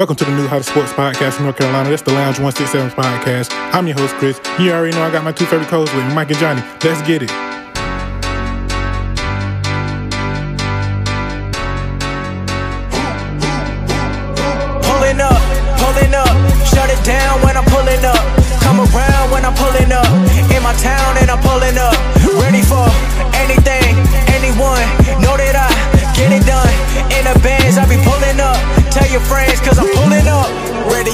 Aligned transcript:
Welcome 0.00 0.16
to 0.16 0.24
the 0.24 0.32
new 0.32 0.48
Hottest 0.48 0.70
Sports 0.70 0.92
Podcast 0.92 1.34
from 1.34 1.44
North 1.44 1.56
Carolina. 1.56 1.88
That's 1.88 2.02
the 2.02 2.10
Lounge 2.10 2.40
167 2.40 2.90
podcast. 2.90 3.52
I'm 3.72 3.86
your 3.86 3.96
host, 3.96 4.12
Chris. 4.16 4.40
You 4.58 4.72
already 4.72 4.90
know 4.96 5.04
I 5.04 5.10
got 5.12 5.22
my 5.22 5.30
two 5.30 5.46
favorite 5.46 5.68
co-hosts 5.68 5.94
with 5.94 6.04
me, 6.04 6.12
Mike 6.12 6.30
and 6.30 6.38
Johnny. 6.40 6.62
Let's 6.82 7.00
get 7.06 7.22
it. 7.22 7.43
Friends, 29.24 29.60
cause 29.60 29.78
I'm 29.78 29.93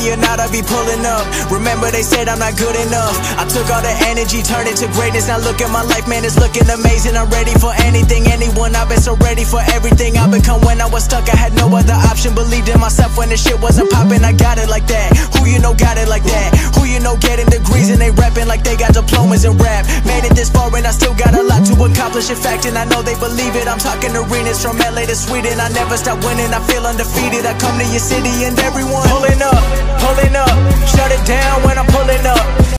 or 0.09 0.17
not, 0.17 0.41
I 0.41 0.49
be 0.49 0.65
pulling 0.65 1.05
up. 1.05 1.29
Remember, 1.53 1.93
they 1.93 2.01
said 2.01 2.29
I'm 2.29 2.41
not 2.41 2.57
good 2.57 2.73
enough. 2.89 3.13
I 3.37 3.45
took 3.45 3.69
all 3.69 3.85
the 3.85 3.93
energy, 4.09 4.41
turned 4.41 4.69
it 4.73 4.81
to 4.81 4.89
greatness. 4.97 5.29
Now 5.29 5.37
look 5.37 5.61
at 5.61 5.69
my 5.69 5.85
life, 5.85 6.09
man, 6.09 6.25
it's 6.25 6.41
looking 6.41 6.65
amazing. 6.65 7.17
I'm 7.17 7.29
ready 7.29 7.53
for 7.61 7.75
anything, 7.85 8.25
anyone. 8.33 8.73
I've 8.73 8.89
been 8.89 9.03
so 9.03 9.17
ready 9.21 9.45
for 9.45 9.61
everything 9.77 10.17
I've 10.17 10.33
become 10.33 10.65
when 10.65 10.81
I 10.81 10.89
was 10.89 11.05
stuck. 11.05 11.29
I 11.29 11.37
had 11.37 11.53
no 11.53 11.69
other 11.77 11.99
option. 12.09 12.33
Believed 12.33 12.69
in 12.71 12.81
myself 12.81 13.19
when 13.19 13.29
the 13.29 13.37
shit 13.37 13.61
wasn't 13.61 13.91
popping. 13.91 14.25
I 14.25 14.33
got 14.33 14.57
it 14.57 14.69
like 14.69 14.87
that. 14.87 15.13
Who 15.37 15.45
you 15.45 15.59
know 15.59 15.75
got 15.75 15.99
it 15.99 16.09
like 16.09 16.25
that? 16.25 16.49
Who 16.79 16.87
you 16.87 17.01
know 17.01 17.17
getting 17.19 17.51
degrees 17.51 17.91
and 17.91 18.01
they 18.01 18.11
rapping 18.11 18.47
like 18.47 18.63
they 18.63 18.77
got 18.77 18.95
diplomas 18.95 19.45
in 19.45 19.59
rap? 19.59 19.85
Made 20.07 20.25
it 20.25 20.35
this 20.39 20.49
far 20.49 20.73
and 20.75 20.87
I 20.87 20.93
still 20.93 21.15
got 21.15 21.35
a 21.35 21.43
lot 21.43 21.67
to 21.67 21.75
accomplish. 21.77 22.31
In 22.31 22.37
fact, 22.37 22.65
and 22.65 22.79
I 22.79 22.85
know 22.87 23.03
they 23.03 23.19
believe 23.19 23.57
it. 23.57 23.67
I'm 23.67 23.79
talking 23.83 24.15
arenas 24.15 24.63
from 24.63 24.79
LA 24.79 25.05
to 25.11 25.17
Sweden. 25.17 25.59
I 25.59 25.69
never 25.75 25.97
stop 25.97 26.23
winning. 26.25 26.53
I 26.55 26.61
feel 26.71 26.87
undefeated. 26.87 27.45
I 27.45 27.59
come 27.59 27.77
to 27.79 27.87
your 27.91 27.99
city 27.99 28.45
and 28.47 28.59
everyone 28.61 29.03
pulling 29.11 29.43
up, 29.43 29.59
pulling 29.99 30.37
up. 30.37 30.49
Shut 30.87 31.11
it 31.11 31.27
down 31.27 31.63
when 31.63 31.79
I'm 31.79 31.87
pulling 31.87 32.27
up. 32.27 32.79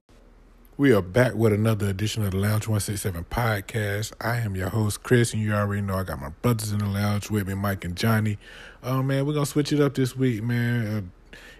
We 0.77 0.93
are 0.93 1.01
back 1.01 1.35
with 1.35 1.53
another 1.53 1.89
edition 1.89 2.23
of 2.25 2.31
the 2.31 2.37
Lounge 2.37 2.67
167 2.67 3.25
podcast. 3.25 4.13
I 4.19 4.37
am 4.37 4.55
your 4.55 4.69
host, 4.69 5.03
Chris, 5.03 5.31
and 5.31 5.41
you 5.41 5.53
already 5.53 5.81
know 5.83 5.95
I 5.95 6.03
got 6.03 6.19
my 6.19 6.29
brothers 6.41 6.71
in 6.71 6.79
the 6.79 6.87
lounge 6.87 7.29
with 7.29 7.47
me, 7.47 7.53
Mike 7.53 7.85
and 7.85 7.95
Johnny. 7.95 8.39
Oh, 8.81 9.03
man, 9.03 9.25
we're 9.27 9.33
going 9.33 9.45
to 9.45 9.51
switch 9.51 9.71
it 9.71 9.79
up 9.79 9.93
this 9.93 10.15
week, 10.15 10.41
man. 10.41 10.87
Uh, 10.87 11.01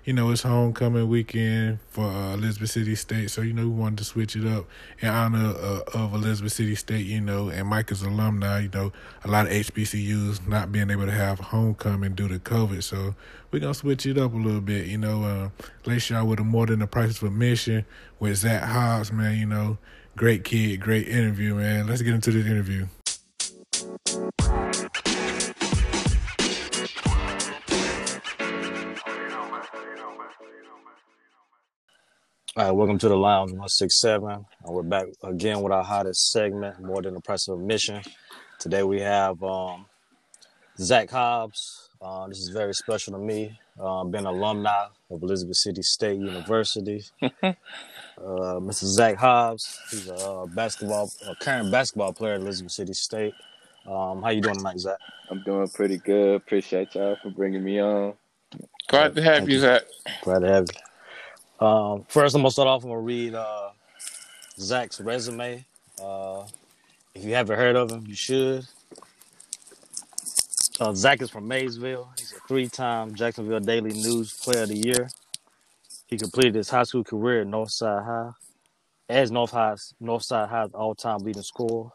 you 0.06 0.14
know, 0.14 0.32
it's 0.32 0.42
homecoming 0.42 1.08
weekend 1.08 1.80
for 1.90 2.06
uh, 2.06 2.34
Elizabeth 2.34 2.72
City 2.72 2.96
State, 2.96 3.30
so, 3.30 3.42
you 3.42 3.54
know, 3.54 3.64
we 3.64 3.70
wanted 3.70 4.00
to 4.00 4.04
switch 4.04 4.36
it 4.36 4.48
up 4.48 4.66
in 5.00 5.10
honor 5.10 5.54
uh, 5.58 5.82
of 5.94 6.14
Elizabeth 6.14 6.54
City 6.54 6.76
State, 6.76 7.06
you 7.06 7.22
know, 7.22 7.50
and 7.50 7.68
Mike 7.68 7.92
is 7.92 8.02
alumni, 8.02 8.62
you 8.62 8.70
know, 8.70 8.92
a 9.24 9.28
lot 9.28 9.48
of 9.48 9.54
HBCUs 9.54 10.48
not 10.48 10.72
being 10.72 10.90
able 10.90 11.06
to 11.06 11.12
have 11.12 11.40
homecoming 11.40 12.16
due 12.16 12.28
to 12.28 12.40
COVID, 12.40 12.84
so 12.84 13.16
we're 13.52 13.60
to 13.60 13.74
switch 13.74 14.06
it 14.06 14.18
up 14.18 14.34
a 14.34 14.38
little 14.38 14.62
bit, 14.62 14.88
you 14.88 14.98
know, 14.98 15.24
uh, 15.24 15.50
lace 15.86 16.10
y'all 16.10 16.26
with 16.26 16.40
a 16.40 16.44
more 16.44 16.66
than 16.66 16.80
the 16.80 16.88
prices 16.88 17.22
of 17.22 17.28
admission 17.28 17.86
with 18.20 18.38
Zach 18.38 18.64
Hobbs, 18.64 19.12
man, 19.12 19.38
you 19.38 19.46
know, 19.46 19.78
great 20.16 20.44
kid, 20.44 20.80
great 20.80 21.08
interview, 21.08 21.56
man. 21.56 21.88
Let's 21.88 22.02
get 22.02 22.14
into 22.14 22.32
this 22.32 22.46
interview. 22.46 22.88
All 32.58 32.66
right, 32.66 32.72
welcome 32.72 32.98
to 32.98 33.08
the 33.08 33.16
Lounge 33.16 33.52
167. 33.52 34.30
And 34.30 34.46
we're 34.66 34.84
back 34.84 35.06
again 35.24 35.62
with 35.62 35.72
our 35.72 35.86
hottest 35.86 36.32
segment, 36.32 36.82
More 36.82 37.02
Than 37.02 37.16
Impressive 37.16 37.58
Mission. 37.58 38.02
Today 38.60 38.84
we 38.84 39.00
have 39.00 39.42
um, 39.42 39.86
Zach 40.78 41.10
Hobbs. 41.10 41.92
Uh, 42.02 42.28
this 42.28 42.40
is 42.40 42.50
very 42.50 42.74
special 42.74 43.14
to 43.14 43.20
me. 43.20 43.58
Uh, 43.80 44.04
been 44.04 44.26
an 44.26 44.36
alumni 44.36 44.88
of 45.10 45.24
Elizabeth 45.24 45.56
City 45.56 45.82
State 45.82 46.20
University. 46.20 47.06
uh, 47.22 47.54
Mr. 48.20 48.84
Zach 48.84 49.16
Hobbs, 49.16 49.80
he's 49.90 50.10
a 50.10 50.16
uh, 50.16 50.46
basketball, 50.48 51.10
a 51.30 51.36
current 51.36 51.72
basketball 51.72 52.12
player 52.12 52.34
at 52.34 52.42
Elizabeth 52.42 52.74
City 52.74 52.92
State. 52.92 53.34
Um, 53.88 54.22
how 54.22 54.30
you 54.30 54.42
doing 54.42 54.58
tonight, 54.58 54.78
Zach? 54.78 54.98
I'm 55.30 55.42
doing 55.44 55.70
pretty 55.70 56.00
good. 56.00 56.36
Appreciate 56.36 56.96
y'all 56.96 57.16
for 57.24 57.30
bringing 57.30 57.64
me 57.64 57.80
on. 57.80 58.16
Glad 58.90 59.16
to 59.16 59.24
have 59.24 59.38
Thank 59.38 59.50
you, 59.52 59.56
you. 59.56 59.62
Zach. 59.62 59.84
Glad 60.22 60.40
to 60.40 60.48
have 60.50 60.66
you. 60.68 60.91
Um, 61.62 62.06
first, 62.10 62.34
I'm 62.34 62.42
gonna 62.42 62.50
start 62.50 62.68
off. 62.68 62.84
I'm 62.84 62.90
gonna 62.90 63.02
read 63.02 63.36
uh, 63.36 63.70
Zach's 64.58 65.00
resume. 65.00 65.64
Uh, 66.02 66.46
if 67.14 67.24
you 67.24 67.36
haven't 67.36 67.56
heard 67.56 67.76
of 67.76 67.92
him, 67.92 68.04
you 68.08 68.16
should. 68.16 68.66
Uh, 70.80 70.94
Zach 70.94 71.22
is 71.22 71.30
from 71.30 71.48
Maysville. 71.48 72.12
He's 72.18 72.32
a 72.32 72.40
three-time 72.48 73.14
Jacksonville 73.14 73.60
Daily 73.60 73.92
News 73.94 74.34
Player 74.40 74.64
of 74.64 74.70
the 74.70 74.78
Year. 74.78 75.08
He 76.08 76.18
completed 76.18 76.56
his 76.56 76.70
high 76.70 76.82
school 76.82 77.04
career 77.04 77.42
at 77.42 77.48
Northside 77.48 78.04
High, 78.04 78.32
as 79.08 79.32
North 79.32 79.52
High, 79.52 79.76
Northside 80.02 80.50
High's 80.50 80.72
all-time 80.74 81.20
leading 81.20 81.44
scorer. 81.44 81.92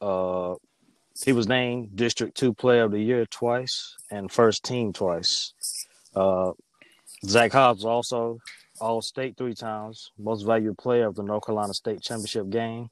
Uh, 0.00 0.54
he 1.24 1.32
was 1.32 1.48
named 1.48 1.96
District 1.96 2.36
Two 2.36 2.54
Player 2.54 2.84
of 2.84 2.92
the 2.92 3.00
Year 3.00 3.26
twice 3.26 3.96
and 4.12 4.30
First 4.30 4.62
Team 4.62 4.92
twice. 4.92 5.52
Uh, 6.14 6.52
Zach 7.24 7.50
Hobbs 7.50 7.84
also 7.84 8.38
All 8.80 9.02
State 9.02 9.36
three 9.36 9.54
times, 9.54 10.12
Most 10.18 10.42
Valued 10.42 10.78
Player 10.78 11.06
of 11.06 11.14
the 11.14 11.22
North 11.22 11.46
Carolina 11.46 11.74
State 11.74 12.00
Championship 12.00 12.50
game. 12.50 12.90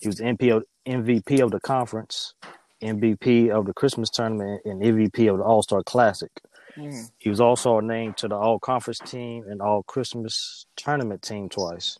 He 0.00 0.08
was 0.08 0.20
MP 0.20 0.56
of, 0.56 0.64
MVP 0.86 1.40
of 1.40 1.50
the 1.50 1.60
conference, 1.60 2.34
MVP 2.82 3.50
of 3.50 3.66
the 3.66 3.74
Christmas 3.74 4.10
tournament, 4.10 4.62
and 4.64 4.82
MVP 4.82 5.30
of 5.30 5.38
the 5.38 5.44
All 5.44 5.62
Star 5.62 5.82
Classic. 5.82 6.30
Mm. 6.76 7.10
He 7.18 7.28
was 7.28 7.40
also 7.40 7.80
named 7.80 8.16
to 8.18 8.28
the 8.28 8.36
All 8.36 8.58
Conference 8.58 8.98
team 8.98 9.44
and 9.48 9.60
All 9.60 9.82
Christmas 9.82 10.66
tournament 10.76 11.22
team 11.22 11.48
twice. 11.48 11.98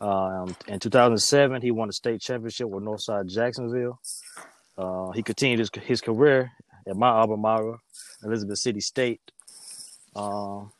Um, 0.00 0.56
in 0.66 0.78
2007, 0.78 1.60
he 1.60 1.70
won 1.70 1.88
the 1.88 1.92
state 1.92 2.20
championship 2.20 2.68
with 2.68 2.82
Northside 2.82 3.26
Jacksonville. 3.26 4.00
Uh, 4.78 5.10
he 5.10 5.22
continued 5.22 5.58
his, 5.58 5.70
his 5.82 6.00
career 6.00 6.52
at 6.86 6.96
my 6.96 7.08
alma 7.08 7.36
mater, 7.36 7.76
Elizabeth 8.24 8.58
City 8.58 8.80
State. 8.80 9.20
Um, 10.16 10.72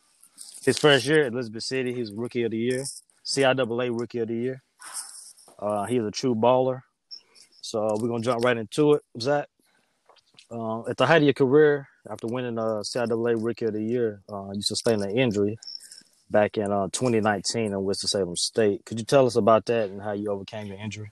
his 0.64 0.78
first 0.78 1.06
year 1.06 1.24
at 1.24 1.32
Elizabeth 1.32 1.62
City, 1.62 1.92
he 1.92 2.00
was 2.00 2.12
Rookie 2.12 2.42
of 2.42 2.50
the 2.50 2.58
Year, 2.58 2.84
CIAA 3.24 3.98
Rookie 3.98 4.18
of 4.18 4.28
the 4.28 4.34
Year. 4.34 4.62
Uh, 5.58 5.84
he 5.84 5.96
is 5.96 6.06
a 6.06 6.10
true 6.10 6.34
baller. 6.34 6.82
So 7.60 7.96
we're 7.98 8.08
gonna 8.08 8.22
jump 8.22 8.44
right 8.44 8.56
into 8.56 8.94
it, 8.94 9.02
Zach. 9.20 9.48
Uh, 10.50 10.86
at 10.88 10.96
the 10.96 11.06
height 11.06 11.18
of 11.18 11.22
your 11.22 11.34
career, 11.34 11.88
after 12.10 12.26
winning 12.26 12.58
uh, 12.58 12.82
CIAA 12.82 13.42
Rookie 13.42 13.66
of 13.66 13.74
the 13.74 13.82
Year, 13.82 14.22
uh, 14.32 14.50
you 14.52 14.62
sustained 14.62 15.02
an 15.02 15.16
injury 15.16 15.58
back 16.30 16.56
in 16.56 16.72
uh, 16.72 16.88
2019 16.92 17.66
in 17.66 17.84
Winston-Salem 17.84 18.36
State. 18.36 18.84
Could 18.84 18.98
you 18.98 19.04
tell 19.04 19.26
us 19.26 19.36
about 19.36 19.66
that 19.66 19.90
and 19.90 20.00
how 20.00 20.12
you 20.12 20.30
overcame 20.30 20.66
your 20.66 20.78
injury? 20.78 21.10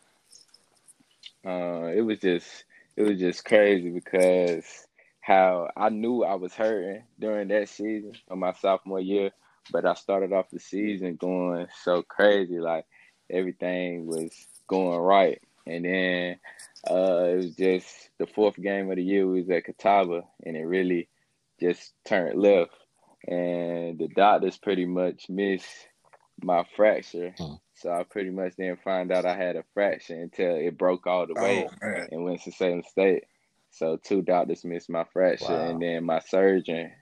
Uh, 1.45 1.91
it 1.95 2.03
was 2.03 2.19
just 2.19 2.65
it 2.97 3.03
was 3.03 3.19
just 3.19 3.45
crazy 3.45 3.91
because 3.91 4.88
how 5.29 5.69
I 5.77 5.91
knew 5.91 6.25
I 6.25 6.37
was 6.37 6.55
hurting 6.55 7.03
during 7.21 7.49
that 7.49 7.69
season 7.69 8.15
of 8.29 8.39
my 8.39 8.55
sophomore 8.55 8.99
year, 8.99 9.31
but 9.71 9.85
I 9.85 9.93
started 9.93 10.33
off 10.33 10.47
the 10.51 10.59
season 10.59 11.17
going 11.17 11.67
so 11.85 12.03
crazy, 12.03 12.59
like 12.59 12.87
everything 13.31 14.07
was 14.07 14.33
going 14.69 14.99
right, 14.99 15.39
and 15.67 15.85
then 15.85 16.41
uh, 16.91 17.25
it 17.25 17.37
was 17.37 17.55
just 17.57 18.09
the 18.19 18.27
fourth 18.27 18.57
game 18.57 18.91
of 18.91 18.97
the 18.97 19.03
year 19.03 19.27
we 19.27 19.43
was 19.43 19.51
at 19.51 19.67
Catawba, 19.67 20.23
and 20.47 20.57
it 20.57 20.65
really 20.65 21.09
just 21.61 21.93
turned 22.07 22.41
left, 22.41 22.73
and 23.27 23.99
the 23.99 24.09
doctors 24.17 24.57
pretty 24.57 24.87
much 24.87 25.29
missed 25.29 25.67
my 26.43 26.65
fracture. 26.75 27.35
Hmm. 27.37 27.55
So 27.75 27.93
I 27.93 28.03
pretty 28.05 28.31
much 28.31 28.57
didn't 28.57 28.83
find 28.83 29.13
out 29.13 29.27
I 29.27 29.37
had 29.37 29.57
a 29.57 29.65
fracture 29.75 30.15
until 30.15 30.57
it 30.57 30.79
broke 30.79 31.07
all 31.07 31.27
the 31.27 31.35
way 31.35 31.69
Oh 31.69 31.87
man. 31.87 32.09
in 32.11 32.25
Winston-Salem 32.25 32.83
State. 32.89 33.25
So 33.71 33.97
two 34.03 34.23
doctors 34.23 34.65
missed 34.65 34.91
my 34.91 35.05
fracture, 35.13 35.57
Wow. 35.57 35.61
and 35.61 35.81
then 35.83 36.05
my 36.05 36.21
surgeon 36.21 36.93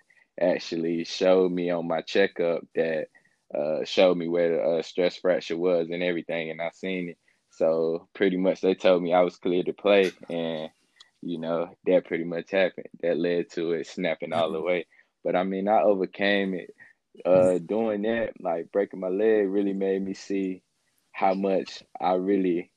actually 0.41 1.05
showed 1.05 1.53
me 1.53 1.71
on 1.71 1.87
my 1.89 2.03
checkup 2.03 2.63
that 2.75 3.07
uh, 3.55 3.85
showed 3.85 4.17
me 4.17 4.29
where 4.29 4.57
the 4.57 4.63
uh, 4.63 4.83
stress 4.83 5.17
fracture 5.17 5.57
was 5.57 5.89
and 5.91 6.03
everything, 6.03 6.51
and 6.51 6.61
I 6.61 6.71
seen 6.71 7.11
it. 7.11 7.19
So 7.51 8.09
pretty 8.15 8.37
much 8.37 8.61
they 8.61 8.75
told 8.75 9.03
me 9.03 9.13
I 9.15 9.21
was 9.23 9.37
clear 9.37 9.63
to 9.65 9.73
play, 9.73 10.13
and 10.29 10.71
you 11.23 11.39
know 11.39 11.69
that 11.87 12.07
pretty 12.07 12.25
much 12.25 12.51
happened. 12.51 12.89
That 13.03 13.19
led 13.19 13.51
to 13.53 13.73
it 13.73 13.87
snapping 13.87 14.33
all 14.33 14.53
the 14.53 14.61
way. 14.61 14.87
But 15.25 15.37
I 15.37 15.45
mean, 15.45 15.69
I 15.69 15.83
overcame 15.83 16.55
it. 16.55 16.75
Uh, 17.25 17.59
doing 17.59 18.03
that, 18.03 18.33
like 18.41 18.71
breaking 18.73 19.01
my 19.01 19.09
leg, 19.09 19.49
really 19.49 19.73
made 19.73 20.03
me 20.05 20.15
see 20.15 20.63
how 21.13 21.35
much 21.35 21.83
I 22.01 22.15
really 22.15 22.71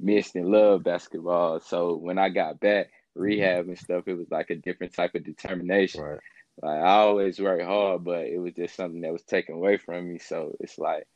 missed 0.00 0.34
and 0.36 0.48
loved 0.48 0.84
basketball. 0.84 1.60
So 1.60 1.96
when 1.96 2.18
I 2.18 2.28
got 2.30 2.60
back, 2.60 2.90
rehab 3.14 3.68
and 3.68 3.78
stuff, 3.78 4.04
it 4.06 4.14
was 4.14 4.30
like 4.30 4.50
a 4.50 4.56
different 4.56 4.94
type 4.94 5.14
of 5.14 5.24
determination. 5.24 6.02
Right. 6.02 6.20
Like 6.62 6.80
I 6.80 6.88
always 6.98 7.40
worked 7.40 7.64
hard, 7.64 8.04
but 8.04 8.26
it 8.26 8.38
was 8.38 8.54
just 8.54 8.74
something 8.74 9.00
that 9.02 9.12
was 9.12 9.22
taken 9.22 9.54
away 9.54 9.78
from 9.78 10.08
me. 10.08 10.18
So 10.18 10.54
it's 10.60 10.78
like, 10.78 11.06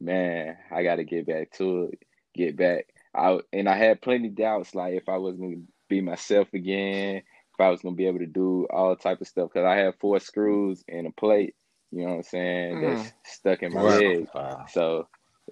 man, 0.00 0.56
I 0.70 0.82
got 0.82 0.96
to 0.96 1.04
get 1.04 1.26
back 1.26 1.50
to 1.52 1.90
it, 1.92 2.02
get 2.34 2.56
back. 2.56 2.86
I 3.14 3.38
and 3.52 3.68
I 3.68 3.76
had 3.76 4.02
plenty 4.02 4.28
doubts, 4.28 4.74
like 4.74 4.94
if 4.94 5.08
I 5.08 5.16
was 5.16 5.36
gonna 5.36 5.56
be 5.88 6.00
myself 6.00 6.48
again, 6.52 7.16
if 7.16 7.60
I 7.60 7.70
was 7.70 7.82
gonna 7.82 7.96
be 7.96 8.06
able 8.06 8.20
to 8.20 8.26
do 8.26 8.66
all 8.70 8.94
type 8.96 9.20
of 9.20 9.26
stuff 9.28 9.50
because 9.52 9.66
I 9.66 9.76
have 9.76 9.96
four 9.98 10.20
screws 10.20 10.84
and 10.88 11.06
a 11.06 11.10
plate. 11.10 11.54
You 11.90 12.02
know 12.02 12.10
what 12.10 12.16
I'm 12.16 12.22
saying? 12.24 12.76
Mm. 12.76 12.96
That's 12.98 13.12
stuck 13.24 13.62
in 13.62 13.72
my 13.72 13.80
Wow. 13.82 13.98
leg. 13.98 14.28
Wow. 14.34 14.66
So 14.68 15.08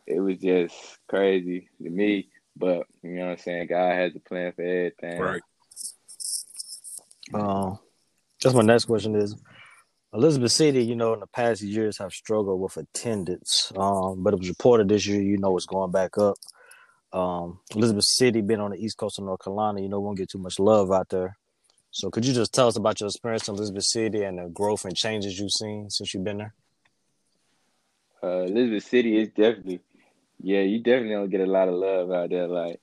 it 0.06 0.20
was 0.20 0.38
just 0.38 0.74
crazy 1.08 1.68
to 1.82 1.90
me. 1.90 2.28
But 2.56 2.86
you 3.02 3.16
know 3.16 3.26
what 3.26 3.32
I'm 3.32 3.38
saying? 3.38 3.66
God 3.68 3.92
has 3.92 4.14
a 4.14 4.20
plan 4.20 4.52
for 4.52 4.62
everything. 4.62 5.20
Right. 5.20 5.42
Um, 7.34 7.78
that's 8.42 8.54
my 8.54 8.62
next 8.62 8.84
question 8.84 9.14
is 9.16 9.34
Elizabeth 10.12 10.52
City, 10.52 10.84
you 10.84 10.96
know, 10.96 11.14
in 11.14 11.20
the 11.20 11.26
past 11.26 11.62
years 11.62 11.98
have 11.98 12.12
struggled 12.12 12.60
with 12.60 12.76
attendance. 12.76 13.72
Um, 13.76 14.22
but 14.22 14.32
it 14.32 14.38
was 14.38 14.48
reported 14.48 14.88
this 14.88 15.06
year, 15.06 15.20
you 15.20 15.38
know, 15.38 15.56
it's 15.56 15.66
going 15.66 15.90
back 15.90 16.16
up. 16.18 16.36
Um, 17.12 17.60
Elizabeth 17.74 18.04
City 18.04 18.40
being 18.40 18.60
on 18.60 18.70
the 18.70 18.78
east 18.78 18.96
coast 18.96 19.18
of 19.18 19.24
North 19.24 19.42
Carolina, 19.42 19.80
you 19.80 19.88
know, 19.88 20.00
won't 20.00 20.18
get 20.18 20.30
too 20.30 20.38
much 20.38 20.58
love 20.58 20.90
out 20.92 21.08
there. 21.08 21.36
So 21.90 22.10
could 22.10 22.26
you 22.26 22.34
just 22.34 22.52
tell 22.52 22.68
us 22.68 22.76
about 22.76 23.00
your 23.00 23.08
experience 23.08 23.48
in 23.48 23.54
Elizabeth 23.54 23.84
City 23.84 24.22
and 24.22 24.38
the 24.38 24.48
growth 24.48 24.84
and 24.84 24.94
changes 24.94 25.38
you've 25.38 25.52
seen 25.52 25.88
since 25.88 26.12
you've 26.12 26.24
been 26.24 26.38
there? 26.38 26.54
Uh, 28.22 28.42
Elizabeth 28.42 28.84
City 28.84 29.18
is 29.18 29.28
definitely, 29.28 29.80
yeah, 30.42 30.60
you 30.60 30.80
definitely 30.82 31.14
don't 31.14 31.30
get 31.30 31.40
a 31.40 31.46
lot 31.46 31.68
of 31.68 31.74
love 31.74 32.10
out 32.10 32.30
there. 32.30 32.48
Like, 32.48 32.80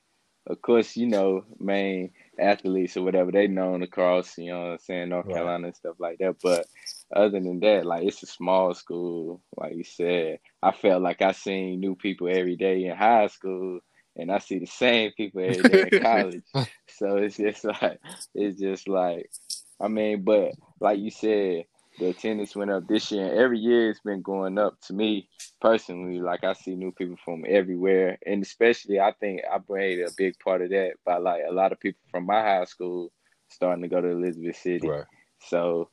of 0.47 0.61
course, 0.61 0.95
you 0.97 1.07
know, 1.07 1.45
main 1.59 2.11
athletes 2.39 2.97
or 2.97 3.03
whatever, 3.03 3.31
they 3.31 3.47
known 3.47 3.83
across, 3.83 4.37
you 4.37 4.51
know 4.51 4.77
saying, 4.79 5.09
North 5.09 5.29
Right. 5.29 5.29
Carolina 5.29 5.67
and 5.67 5.75
stuff 5.75 5.95
like 5.99 6.17
that. 6.19 6.35
But 6.41 6.67
other 7.15 7.39
than 7.39 7.59
that, 7.61 7.85
like, 7.85 8.03
it's 8.03 8.23
a 8.23 8.27
small 8.27 8.73
school. 8.73 9.41
Like 9.57 9.73
you 9.75 9.83
said, 9.83 10.39
I 10.61 10.71
felt 10.71 11.01
like 11.03 11.21
I 11.21 11.31
seen 11.31 11.79
new 11.79 11.95
people 11.95 12.27
every 12.29 12.55
day 12.55 12.85
in 12.85 12.95
high 12.95 13.27
school, 13.27 13.79
and 14.15 14.31
I 14.31 14.39
see 14.39 14.59
the 14.59 14.65
same 14.67 15.11
people 15.15 15.41
every 15.41 15.65
day 15.65 15.87
in 15.87 15.93
college. 16.01 16.43
So 16.89 17.17
it's 17.17 17.37
just 17.37 17.63
like, 17.65 17.99
it's 18.35 18.59
just 18.59 18.87
like, 18.87 19.31
I 19.79 19.87
mean, 19.87 20.23
but 20.23 20.53
like 20.79 20.99
you 20.99 21.11
said, 21.11 21.65
the 21.99 22.07
attendance 22.07 22.55
went 22.55 22.71
up 22.71 22.87
this 22.87 23.11
year, 23.11 23.27
and 23.27 23.37
every 23.37 23.59
year 23.59 23.89
it's 23.89 23.99
been 23.99 24.21
going 24.21 24.57
up 24.57 24.79
to 24.81 24.93
me 24.93 25.29
personally. 25.61 26.19
Like 26.19 26.43
I 26.43 26.53
see 26.53 26.75
new 26.75 26.91
people 26.91 27.17
from 27.23 27.43
everywhere, 27.47 28.17
and 28.25 28.43
especially 28.43 28.99
I 28.99 29.13
think 29.19 29.41
I 29.51 29.59
played 29.59 29.99
a 29.99 30.11
big 30.17 30.37
part 30.39 30.61
of 30.61 30.69
that 30.69 30.93
by 31.05 31.17
like 31.17 31.43
a 31.47 31.53
lot 31.53 31.71
of 31.71 31.79
people 31.79 32.01
from 32.11 32.25
my 32.25 32.41
high 32.41 32.65
school 32.65 33.11
starting 33.49 33.83
to 33.83 33.87
go 33.87 34.01
to 34.01 34.09
Elizabeth 34.09 34.57
City. 34.57 34.87
Right. 34.87 35.05
So 35.39 35.89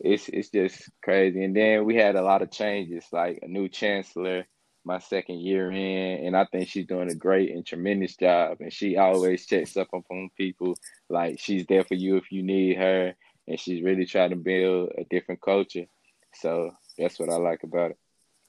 it's 0.00 0.28
it's 0.28 0.50
just 0.50 0.90
crazy. 1.02 1.44
And 1.44 1.56
then 1.56 1.84
we 1.84 1.96
had 1.96 2.16
a 2.16 2.22
lot 2.22 2.42
of 2.42 2.50
changes, 2.50 3.06
like 3.12 3.38
a 3.42 3.48
new 3.48 3.68
chancellor 3.68 4.46
my 4.84 4.98
second 4.98 5.40
year 5.40 5.70
in, 5.70 6.26
and 6.26 6.36
I 6.36 6.44
think 6.44 6.68
she's 6.68 6.86
doing 6.86 7.10
a 7.10 7.14
great 7.14 7.50
and 7.50 7.64
tremendous 7.64 8.16
job. 8.16 8.58
And 8.60 8.72
she 8.72 8.96
always 8.96 9.46
checks 9.46 9.76
up 9.76 9.88
on 9.92 10.30
people, 10.36 10.76
like 11.08 11.40
she's 11.40 11.64
there 11.66 11.84
for 11.84 11.94
you 11.94 12.16
if 12.16 12.30
you 12.30 12.42
need 12.42 12.76
her, 12.76 13.14
and 13.46 13.58
she's 13.58 13.82
really 13.82 14.06
trying 14.06 14.30
to 14.30 14.36
build 14.36 14.90
a 14.98 15.04
different 15.04 15.40
culture. 15.40 15.86
So 16.34 16.70
that's 16.98 17.18
what 17.18 17.28
I 17.28 17.36
like 17.36 17.62
about 17.62 17.92
it. 17.92 17.98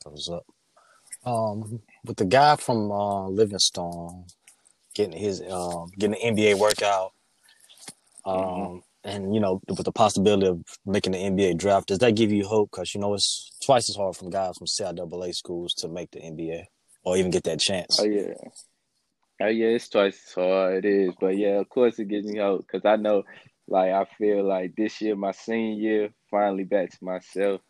Thumbs 0.04 0.30
up. 0.30 0.46
Um, 1.26 1.82
with 2.04 2.18
the 2.18 2.26
guy 2.26 2.56
from 2.56 2.92
uh, 2.92 3.28
Livingstone 3.30 4.26
getting 4.94 5.18
his 5.18 5.42
um, 5.42 5.90
getting 5.98 6.16
an 6.22 6.36
NBA 6.36 6.60
workout, 6.60 7.14
um, 8.26 8.36
Mhm. 8.36 8.84
and 9.04 9.34
you 9.34 9.40
know 9.40 9.62
with 9.68 9.84
the 9.86 9.92
possibility 9.92 10.48
of 10.48 10.62
making 10.86 11.14
the 11.14 11.20
NBA 11.20 11.54
draft, 11.58 11.88
does 11.88 12.00
that 12.00 12.16
give 12.16 12.32
you 12.32 12.46
hope? 12.46 12.72
Because 12.72 12.94
you 12.94 13.02
know 13.02 13.14
it's 13.14 13.52
twice 13.66 13.90
as 13.90 13.96
hard 13.96 14.16
from 14.16 14.30
guys 14.30 14.58
from 14.58 14.68
CIAA 14.68 15.34
schools 15.34 15.74
to 15.76 15.88
make 15.88 16.12
the 16.12 16.20
NBA 16.20 16.66
or 17.04 17.18
even 17.18 17.32
get 17.32 17.44
that 17.44 17.60
chance. 17.60 18.00
Oh 18.00 18.06
yeah, 18.06 18.34
oh 19.42 19.48
yeah, 19.48 19.68
it's 19.68 19.90
twice 19.90 20.22
as 20.28 20.34
hard. 20.34 20.86
It 20.86 20.90
is, 20.90 21.14
but 21.20 21.38
yeah, 21.38 21.60
of 21.60 21.70
course 21.70 21.98
it 22.00 22.08
gives 22.08 22.26
me 22.28 22.40
hope 22.40 22.66
because 22.68 22.86
I 22.86 22.96
know, 22.98 23.24
like, 23.68 23.92
I 23.92 24.06
feel 24.18 24.44
like 24.44 24.76
this 24.76 25.02
year, 25.02 25.16
my 25.16 25.32
senior 25.32 25.74
year, 25.74 26.10
finally 26.30 26.64
back 26.64 26.92
to 26.92 27.04
myself 27.04 27.62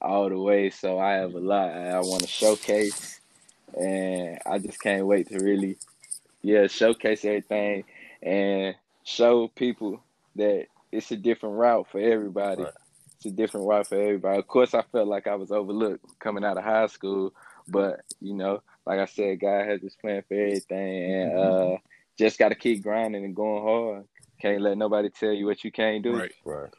all 0.00 0.28
the 0.28 0.38
way. 0.38 0.70
So 0.70 0.98
I 0.98 1.14
have 1.14 1.34
a 1.34 1.40
lot 1.40 1.70
I 1.70 2.00
want 2.00 2.22
to 2.22 2.28
showcase, 2.28 3.20
and 3.78 4.38
I 4.46 4.58
just 4.58 4.80
can't 4.80 5.06
wait 5.06 5.28
to 5.28 5.38
really, 5.38 5.76
yeah, 6.42 6.66
showcase 6.66 7.24
everything 7.24 7.84
and 8.22 8.74
show 9.04 9.48
people 9.48 10.00
that 10.36 10.66
it's 10.92 11.10
a 11.10 11.16
different 11.16 11.56
route 11.56 11.86
for 11.90 12.00
everybody. 12.00 12.62
Right. 12.62 12.72
It's 13.16 13.26
a 13.26 13.30
different 13.30 13.66
route 13.66 13.88
for 13.88 14.00
everybody. 14.00 14.38
Of 14.38 14.46
course, 14.46 14.74
I 14.74 14.82
felt 14.92 15.08
like 15.08 15.26
I 15.26 15.34
was 15.34 15.50
overlooked 15.50 16.04
coming 16.18 16.44
out 16.44 16.58
of 16.58 16.64
high 16.64 16.86
school, 16.86 17.32
but 17.68 18.00
you 18.20 18.34
know, 18.34 18.62
like 18.86 19.00
I 19.00 19.06
said, 19.06 19.40
God 19.40 19.66
has 19.66 19.82
His 19.82 19.96
plan 19.96 20.22
for 20.28 20.34
everything, 20.34 21.14
and 21.14 21.38
uh, 21.38 21.76
just 22.18 22.38
got 22.38 22.50
to 22.50 22.54
keep 22.54 22.82
grinding 22.82 23.24
and 23.24 23.36
going 23.36 23.62
hard. 23.62 24.04
Can't 24.40 24.60
let 24.62 24.76
nobody 24.76 25.08
tell 25.10 25.32
you 25.32 25.46
what 25.46 25.64
you 25.64 25.72
can't 25.72 26.02
do. 26.02 26.16
Right. 26.18 26.32
Right. 26.44 26.70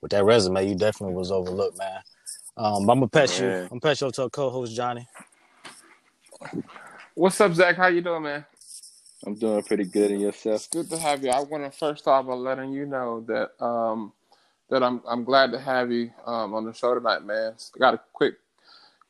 With 0.00 0.10
that 0.10 0.24
resume, 0.24 0.68
you 0.68 0.74
definitely 0.74 1.14
was 1.14 1.30
overlooked, 1.30 1.78
man. 1.78 2.00
Um, 2.56 2.88
I'm 2.88 2.98
gonna 2.98 3.08
pass 3.08 3.38
you. 3.38 3.46
I'm 3.46 3.68
gonna 3.68 3.80
pass 3.80 4.00
you 4.00 4.06
over 4.06 4.14
to 4.14 4.22
our 4.24 4.30
co-host 4.30 4.76
Johnny. 4.76 5.06
What's 7.14 7.40
up, 7.40 7.54
Zach? 7.54 7.76
How 7.76 7.86
you 7.86 8.00
doing, 8.00 8.22
man? 8.22 8.44
I'm 9.26 9.34
doing 9.34 9.62
pretty 9.62 9.84
good 9.84 10.10
in 10.10 10.20
It's 10.20 10.44
yourself. 10.44 10.70
good 10.70 10.90
to 10.90 10.98
have 10.98 11.24
you. 11.24 11.30
I 11.30 11.40
want 11.40 11.64
to 11.64 11.70
first 11.70 12.06
off 12.06 12.26
by 12.26 12.34
letting 12.34 12.72
you 12.72 12.86
know 12.86 13.24
that 13.28 13.64
um 13.64 14.12
that 14.68 14.82
I'm 14.82 15.00
I'm 15.08 15.24
glad 15.24 15.52
to 15.52 15.58
have 15.58 15.90
you 15.90 16.10
um 16.26 16.54
on 16.54 16.64
the 16.64 16.72
show 16.74 16.94
tonight, 16.94 17.24
man. 17.24 17.54
I 17.74 17.78
got 17.78 17.94
a 17.94 18.00
quick 18.12 18.34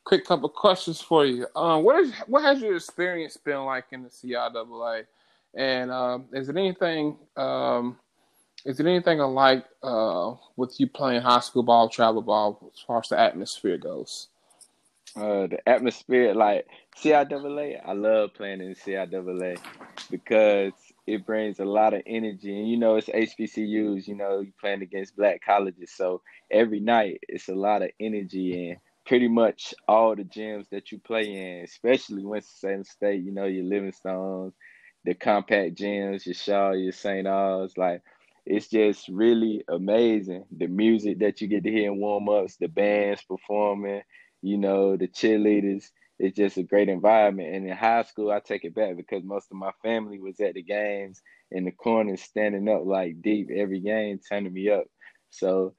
quick 0.05 0.25
couple 0.25 0.47
questions 0.49 1.01
for 1.01 1.25
you. 1.25 1.47
Um, 1.55 1.83
what 1.83 1.99
is 1.99 2.13
what 2.27 2.43
has 2.43 2.61
your 2.61 2.75
experience 2.75 3.37
been 3.37 3.65
like 3.65 3.85
in 3.91 4.03
the 4.03 4.09
CIAA, 4.09 5.05
and 5.55 5.91
um, 5.91 6.25
is 6.33 6.49
it 6.49 6.57
anything 6.57 7.17
um 7.37 7.97
is 8.65 8.79
it 8.79 8.85
anything 8.85 9.19
alike 9.19 9.65
uh 9.83 10.33
with 10.55 10.79
you 10.79 10.87
playing 10.87 11.21
high 11.21 11.39
school 11.39 11.63
ball, 11.63 11.89
travel 11.89 12.21
ball, 12.21 12.71
as 12.73 12.79
far 12.81 12.99
as 12.99 13.09
the 13.09 13.19
atmosphere 13.19 13.77
goes? 13.77 14.27
Uh, 15.15 15.47
the 15.47 15.59
atmosphere, 15.65 16.33
like 16.33 16.67
CIAA, 16.97 17.79
I 17.85 17.93
love 17.93 18.33
playing 18.33 18.59
in 18.59 18.75
CIAA 18.75 19.57
because 20.11 20.73
it 21.07 21.25
brings 21.25 21.59
a 21.59 21.65
lot 21.65 21.93
of 21.93 22.01
energy. 22.05 22.57
And 22.57 22.69
you 22.69 22.75
know, 22.75 22.97
it's 22.97 23.07
HBCUs, 23.07 24.07
you 24.07 24.15
know, 24.15 24.41
you 24.41 24.51
playing 24.59 24.81
against 24.81 25.15
black 25.15 25.41
colleges. 25.41 25.91
So 25.95 26.21
every 26.51 26.81
night 26.81 27.19
it's 27.29 27.47
a 27.47 27.55
lot 27.55 27.81
of 27.81 27.91
energy 27.97 28.69
and 28.69 28.77
pretty 29.05 29.29
much 29.29 29.73
all 29.87 30.15
the 30.17 30.23
gyms 30.23 30.67
that 30.69 30.91
you 30.91 30.99
play 30.99 31.23
in, 31.23 31.63
especially 31.63 32.25
Winston-Salem 32.25 32.83
State, 32.83 33.23
you 33.23 33.31
know, 33.31 33.45
your 33.45 33.63
Livingstones, 33.63 34.51
the 35.05 35.13
compact 35.15 35.75
gyms, 35.77 36.25
your 36.25 36.35
Shaw, 36.35 36.71
your 36.71 36.91
St. 36.93 37.27
Aug's, 37.27 37.77
like 37.77 38.01
it's 38.45 38.69
just 38.69 39.07
really 39.09 39.63
amazing. 39.69 40.45
The 40.55 40.67
music 40.67 41.19
that 41.19 41.41
you 41.41 41.47
get 41.47 41.63
to 41.63 41.71
hear 41.71 41.91
in 41.91 41.99
warm-ups, 41.99 42.57
the 42.57 42.67
bands 42.67 43.23
performing, 43.23 44.01
you 44.41 44.57
know, 44.57 44.97
the 44.97 45.07
cheerleaders. 45.07 45.89
It's 46.19 46.35
just 46.37 46.57
a 46.57 46.63
great 46.63 46.89
environment. 46.89 47.55
And 47.55 47.67
in 47.67 47.75
high 47.75 48.03
school, 48.03 48.31
I 48.31 48.39
take 48.39 48.63
it 48.65 48.75
back 48.75 48.97
because 48.97 49.23
most 49.23 49.47
of 49.51 49.57
my 49.57 49.71
family 49.83 50.19
was 50.19 50.39
at 50.39 50.53
the 50.55 50.63
games 50.63 51.21
in 51.51 51.65
the 51.65 51.71
corners, 51.71 52.21
standing 52.21 52.69
up 52.69 52.83
like 52.85 53.21
deep 53.21 53.49
every 53.53 53.81
game, 53.81 54.19
turning 54.29 54.53
me 54.53 54.69
up. 54.69 54.85
So 55.31 55.75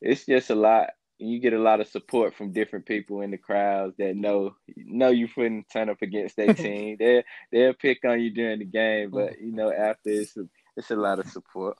it's 0.00 0.26
just 0.26 0.50
a 0.50 0.56
lot. 0.56 0.90
You 1.18 1.38
get 1.40 1.52
a 1.54 1.58
lot 1.58 1.80
of 1.80 1.88
support 1.88 2.34
from 2.34 2.52
different 2.52 2.84
people 2.86 3.22
in 3.22 3.30
the 3.30 3.38
crowds 3.38 3.94
that 3.98 4.16
know 4.16 4.54
know 4.76 5.08
you 5.10 5.28
wouldn't 5.36 5.68
turn 5.70 5.88
up 5.88 6.02
against 6.02 6.36
their 6.36 6.52
team. 6.66 6.96
They 6.98 7.24
they'll 7.50 7.72
pick 7.74 8.04
on 8.04 8.20
you 8.20 8.30
during 8.30 8.58
the 8.58 8.64
game, 8.66 9.10
but 9.10 9.40
you 9.40 9.52
know 9.52 9.72
after 9.72 10.10
it's 10.10 10.36
a, 10.36 10.46
it's 10.76 10.90
a 10.90 10.96
lot 10.96 11.18
of 11.18 11.26
support. 11.28 11.76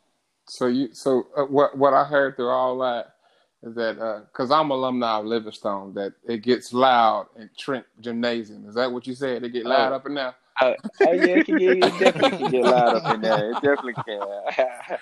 So 0.49 0.67
you, 0.69 0.95
so 0.95 1.27
uh, 1.37 1.43
what 1.45 1.77
what 1.77 1.93
I 1.93 2.05
heard 2.05 2.37
through 2.37 2.49
all 2.51 2.79
that 2.79 3.15
is 3.63 3.75
that 3.75 4.27
because 4.33 4.51
I'm 4.51 4.71
alumni 4.71 5.19
of 5.19 5.27
Livingstone, 5.27 5.93
that 5.95 6.13
it 6.29 6.39
gets 6.43 6.73
loud 6.73 7.27
in 7.37 7.51
Trent 7.59 7.85
Gymnasium. 8.01 8.67
Is 8.69 8.75
that 8.77 8.91
what 8.93 9.07
you 9.07 9.15
said? 9.15 9.43
It 9.45 9.53
get 9.53 9.67
loud 9.67 9.93
Oh. 9.93 9.97
up 9.97 10.07
in 10.07 10.15
there. 10.15 10.35
Oh, 10.63 10.75
oh 11.03 11.13
yeah, 11.13 11.25
it, 11.27 11.45
can 11.45 11.59
get, 11.59 11.77
it 11.77 11.99
definitely 11.99 12.39
can 12.39 12.51
get 12.51 12.63
loud 12.65 12.97
up 12.97 13.15
in 13.15 13.21
there. 13.21 13.51
It 13.51 13.55
definitely 13.55 13.93
can. 14.07 14.99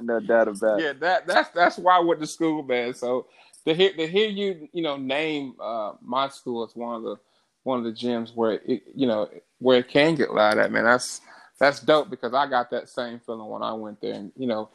no 0.06 0.20
doubt 0.20 0.48
about 0.48 0.80
it. 0.80 0.84
Yeah, 0.84 0.92
that 1.00 1.26
that's 1.26 1.50
that's 1.50 1.76
why 1.76 1.96
I 1.98 2.00
went 2.00 2.20
to 2.20 2.26
school, 2.26 2.62
man. 2.62 2.94
So 2.94 3.26
to 3.66 3.74
hear 3.74 3.92
to 3.92 4.06
hear 4.06 4.28
you, 4.28 4.68
you 4.72 4.82
know, 4.82 4.96
name 4.96 5.54
uh, 5.60 5.92
my 6.02 6.28
school 6.28 6.64
as 6.64 6.74
one 6.74 6.96
of 6.96 7.02
the 7.02 7.16
one 7.62 7.78
of 7.78 7.84
the 7.84 7.92
gyms 7.92 8.34
where 8.34 8.60
it, 8.66 8.82
you 8.94 9.06
know, 9.06 9.28
where 9.58 9.78
it 9.78 9.88
can 9.88 10.14
get 10.14 10.32
loud 10.32 10.58
at, 10.58 10.70
man. 10.70 10.84
That's 10.84 11.20
that's 11.58 11.80
dope 11.80 12.10
because 12.10 12.34
I 12.34 12.46
got 12.46 12.70
that 12.70 12.88
same 12.88 13.20
feeling 13.20 13.48
when 13.48 13.62
I 13.62 13.72
went 13.72 14.00
there, 14.00 14.14
and 14.14 14.32
you 14.36 14.46
know. 14.46 14.68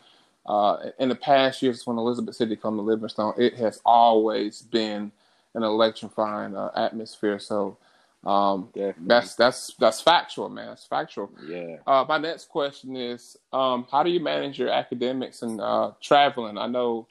Uh, 0.46 0.90
in 0.98 1.10
the 1.10 1.16
past 1.16 1.62
years, 1.62 1.86
when 1.86 1.98
Elizabeth 1.98 2.34
City 2.34 2.56
come 2.56 2.76
to 2.76 2.82
Livingstone, 2.82 3.36
it 3.38 3.54
has 3.56 3.82
always 3.86 4.64
been 4.64 5.12
an 5.54 5.62
electrifying 5.62 6.56
uh, 6.56 6.72
atmosphere. 6.76 7.38
So 7.38 7.78
um, 8.26 8.70
that's 9.00 9.36
that's 9.36 9.74
that's 9.80 10.02
factual, 10.02 10.50
man. 10.50 10.68
That's 10.68 10.86
factual. 10.86 11.32
Yeah. 11.46 11.78
Uh, 11.88 12.06
my 12.08 12.18
next 12.18 12.50
question 12.50 12.96
is, 12.96 13.38
um, 13.54 13.86
how 13.92 14.04
do 14.04 14.10
you 14.10 14.20
manage 14.20 14.60
your 14.60 14.70
academics 14.70 15.42
and 15.42 15.62
uh, 15.62 15.92
traveling? 16.02 16.58
I 16.58 16.68
know, 16.68 17.08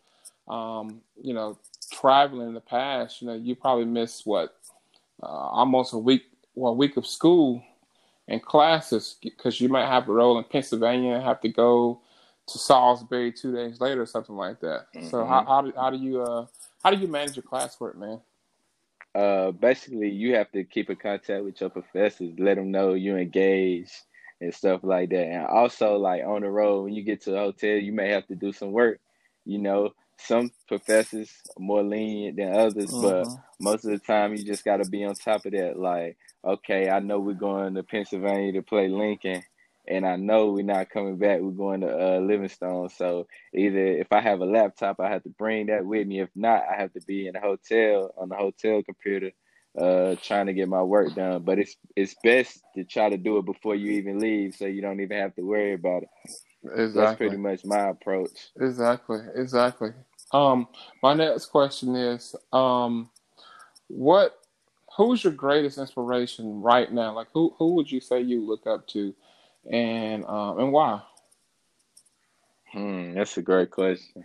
um, 0.48 1.00
you 1.22 1.32
know, 1.32 1.58
traveling 1.90 2.48
in 2.48 2.54
the 2.54 2.60
past, 2.60 3.20
you 3.20 3.28
know, 3.28 3.34
you 3.34 3.54
probably 3.54 3.84
missed 3.84 4.26
what, 4.26 4.56
uh, 5.22 5.26
almost 5.26 5.92
a 5.92 5.98
week, 5.98 6.24
well, 6.54 6.72
a 6.72 6.76
week 6.76 6.96
of 6.96 7.06
school 7.06 7.62
and 8.28 8.42
classes 8.42 9.16
because 9.22 9.60
you 9.60 9.68
might 9.68 9.86
have 9.86 10.06
to 10.06 10.12
roll 10.12 10.38
in 10.38 10.44
Pennsylvania, 10.44 11.14
and 11.14 11.24
have 11.24 11.40
to 11.40 11.48
go 11.48 12.00
to 12.46 12.58
Salisbury 12.58 13.32
two 13.32 13.54
days 13.54 13.80
later 13.80 14.02
or 14.02 14.06
something 14.06 14.36
like 14.36 14.60
that. 14.60 14.86
So 15.00 15.24
Mm-hmm. 15.24 15.28
how 15.28 15.44
how 15.44 15.62
do, 15.62 15.72
how 15.76 15.90
do 15.90 15.98
you 15.98 16.22
uh 16.22 16.46
how 16.82 16.90
do 16.90 16.96
you 16.96 17.08
manage 17.08 17.36
your 17.36 17.42
classwork, 17.42 17.96
man? 17.96 18.20
Uh, 19.14 19.50
basically, 19.52 20.08
you 20.10 20.34
have 20.34 20.50
to 20.52 20.64
keep 20.64 20.90
in 20.90 20.96
contact 20.96 21.44
with 21.44 21.60
your 21.60 21.70
professors, 21.70 22.32
let 22.38 22.56
them 22.56 22.70
know 22.70 22.94
you 22.94 23.16
engaged 23.16 23.92
and 24.40 24.54
stuff 24.54 24.80
like 24.84 25.10
that. 25.10 25.26
And 25.26 25.46
also, 25.46 25.96
like 25.96 26.22
on 26.24 26.42
the 26.42 26.50
road, 26.50 26.84
when 26.84 26.94
you 26.94 27.02
get 27.02 27.22
to 27.22 27.34
a 27.34 27.38
hotel, 27.38 27.76
you 27.76 27.92
may 27.92 28.10
have 28.10 28.26
to 28.28 28.36
do 28.36 28.52
some 28.52 28.72
work. 28.72 29.00
You 29.44 29.58
know, 29.58 29.90
some 30.18 30.52
professors 30.68 31.30
are 31.56 31.62
more 31.62 31.82
lenient 31.82 32.36
than 32.38 32.54
others, 32.54 32.92
but 32.92 33.28
Mhm. 33.28 33.42
most 33.60 33.84
of 33.84 33.92
the 33.92 33.98
time, 34.00 34.34
you 34.34 34.44
just 34.44 34.64
got 34.64 34.78
to 34.78 34.86
be 34.86 35.04
on 35.04 35.16
top 35.16 35.46
of 35.46 35.52
that. 35.52 35.78
Like, 35.78 36.18
okay, 36.44 36.90
I 36.90 37.00
know 37.00 37.20
we're 37.20 37.34
going 37.34 37.74
to 37.74 37.82
Pennsylvania 37.84 38.52
to 38.54 38.62
play 38.62 38.88
Lincoln, 38.88 39.44
and 39.88 40.06
I 40.06 40.16
know 40.16 40.52
we're 40.52 40.64
not 40.64 40.90
coming 40.90 41.18
back. 41.18 41.40
We're 41.40 41.52
going 41.52 41.82
to 41.82 41.88
uh, 41.88 42.20
Livingstone. 42.20 42.90
So 42.90 43.26
either 43.54 43.78
if 43.86 44.12
I 44.12 44.20
have 44.20 44.40
a 44.40 44.46
laptop, 44.46 45.00
I 45.00 45.10
have 45.10 45.24
to 45.24 45.30
bring 45.30 45.66
that 45.66 45.86
with 45.86 46.06
me. 46.06 46.20
If 46.20 46.30
not, 46.36 46.64
I 46.70 46.76
have 46.80 46.92
to 46.94 47.00
be 47.02 47.28
in 47.28 47.36
a 47.36 47.40
hotel 47.40 48.12
on 48.18 48.28
the 48.30 48.36
hotel 48.36 48.82
computer, 48.84 49.32
uh, 49.80 50.16
trying 50.22 50.46
to 50.46 50.54
get 50.54 50.68
my 50.68 50.82
work 50.82 51.14
done. 51.14 51.42
But 51.44 51.58
it's 51.60 51.76
it's 51.96 52.16
best 52.22 52.62
to 52.76 52.84
try 52.84 53.10
to 53.10 53.18
do 53.18 53.38
it 53.38 53.46
before 53.46 53.76
you 53.76 53.92
even 53.92 54.20
leave, 54.20 54.54
so 54.56 54.66
you 54.66 54.82
don't 54.82 55.00
even 55.00 55.18
have 55.18 55.34
to 55.36 55.42
worry 55.42 55.74
about 55.74 56.04
it. 56.04 56.10
That's 56.94 57.12
pretty 57.14 57.36
much 57.38 57.64
my 57.64 57.88
approach. 57.90 58.50
Exactly. 58.60 59.20
Exactly. 59.36 59.90
Um, 60.32 60.68
my 61.02 61.14
next 61.14 61.46
question 61.46 61.94
is, 61.96 62.34
um, 62.52 63.10
what, 63.88 64.38
who's 64.96 65.24
your 65.24 65.32
greatest 65.32 65.78
inspiration 65.78 66.60
right 66.60 66.92
now? 66.92 67.14
Like, 67.14 67.28
who, 67.32 67.54
who 67.58 67.74
would 67.74 67.90
you 67.90 68.00
say 68.00 68.20
you 68.20 68.46
look 68.46 68.66
up 68.66 68.86
to, 68.88 69.14
and 69.70 70.24
um, 70.26 70.58
and 70.58 70.72
why? 70.72 71.02
Hmm, 72.72 73.14
that's 73.14 73.36
a 73.38 73.42
great 73.42 73.70
question. 73.70 74.24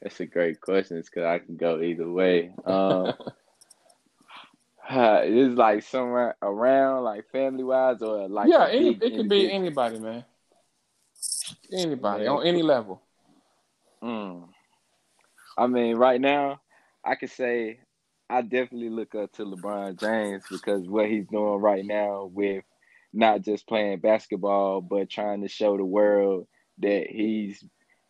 That's 0.00 0.20
a 0.20 0.26
great 0.26 0.60
question. 0.60 0.98
It's 0.98 1.08
because 1.08 1.24
I 1.24 1.38
can 1.38 1.56
go 1.56 1.80
either 1.80 2.10
way. 2.10 2.50
Um, 2.64 3.12
it's 4.90 5.58
like 5.58 5.82
somewhere 5.82 6.36
around, 6.40 7.04
like 7.04 7.30
family 7.30 7.64
wise, 7.64 8.00
or 8.02 8.28
like 8.28 8.48
yeah, 8.48 8.68
any, 8.70 8.94
big 8.94 9.12
it 9.12 9.16
could 9.16 9.28
be 9.28 9.50
anybody, 9.50 9.98
man. 9.98 10.24
Anybody 11.72 12.24
Man. 12.24 12.32
on 12.32 12.46
any 12.46 12.62
level. 12.62 13.02
Mm. 14.02 14.48
I 15.56 15.66
mean, 15.66 15.96
right 15.96 16.20
now, 16.20 16.60
I 17.04 17.14
could 17.14 17.30
say 17.30 17.80
I 18.28 18.42
definitely 18.42 18.90
look 18.90 19.14
up 19.14 19.32
to 19.34 19.44
LeBron 19.44 19.98
James 19.98 20.44
because 20.50 20.86
what 20.86 21.08
he's 21.08 21.26
doing 21.26 21.60
right 21.60 21.84
now 21.84 22.30
with 22.32 22.64
not 23.12 23.42
just 23.42 23.66
playing 23.66 24.00
basketball, 24.00 24.80
but 24.80 25.08
trying 25.08 25.42
to 25.42 25.48
show 25.48 25.76
the 25.76 25.84
world 25.84 26.46
that 26.78 27.06
he's 27.08 27.64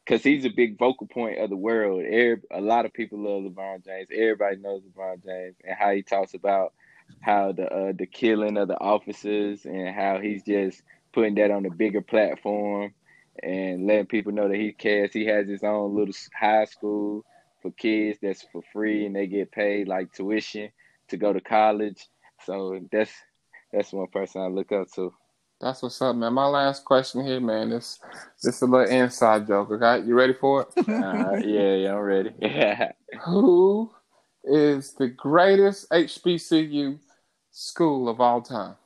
because 0.05 0.23
he's 0.23 0.45
a 0.45 0.51
big 0.51 0.79
vocal 0.79 1.07
point 1.07 1.39
of 1.39 1.51
the 1.51 1.57
world. 1.57 2.05
Every, 2.05 2.41
a 2.53 2.61
lot 2.61 2.87
of 2.87 2.93
people 2.93 3.19
love 3.19 3.43
LeBron 3.43 3.85
James. 3.85 4.09
Everybody 4.11 4.57
knows 4.57 4.83
LeBron 4.83 5.25
James 5.25 5.57
and 5.65 5.77
how 5.79 5.93
he 5.93 6.03
talks 6.03 6.35
about 6.35 6.73
how 7.21 7.53
the 7.53 7.73
uh, 7.73 7.93
the 7.97 8.07
killing 8.07 8.57
of 8.57 8.69
the 8.69 8.81
officers 8.81 9.65
and 9.65 9.95
how 9.95 10.19
he's 10.21 10.43
just 10.43 10.83
putting 11.13 11.35
that 11.37 11.51
on 11.51 11.67
a 11.67 11.71
bigger 11.71 12.01
platform 12.03 12.93
and 13.43 13.87
letting 13.87 14.07
people 14.07 14.33
know 14.33 14.49
that 14.49 14.57
he 14.57 14.73
cares. 14.73 15.13
He 15.13 15.27
has 15.27 15.47
his 15.47 15.63
own 15.63 15.95
little 15.95 16.15
high 16.35 16.65
school 16.65 17.25
for 17.67 17.73
kids 17.73 18.19
that's 18.23 18.47
for 18.53 18.63
free 18.73 19.07
and 19.07 19.17
they 19.17 19.27
get 19.27 19.51
paid 19.51 19.89
like 19.89 20.13
tuition 20.13 20.71
to 21.09 21.17
go 21.17 21.33
to 21.33 21.41
college. 21.41 22.07
So 22.45 22.79
that's 22.93 23.11
that's 23.73 23.93
one 23.93 24.07
person 24.09 24.43
I 24.43 24.47
look 24.47 24.71
up 24.73 24.91
to. 24.95 25.13
That's 25.61 25.83
what's 25.83 26.01
up, 26.03 26.15
man. 26.15 26.35
My 26.35 26.47
last 26.47 26.85
question 26.85 27.27
here, 27.27 27.41
man. 27.41 27.71
This 27.71 27.99
this 28.43 28.63
a 28.63 28.67
little 28.67 28.87
inside 28.87 29.49
joke. 29.49 29.71
Okay, 29.73 30.07
you 30.07 30.15
ready 30.15 30.35
for 30.35 30.63
it? 30.63 30.69
Uh, 30.89 31.37
yeah, 31.45 31.75
yeah, 31.75 31.95
I'm 31.95 32.01
ready. 32.01 32.31
Yeah. 32.41 32.93
Who 33.25 33.91
is 34.45 34.93
the 34.93 35.09
greatest 35.09 35.91
HBCU 35.91 36.99
school 37.51 38.09
of 38.09 38.21
all 38.21 38.43
time? 38.43 38.77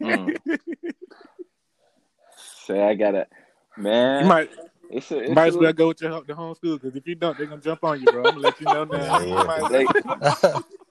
Mm. 0.00 0.36
Say 2.66 2.82
I 2.82 2.94
gotta, 2.94 3.26
man. 3.76 4.22
You 4.22 4.28
might 4.28 4.50
it's 4.90 5.10
a, 5.10 5.18
it's 5.18 5.34
might 5.34 5.48
as 5.48 5.54
a 5.56 5.58
well 5.58 5.72
go 5.72 5.88
with 5.88 6.00
your 6.02 6.10
ho- 6.10 6.24
the 6.26 6.34
home 6.34 6.54
school 6.54 6.78
because 6.78 6.96
if 6.96 7.06
you 7.06 7.14
don't, 7.14 7.36
they're 7.36 7.46
gonna 7.46 7.60
jump 7.60 7.84
on 7.84 8.00
you, 8.00 8.06
bro. 8.06 8.24
I'm 8.24 8.34
gonna 8.34 8.40
let 8.40 8.60
you 8.60 8.66
know 8.66 8.84
now. 8.84 9.18
Yeah, 9.24 9.58
yeah. 9.60 9.68
They, 9.68 9.86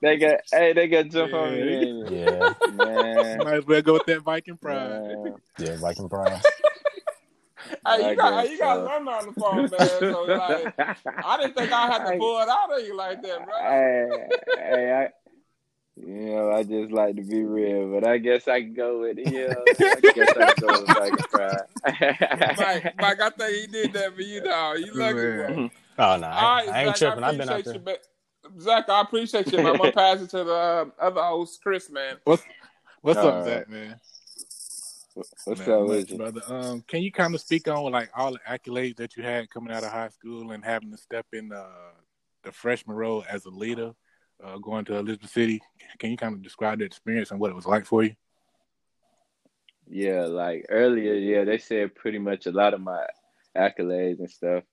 they 0.00 0.16
got, 0.18 0.40
hey, 0.52 0.72
they 0.72 0.88
got 0.88 1.08
jump 1.08 1.32
on 1.34 1.54
Yeah. 1.54 1.64
me, 1.64 2.04
Yeah, 2.10 2.52
man. 2.74 3.38
might 3.38 3.54
as 3.54 3.66
well 3.66 3.82
go 3.82 3.92
with 3.94 4.06
that 4.06 4.20
Viking 4.22 4.56
pride. 4.58 5.32
yeah, 5.58 5.76
Viking 5.76 6.08
pride. 6.08 6.40
Hey, 7.86 8.04
I 8.04 8.10
you 8.10 8.16
got 8.16 8.42
guess 8.42 8.52
you 8.52 8.58
got 8.58 8.86
so. 8.86 9.08
On 9.08 9.26
the 9.26 9.32
phone, 9.40 9.70
man. 9.70 9.88
So 10.00 10.22
like, 10.24 10.74
I 11.24 11.36
didn't 11.38 11.54
think 11.56 11.72
I 11.72 11.86
had 11.86 12.04
to 12.04 12.10
I- 12.14 12.18
pull 12.18 12.38
it 12.40 12.48
out 12.48 12.78
of 12.78 12.86
you 12.86 12.94
like 12.94 13.22
that, 13.22 13.44
bro. 13.46 13.54
Hey, 13.58 14.26
hey, 14.58 14.92
I, 14.92 15.08
you 15.96 16.26
know, 16.26 16.50
I 16.50 16.64
just 16.64 16.90
like 16.90 17.16
to 17.16 17.22
be 17.22 17.44
real, 17.44 17.92
but 17.92 18.06
I 18.06 18.18
guess 18.18 18.48
I 18.48 18.60
can 18.62 18.74
go 18.74 19.00
with 19.00 19.18
yeah. 19.18 19.54
I 19.68 20.00
guess 20.14 20.36
I 20.36 20.52
can 20.52 20.66
go 20.66 20.80
with 20.80 20.88
Viking 20.88 21.16
Pride. 21.30 22.56
Mike, 22.58 22.94
Mike, 23.00 23.20
I 23.20 23.30
think 23.30 23.56
he 23.60 23.66
did 23.68 23.92
that 23.92 24.14
for 24.14 24.22
you, 24.22 24.40
dog. 24.40 24.78
You 24.80 24.92
lucky, 24.94 25.14
bro. 25.14 25.70
Oh 25.96 26.16
no, 26.16 26.26
All 26.26 26.32
I, 26.32 26.66
right, 26.66 26.68
I 26.68 26.82
ain't 26.82 26.96
Zach, 26.96 27.12
tripping. 27.12 27.22
I've 27.22 27.38
been 27.38 27.48
out 27.48 27.64
there. 27.64 27.74
you, 27.74 27.80
man. 27.80 27.96
Zach, 28.60 28.88
I 28.88 29.00
appreciate 29.02 29.52
you, 29.52 29.58
man. 29.58 29.66
I'm 29.68 29.76
gonna 29.76 29.92
pass 29.92 30.20
it 30.20 30.30
to 30.30 30.42
the 30.42 30.52
uh, 30.52 30.84
other 30.98 31.22
host, 31.22 31.62
Chris, 31.62 31.88
man. 31.88 32.16
What's 32.24 32.42
All 33.06 33.28
up, 33.28 33.34
right. 33.34 33.44
Zach, 33.44 33.68
man? 33.68 34.00
What's 35.14 35.60
Man, 35.60 35.70
up 35.70 35.88
with 35.88 36.10
you? 36.10 36.16
brother? 36.16 36.40
Um, 36.48 36.82
can 36.88 37.02
you 37.02 37.12
kind 37.12 37.32
of 37.34 37.40
speak 37.40 37.68
on 37.68 37.92
like 37.92 38.10
all 38.16 38.32
the 38.32 38.40
accolades 38.48 38.96
that 38.96 39.16
you 39.16 39.22
had 39.22 39.48
coming 39.50 39.72
out 39.72 39.84
of 39.84 39.92
high 39.92 40.08
school 40.08 40.50
and 40.50 40.64
having 40.64 40.90
to 40.90 40.96
step 40.96 41.26
in 41.32 41.52
uh, 41.52 41.66
the 42.42 42.50
freshman 42.50 42.96
role 42.96 43.24
as 43.28 43.44
a 43.44 43.50
leader, 43.50 43.92
uh, 44.42 44.58
going 44.58 44.84
to 44.86 44.96
Elizabeth 44.96 45.30
City? 45.30 45.60
Can 45.98 46.10
you 46.10 46.16
kind 46.16 46.34
of 46.34 46.42
describe 46.42 46.78
the 46.78 46.84
experience 46.84 47.30
and 47.30 47.40
what 47.40 47.50
it 47.50 47.54
was 47.56 47.66
like 47.66 47.84
for 47.86 48.02
you? 48.02 48.14
Yeah, 49.88 50.24
like 50.26 50.66
earlier, 50.70 51.14
yeah, 51.14 51.44
they 51.44 51.58
said 51.58 51.94
pretty 51.94 52.18
much 52.18 52.46
a 52.46 52.52
lot 52.52 52.74
of 52.74 52.80
my 52.80 53.04
accolades 53.56 54.18
and 54.18 54.30
stuff. 54.30 54.64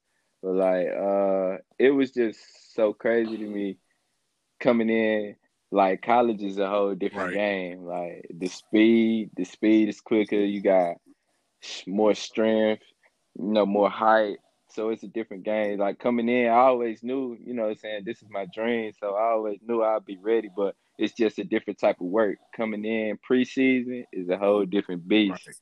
But 0.41 0.53
like 0.53 0.87
uh 0.87 1.57
it 1.77 1.91
was 1.91 2.11
just 2.11 2.39
so 2.73 2.93
crazy 2.93 3.37
to 3.37 3.45
me 3.45 3.77
coming 4.59 4.89
in 4.89 5.35
like 5.71 6.01
college 6.01 6.41
is 6.41 6.57
a 6.57 6.67
whole 6.67 6.95
different 6.95 7.35
Right. 7.35 7.35
game. 7.35 7.85
Like 7.85 8.25
the 8.33 8.47
speed, 8.47 9.31
the 9.35 9.45
speed 9.45 9.89
is 9.89 10.01
quicker, 10.01 10.35
you 10.35 10.61
got 10.61 10.95
more 11.87 12.13
strength, 12.13 12.83
you 13.37 13.45
know, 13.45 13.65
more 13.65 13.89
height. 13.89 14.37
So 14.73 14.89
it's 14.89 15.03
a 15.03 15.07
different 15.07 15.43
game. 15.43 15.79
Like 15.79 15.99
coming 15.99 16.29
in, 16.29 16.47
I 16.47 16.55
always 16.55 17.03
knew, 17.03 17.37
you 17.43 17.53
know 17.53 17.73
saying, 17.73 18.03
this 18.05 18.21
is 18.21 18.29
my 18.29 18.45
dream. 18.53 18.93
So 18.99 19.15
I 19.15 19.31
always 19.31 19.59
knew 19.65 19.83
I'd 19.83 20.05
be 20.05 20.17
ready, 20.17 20.49
but 20.55 20.75
it's 20.97 21.13
just 21.13 21.39
a 21.39 21.43
different 21.43 21.79
type 21.79 21.99
of 21.99 22.07
work. 22.07 22.37
Coming 22.55 22.85
in 22.85 23.17
preseason 23.29 24.05
is 24.13 24.29
a 24.29 24.37
whole 24.37 24.65
different 24.65 25.07
beast. 25.07 25.47
Right. 25.47 25.55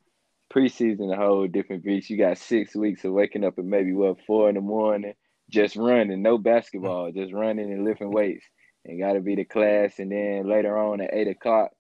Preseason 0.54 1.14
a 1.14 1.18
whole 1.18 1.48
different 1.48 1.84
beast. 1.84 2.10
You 2.10 2.18
got 2.18 2.38
six 2.38 2.76
weeks 2.76 3.04
of 3.06 3.14
waking 3.14 3.44
up 3.44 3.58
at 3.58 3.66
maybe 3.66 3.94
what 3.94 4.18
four 4.26 4.50
in 4.50 4.56
the 4.56 4.62
morning, 4.62 5.14
just 5.50 5.76
running, 5.76 6.22
no 6.22 6.38
basketball, 6.38 7.08
mm-hmm. 7.08 7.20
just 7.20 7.34
running 7.34 7.72
and 7.72 7.86
lifting 7.86 8.12
weights. 8.12 8.46
And 8.86 9.00
gotta 9.00 9.20
be 9.20 9.36
the 9.36 9.44
class 9.44 10.00
and 10.00 10.12
then 10.12 10.48
later 10.48 10.78
on 10.78 11.02
at 11.02 11.14
eight 11.14 11.28
o'clock 11.28 11.72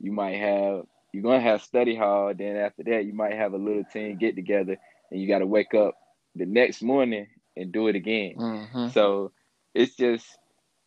you 0.00 0.12
might 0.12 0.36
have 0.36 0.82
you're 1.12 1.22
gonna 1.22 1.40
have 1.40 1.62
study 1.62 1.94
hall, 1.94 2.32
then 2.36 2.56
after 2.56 2.82
that 2.84 3.04
you 3.04 3.12
might 3.12 3.34
have 3.34 3.52
a 3.52 3.58
little 3.58 3.84
team 3.84 4.18
get 4.18 4.36
together 4.36 4.76
and 5.10 5.20
you 5.20 5.28
gotta 5.28 5.46
wake 5.46 5.74
up 5.74 5.94
the 6.36 6.46
next 6.46 6.82
morning 6.82 7.26
and 7.56 7.72
do 7.72 7.88
it 7.88 7.96
again. 7.96 8.34
Mm-hmm. 8.38 8.88
So 8.88 9.32
it's 9.74 9.96
just 9.96 10.26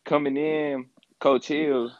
coming 0.04 0.36
in, 0.36 0.86
Coach 1.18 1.48
Hill, 1.48 1.92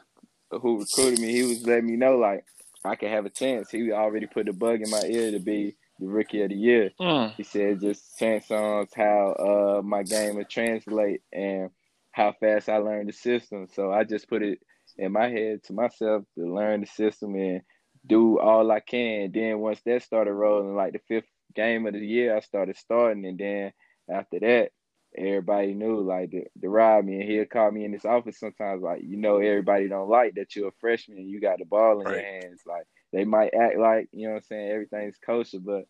who 0.49 0.79
recruited 0.79 1.19
me, 1.19 1.31
he 1.31 1.43
was 1.43 1.65
letting 1.65 1.87
me 1.87 1.95
know 1.95 2.17
like 2.17 2.45
I 2.83 2.95
could 2.95 3.09
have 3.09 3.25
a 3.25 3.29
chance. 3.29 3.69
He 3.69 3.91
already 3.91 4.25
put 4.25 4.47
the 4.47 4.53
bug 4.53 4.81
in 4.81 4.89
my 4.89 5.03
ear 5.05 5.31
to 5.31 5.39
be 5.39 5.75
the 5.99 6.07
rookie 6.07 6.41
of 6.41 6.49
the 6.49 6.55
year. 6.55 6.91
Mm. 6.99 7.33
He 7.35 7.43
said 7.43 7.79
just 7.79 8.17
chance 8.17 8.49
on 8.49 8.87
how 8.95 9.79
uh 9.79 9.81
my 9.83 10.03
game 10.03 10.35
would 10.35 10.49
translate 10.49 11.21
and 11.31 11.69
how 12.11 12.33
fast 12.39 12.69
I 12.69 12.77
learned 12.77 13.09
the 13.09 13.13
system. 13.13 13.67
So 13.73 13.91
I 13.91 14.03
just 14.03 14.27
put 14.27 14.41
it 14.41 14.59
in 14.97 15.11
my 15.11 15.29
head 15.29 15.63
to 15.65 15.73
myself 15.73 16.23
to 16.37 16.53
learn 16.53 16.81
the 16.81 16.87
system 16.87 17.35
and 17.35 17.61
do 18.05 18.39
all 18.39 18.71
I 18.71 18.79
can. 18.79 19.31
Then 19.31 19.59
once 19.59 19.79
that 19.85 20.03
started 20.03 20.33
rolling, 20.33 20.75
like 20.75 20.93
the 20.93 20.99
fifth 21.07 21.29
game 21.53 21.85
of 21.85 21.93
the 21.93 22.05
year, 22.05 22.35
I 22.35 22.39
started 22.41 22.77
starting, 22.77 23.25
and 23.25 23.37
then 23.37 23.73
after 24.09 24.39
that, 24.39 24.71
everybody 25.17 25.73
knew 25.73 26.01
like 26.01 26.31
the, 26.31 26.45
the 26.59 26.69
ride 26.69 27.05
me, 27.05 27.21
and 27.21 27.29
he'll 27.29 27.45
call 27.45 27.71
me 27.71 27.85
in 27.85 27.93
his 27.93 28.05
office 28.05 28.39
sometimes, 28.39 28.81
like 28.81 29.01
you 29.03 29.17
know, 29.17 29.37
everybody 29.37 29.87
don't 29.87 30.09
like 30.09 30.35
that 30.35 30.55
you're 30.55 30.69
a 30.69 30.73
freshman 30.79 31.17
and 31.17 31.29
you 31.29 31.39
got 31.39 31.59
the 31.59 31.65
ball 31.65 32.01
in 32.01 32.07
your 32.07 32.21
hands. 32.21 32.61
Like 32.65 32.85
they 33.11 33.25
might 33.25 33.53
act 33.53 33.77
like 33.77 34.09
you 34.11 34.27
know 34.27 34.33
what 34.33 34.37
I'm 34.37 34.43
saying 34.43 34.71
everything's 34.71 35.17
kosher, 35.25 35.59
but 35.59 35.85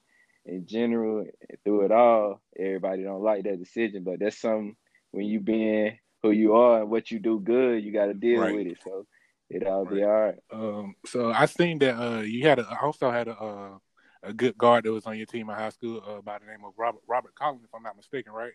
in 0.46 0.66
general, 0.66 1.26
through 1.64 1.86
it 1.86 1.92
all, 1.92 2.42
everybody 2.58 3.04
don't 3.04 3.22
like 3.22 3.44
that 3.44 3.60
decision. 3.60 4.04
But 4.04 4.20
that's 4.20 4.40
something 4.40 4.76
when 5.12 5.26
you 5.26 5.40
being 5.40 6.00
who 6.24 6.32
you 6.32 6.56
are 6.56 6.82
and 6.82 6.90
what 6.90 7.12
you 7.12 7.20
do 7.20 7.40
good, 7.40 7.84
you 7.84 7.92
got 7.92 8.08
to 8.08 8.14
deal 8.14 8.42
Right. 8.42 8.54
with 8.54 8.68
it. 8.68 8.78
So 8.84 9.06
it 9.50 9.68
all 9.68 9.86
be 9.86 10.04
all 10.04 10.10
right. 10.10 10.36
Um, 10.52 10.96
so 11.06 11.32
I 11.32 11.46
seen 11.46 11.80
that 11.80 11.96
uh, 11.96 12.22
you 12.22 12.48
had 12.48 12.60
a, 12.60 12.80
also 12.82 13.12
had 13.12 13.28
a, 13.28 13.38
uh, 13.38 13.78
a 14.24 14.34
good 14.34 14.58
guard 14.58 14.86
that 14.86 14.92
was 14.92 15.06
on 15.06 15.18
your 15.18 15.26
team 15.26 15.50
in 15.50 15.56
high 15.56 15.70
school 15.70 16.02
uh, 16.08 16.22
by 16.22 16.38
the 16.40 16.46
name 16.46 16.64
of 16.66 16.74
Robert 16.78 17.02
Robert 17.08 17.36
Collins, 17.36 17.64
if 17.64 17.74
I'm 17.74 17.84
not 17.84 17.96
mistaken, 17.96 18.34
right? 18.34 18.54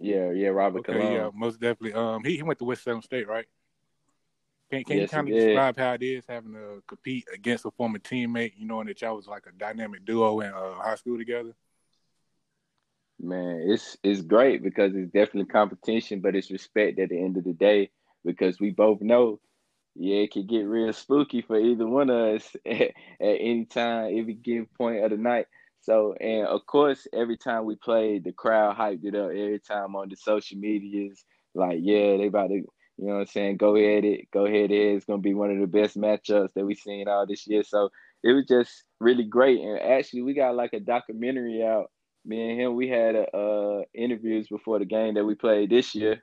Yeah, 0.00 0.30
yeah, 0.30 0.48
Robert 0.48 0.88
Okay, 0.88 1.14
yeah, 1.14 1.30
most 1.34 1.60
definitely. 1.60 1.92
Um, 1.92 2.22
he, 2.24 2.36
he 2.36 2.42
went 2.42 2.58
to 2.60 2.64
Winston-Salem 2.64 3.02
State, 3.02 3.28
right? 3.28 3.46
Can 4.70 4.84
Can 4.84 4.98
Yes, 4.98 5.10
you 5.10 5.16
kind 5.16 5.28
of 5.28 5.34
describe 5.34 5.76
how 5.78 5.92
it 5.94 6.02
is 6.02 6.24
having 6.28 6.52
to 6.52 6.82
compete 6.86 7.24
against 7.32 7.64
a 7.64 7.70
former 7.70 7.98
teammate? 7.98 8.52
You 8.56 8.66
knowing 8.66 8.86
that 8.86 9.00
y'all 9.00 9.16
was 9.16 9.26
like 9.26 9.46
a 9.46 9.52
dynamic 9.52 10.04
duo 10.04 10.40
in 10.40 10.52
uh, 10.52 10.74
high 10.74 10.96
school 10.96 11.18
together. 11.18 11.54
Man, 13.20 13.64
it's 13.66 13.96
it's 14.04 14.20
great 14.20 14.62
because 14.62 14.94
it's 14.94 15.10
definitely 15.10 15.46
competition, 15.46 16.20
but 16.20 16.36
it's 16.36 16.50
respect 16.50 16.98
at 17.00 17.08
the 17.08 17.18
end 17.18 17.36
of 17.36 17.44
the 17.44 17.52
day 17.52 17.90
because 18.24 18.60
we 18.60 18.70
both 18.70 19.00
know, 19.00 19.40
yeah, 19.98 20.18
it 20.18 20.32
could 20.32 20.48
get 20.48 20.60
real 20.60 20.92
spooky 20.92 21.42
for 21.42 21.58
either 21.58 21.86
one 21.86 22.08
of 22.08 22.36
us 22.36 22.56
at, 22.66 22.80
at 22.80 22.92
any 23.20 23.64
time, 23.64 24.16
every 24.16 24.34
given 24.34 24.68
point 24.76 25.04
of 25.04 25.10
the 25.10 25.16
night. 25.16 25.46
So, 25.80 26.14
and 26.20 26.46
of 26.46 26.64
course, 26.66 27.06
every 27.12 27.36
time 27.36 27.64
we 27.64 27.74
played, 27.76 28.24
the 28.24 28.32
crowd 28.32 28.76
hyped 28.76 29.04
it 29.04 29.14
up 29.14 29.30
every 29.30 29.60
time 29.60 29.96
on 29.96 30.08
the 30.08 30.16
social 30.16 30.58
medias. 30.58 31.24
Like, 31.54 31.78
yeah, 31.80 32.16
they 32.16 32.26
about 32.26 32.48
to, 32.48 32.54
you 32.54 32.66
know 32.98 33.14
what 33.14 33.20
I'm 33.20 33.26
saying? 33.26 33.56
Go 33.56 33.74
ahead, 33.74 34.04
it, 34.04 34.30
go 34.32 34.46
ahead, 34.46 34.70
it. 34.70 34.96
It's 34.96 35.04
gonna 35.04 35.18
be 35.18 35.34
one 35.34 35.50
of 35.50 35.58
the 35.58 35.66
best 35.66 35.96
matchups 35.96 36.52
that 36.54 36.64
we've 36.64 36.78
seen 36.78 37.08
all 37.08 37.26
this 37.26 37.46
year. 37.46 37.64
So 37.64 37.90
it 38.22 38.32
was 38.32 38.46
just 38.46 38.84
really 39.00 39.24
great. 39.24 39.60
And 39.60 39.80
actually, 39.80 40.22
we 40.22 40.34
got 40.34 40.54
like 40.54 40.74
a 40.74 40.80
documentary 40.80 41.64
out 41.64 41.90
me 42.24 42.50
and 42.50 42.60
him 42.60 42.74
we 42.74 42.88
had 42.88 43.14
uh 43.32 43.80
interviews 43.94 44.48
before 44.48 44.78
the 44.78 44.84
game 44.84 45.14
that 45.14 45.24
we 45.24 45.34
played 45.34 45.70
this 45.70 45.94
year 45.94 46.22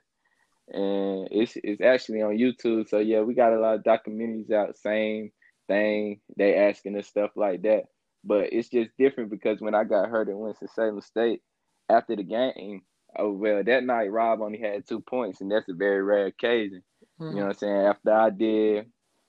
and 0.68 1.28
it's 1.30 1.56
it's 1.62 1.80
actually 1.80 2.22
on 2.22 2.36
YouTube. 2.38 2.88
So 2.88 2.98
yeah 2.98 3.20
we 3.20 3.34
got 3.34 3.52
a 3.52 3.60
lot 3.60 3.76
of 3.76 3.84
documentaries 3.84 4.50
out 4.50 4.76
same 4.78 5.30
thing. 5.68 6.20
They 6.36 6.56
asking 6.56 6.98
us 6.98 7.06
stuff 7.06 7.30
like 7.36 7.62
that. 7.62 7.84
But 8.24 8.52
it's 8.52 8.68
just 8.68 8.90
different 8.98 9.30
because 9.30 9.60
when 9.60 9.74
I 9.74 9.84
got 9.84 10.08
hurt 10.08 10.28
at 10.28 10.36
Winston-Salem 10.36 11.00
State 11.00 11.42
after 11.88 12.16
the 12.16 12.24
game 12.24 12.82
oh 13.16 13.32
well 13.32 13.62
that 13.62 13.84
night 13.84 14.10
Rob 14.10 14.40
only 14.40 14.58
had 14.58 14.86
two 14.86 15.00
points 15.00 15.40
and 15.40 15.50
that's 15.50 15.68
a 15.68 15.74
very 15.74 16.02
rare 16.02 16.26
occasion. 16.26 16.82
You 17.20 17.36
know 17.36 17.42
what 17.42 17.48
I'm 17.48 17.54
saying? 17.54 17.86
After 17.86 18.12
I 18.12 18.30
did 18.30 18.86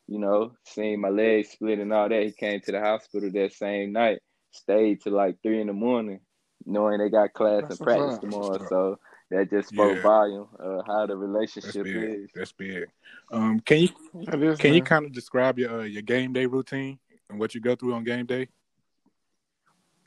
you 0.08 0.20
know 0.20 0.53
seeing 0.65 1.01
my 1.01 1.10
legs 1.10 1.50
split 1.50 1.79
and 1.79 1.94
all 1.94 2.10
that 2.10 2.24
he 2.24 2.32
came 2.32 2.62
to 2.62 2.72
the 2.72 2.79
hospital 2.79 3.29
that 3.32 3.53
same 3.53 3.91
night 3.91 4.20
stayed 4.51 5.01
till 5.01 5.13
like 5.13 5.38
three 5.44 5.62
in 5.62 5.67
the 5.67 5.74
morning 5.74 6.22
knowing 6.65 7.00
they 7.00 7.10
got 7.10 7.34
class 7.34 7.63
That's 7.67 7.79
and 7.79 7.86
practice 7.86 8.17
tomorrow. 8.20 8.60
So 8.67 9.00
that 9.29 9.50
just 9.50 9.69
spoke 9.69 9.96
Yeah. 9.96 10.01
volume 10.01 10.48
of 10.60 10.86
how 10.86 11.05
the 11.05 11.15
That's 11.15 11.27
relationship 11.27 11.84
big. 11.84 11.96
is. 11.96 12.29
That's 12.34 12.51
big. 12.51 12.86
Um, 13.31 13.60
can 13.60 13.79
you 13.79 13.89
It 14.13 14.43
is, 14.43 14.60
can 14.60 14.74
you 14.74 14.81
kind 14.81 15.05
of 15.05 15.12
describe 15.12 15.60
your 15.60 15.81
uh, 15.81 15.84
your 15.84 16.01
game 16.01 16.34
day 16.34 16.46
routine 16.46 17.00
and 17.29 17.39
what 17.39 17.53
you 17.53 17.62
go 17.62 17.75
through 17.75 17.93
on 17.93 18.03
game 18.03 18.25
day? 18.25 18.48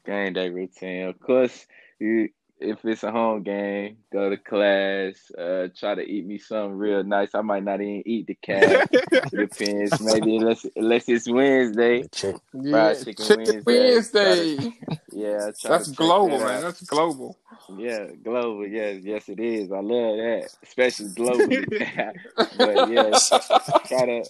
Game 0.07 0.33
day 0.33 0.49
routine. 0.49 1.09
Of 1.09 1.21
course, 1.21 1.67
you 1.99 2.31
if 2.61 2.85
it's 2.85 3.03
a 3.03 3.11
home 3.11 3.43
game, 3.43 3.97
go 4.13 4.29
to 4.29 4.37
class, 4.37 5.31
uh, 5.39 5.69
try 5.77 5.95
to 5.95 6.03
eat 6.03 6.27
me 6.27 6.39
something 6.39 6.77
real 6.77 7.03
nice. 7.03 7.35
I 7.35 7.41
might 7.41 7.65
not 7.65 7.81
even 7.81 8.03
eat 8.05 8.27
the 8.27 8.35
cat. 8.35 8.91
Depends. 9.31 10.01
Maybe 10.01 10.37
unless 10.37 10.67
unless 10.77 11.09
it's 11.09 11.29
Wednesday. 11.29 12.07
Chick. 12.13 12.37
Yeah, 12.53 12.71
Fried 12.71 13.05
chicken 13.05 13.27
Chicken 13.27 13.63
Wednesday. 13.67 14.57
Wednesday. 14.57 14.73
Yeah, 15.13 15.51
try 15.59 15.79
That's 15.79 15.91
global, 15.93 16.39
that 16.39 16.45
man. 16.45 16.63
That's 16.63 16.83
global. 16.83 17.39
Yeah, 17.77 18.07
global. 18.23 18.67
Yes, 18.67 19.01
yes, 19.03 19.29
it 19.29 19.41
is. 19.41 19.73
I 19.73 19.81
love 19.81 20.17
that, 20.19 20.49
especially 20.63 21.09
globally. 21.09 21.67
but 22.59 22.91
yeah, 22.91 23.81
try 23.87 24.07
to 24.07 24.25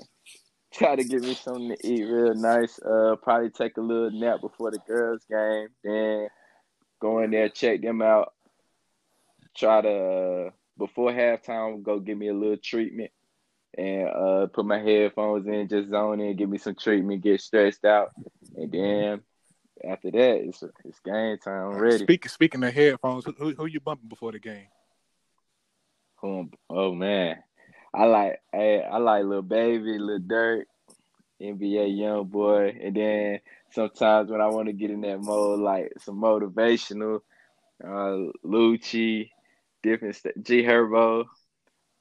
try 0.73 0.97
to 0.97 1.05
give 1.05 1.23
me 1.23 1.35
something 1.35 1.77
to 1.77 1.87
eat 1.87 2.05
real 2.05 2.35
nice. 2.35 2.79
Uh, 2.79 3.17
probably 3.23 3.51
take 3.51 3.77
a 3.77 3.81
little 3.81 4.11
nap 4.13 4.41
before 4.41 4.71
the 4.71 4.79
girls' 4.87 5.25
game. 5.29 5.69
Then 5.83 6.29
go 7.01 7.21
in 7.21 7.31
there, 7.31 7.49
check 7.49 7.83
them 7.83 8.03
out. 8.03 8.33
Try 9.57 9.81
to 9.83 9.89
uh, 9.89 10.51
before 10.79 11.11
halftime, 11.11 11.83
go 11.83 11.99
give 11.99 12.17
me 12.17 12.29
a 12.29 12.35
little 12.35 12.57
treatment 12.57 13.11
and 13.77 14.09
uh, 14.09 14.47
put 14.47 14.67
my 14.67 14.79
headphones 14.79 15.47
in, 15.47 15.69
just 15.69 15.91
zone 15.91 16.21
in, 16.21 16.37
give 16.37 16.49
me 16.49 16.59
some 16.59 16.75
treatment, 16.75 17.23
get 17.23 17.41
stressed 17.41 17.85
out, 17.85 18.11
and 18.57 18.73
then 18.73 19.23
after 19.89 20.11
that, 20.11 20.37
it's 20.47 20.63
it's 20.85 21.01
game 21.01 21.39
time. 21.39 21.73
I'm 21.73 21.79
ready. 21.79 22.05
Speaking 22.05 22.29
speaking 22.29 22.65
of 22.65 22.73
headphones, 22.73 23.25
who, 23.25 23.33
who 23.33 23.55
who 23.55 23.67
you 23.67 23.81
bumping 23.81 24.09
before 24.09 24.33
the 24.33 24.39
game? 24.39 24.67
Um, 26.23 26.51
oh 26.69 26.95
man, 26.95 27.39
I 27.95 28.05
like 28.05 28.41
I, 28.53 28.81
I 28.81 28.99
like 28.99 29.25
Lil 29.25 29.43
Baby, 29.43 29.99
Lil 29.99 30.21
Durk, 30.21 30.65
NBA 31.41 31.97
YoungBoy, 31.99 32.87
and 32.87 32.97
then 32.97 33.41
sometimes 33.73 34.31
when 34.31 34.41
I 34.41 34.49
want 34.49 34.67
to 34.67 34.73
get 34.73 34.91
in 34.91 35.01
that 35.03 35.21
mode, 35.21 35.61
like 35.61 35.93
some 36.01 36.21
motivational, 36.21 37.21
uh, 37.83 38.31
Lucci, 38.45 39.31
different 39.83 40.17
st- 40.17 40.43
G 40.45 40.63
Herbo, 40.63 41.27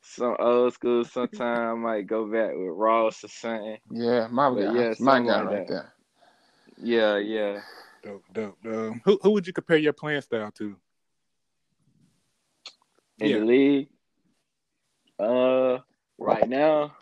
some 0.01 0.36
old 0.39 0.73
school. 0.73 1.05
Sometimes 1.05 1.60
I 1.60 1.73
might 1.73 2.08
go 2.08 2.25
back 2.25 2.51
with 2.51 2.69
Ross 2.69 3.23
or 3.23 3.27
something. 3.27 3.77
Yeah, 3.91 4.27
my 4.29 4.49
But 4.53 4.62
guy. 4.63 4.73
yeah, 4.73 4.89
my 4.99 5.15
something 5.15 5.25
guy 5.27 5.41
like 5.41 5.45
right 5.45 5.67
that. 5.67 5.67
there. 5.67 5.93
Yeah, 6.82 7.17
yeah. 7.17 7.62
Dope, 8.03 8.23
dope. 8.34 8.58
Um, 8.65 9.01
who 9.03 9.19
who 9.21 9.32
would 9.32 9.45
you 9.47 9.53
compare 9.53 9.77
your 9.77 9.93
playing 9.93 10.21
style 10.21 10.51
to? 10.51 10.75
In 13.19 13.32
Yeah. 13.32 13.39
the 13.39 13.45
league, 13.45 13.89
uh, 15.19 15.79
right 16.17 16.47
now, 16.47 16.95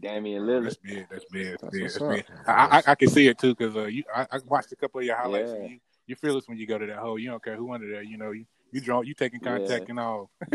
Damian 0.00 0.42
Lillard. 0.42 0.64
That's 0.64 0.76
big. 0.76 1.06
That's 1.10 1.24
big. 1.26 1.46
That's 1.50 1.62
That's 1.62 1.72
big. 1.72 1.82
That's 1.82 1.98
big. 1.98 2.24
I, 2.46 2.52
I 2.86 2.92
I 2.92 2.94
can 2.94 3.08
see 3.08 3.28
it 3.28 3.38
too 3.38 3.54
because 3.54 3.76
uh, 3.76 3.84
you 3.86 4.04
I, 4.14 4.22
I 4.30 4.38
watched 4.46 4.72
a 4.72 4.76
couple 4.76 5.00
of 5.00 5.06
your 5.06 5.16
highlights. 5.16 5.50
Yeah. 5.50 5.56
And 5.62 5.70
you 5.70 5.78
you 6.06 6.14
feel 6.16 6.34
this 6.34 6.48
when 6.48 6.58
you 6.58 6.66
go 6.66 6.78
to 6.78 6.86
that 6.86 6.98
hole. 6.98 7.18
You 7.18 7.30
don't 7.30 7.42
care 7.42 7.56
who 7.56 7.72
under 7.72 7.88
there. 7.90 8.02
You 8.02 8.16
know 8.18 8.30
you 8.32 8.44
you 8.72 8.80
draw 8.80 9.00
you 9.02 9.14
taking 9.14 9.40
contact 9.40 9.84
Yeah. 9.84 9.90
and 9.90 10.00
all. 10.00 10.30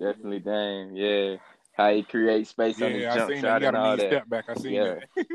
Definitely 0.00 0.40
Dame, 0.40 0.94
yeah. 0.96 1.36
How 1.72 1.92
he 1.92 2.02
creates 2.02 2.50
space 2.50 2.80
on 2.82 2.92
his 2.92 3.02
yeah, 3.02 3.12
I 3.12 3.16
jump 3.16 3.30
seen 3.30 3.40
shot 3.40 3.60
You 3.62 3.66
got 3.66 3.68
and 3.68 3.76
a 3.76 3.80
all 3.80 3.96
that. 3.96 4.06
step 4.08 4.28
back. 4.28 4.44
I 4.48 4.54
seen 4.54 4.72
Yeah. 4.72 4.94
that. 5.16 5.26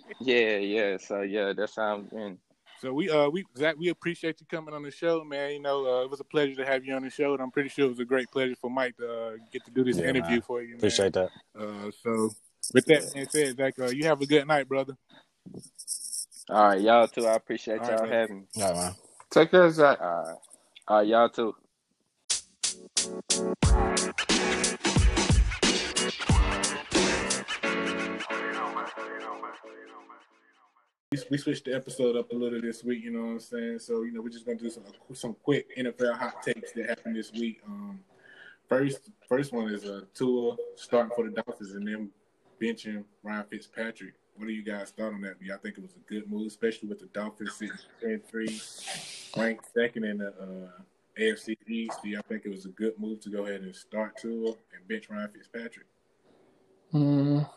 Yeah, 0.20 0.56
yeah. 0.56 0.96
So 0.98 1.22
yeah, 1.22 1.52
that's 1.56 1.76
how 1.76 1.94
I'm 1.96 2.08
in. 2.18 2.38
So 2.80 2.92
we 2.92 3.08
uh 3.08 3.28
we 3.28 3.44
Zach 3.56 3.76
we 3.78 3.88
appreciate 3.88 4.40
you 4.40 4.46
coming 4.46 4.74
on 4.74 4.82
the 4.82 4.90
show, 4.90 5.24
man. 5.24 5.52
You 5.52 5.60
know 5.60 5.86
uh, 5.86 6.04
it 6.04 6.10
was 6.10 6.20
a 6.20 6.24
pleasure 6.24 6.54
to 6.56 6.66
have 6.66 6.84
you 6.84 6.94
on 6.94 7.02
the 7.02 7.10
show, 7.10 7.32
and 7.32 7.42
I'm 7.42 7.50
pretty 7.50 7.68
sure 7.68 7.86
it 7.86 7.90
was 7.90 8.00
a 8.00 8.04
great 8.04 8.30
pleasure 8.30 8.54
for 8.60 8.70
Mike 8.70 8.96
to 8.98 9.10
uh, 9.10 9.32
get 9.52 9.64
to 9.64 9.70
do 9.70 9.84
this 9.84 9.96
Yeah, 9.96 10.08
interview 10.08 10.36
man. 10.36 10.42
for 10.42 10.62
you. 10.62 10.68
Man. 10.70 10.76
Appreciate 10.78 11.12
that. 11.14 11.30
Uh, 11.58 11.90
so 12.02 12.34
with 12.74 12.84
that 12.86 13.12
being 13.14 13.28
said, 13.28 13.56
Zach, 13.56 13.74
uh, 13.80 13.86
you 13.86 14.04
have 14.04 14.20
a 14.20 14.26
good 14.26 14.46
night, 14.46 14.68
brother. 14.68 14.96
All 16.48 16.68
right, 16.68 16.80
y'all 16.80 17.08
too. 17.08 17.26
I 17.26 17.34
appreciate 17.34 17.80
All 17.80 17.88
y'all 17.88 18.00
right, 18.02 18.12
having 18.12 18.40
me. 18.40 18.46
All 18.62 18.74
right, 18.74 18.76
man. 18.76 18.94
Take 19.30 19.50
care, 19.50 19.70
Zach. 19.70 20.00
All 20.00 20.06
right. 20.06 20.36
All 20.88 20.98
right, 20.98 21.06
y'all 21.06 21.28
too. 21.28 21.54
We, 31.30 31.38
switched 31.38 31.64
the 31.64 31.74
episode 31.74 32.16
up 32.16 32.32
a 32.32 32.34
little 32.34 32.60
this 32.60 32.84
week. 32.84 33.02
You 33.04 33.10
know 33.12 33.20
what 33.20 33.30
I'm 33.32 33.40
saying? 33.40 33.78
So 33.80 34.02
you 34.02 34.12
know 34.12 34.20
we're 34.20 34.30
just 34.30 34.46
gonna 34.46 34.58
do 34.58 34.70
some 34.70 34.84
some 35.12 35.36
quick 35.42 35.76
NFL 35.76 36.18
hot 36.18 36.42
takes 36.42 36.72
that 36.72 36.88
happened 36.88 37.16
this 37.16 37.32
week. 37.32 37.60
Um, 37.66 38.00
first 38.68 39.10
first 39.28 39.52
one 39.52 39.68
is 39.72 39.84
a 39.84 39.98
uh, 39.98 40.00
Tua 40.14 40.56
starting 40.74 41.12
for 41.14 41.28
the 41.28 41.30
Dolphins 41.30 41.72
and 41.72 41.86
then 41.86 42.10
benching 42.60 43.04
Ryan 43.22 43.44
Fitzpatrick. 43.50 44.14
What 44.36 44.46
do 44.46 44.52
you 44.52 44.62
guys 44.62 44.90
thought 44.90 45.14
on 45.14 45.22
that? 45.22 45.40
Do 45.40 45.46
y'all 45.46 45.58
think 45.58 45.78
it 45.78 45.82
was 45.82 45.96
a 45.96 46.12
good 46.12 46.30
move, 46.30 46.46
especially 46.46 46.88
with 46.88 47.00
the 47.00 47.06
Dolphins 47.06 47.54
sitting 47.54 47.76
three 48.00 48.18
three, 48.18 48.60
ranked 49.36 49.72
second 49.72 50.04
in 50.04 50.18
the 50.18 50.28
uh, 50.28 51.20
AFC 51.20 51.56
East? 51.66 51.98
Do 52.02 52.10
y'all 52.10 52.22
think 52.28 52.44
it 52.44 52.50
was 52.50 52.66
a 52.66 52.70
good 52.70 52.98
move 52.98 53.20
to 53.20 53.30
go 53.30 53.46
ahead 53.46 53.62
and 53.62 53.74
start 53.74 54.16
Tua 54.20 54.48
and 54.48 54.88
bench 54.88 55.08
Ryan 55.08 55.28
Fitzpatrick? 55.30 55.86
Mm, 56.92 57.48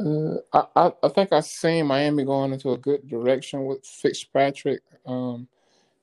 uh, 0.00 0.36
I, 0.52 0.86
I 0.86 0.92
I 1.04 1.08
think 1.08 1.32
I 1.32 1.40
seen 1.40 1.86
Miami 1.86 2.24
going 2.24 2.52
into 2.52 2.72
a 2.72 2.78
good 2.78 3.06
direction 3.08 3.66
with 3.66 3.84
Fitzpatrick. 3.84 4.82
Um, 5.06 5.48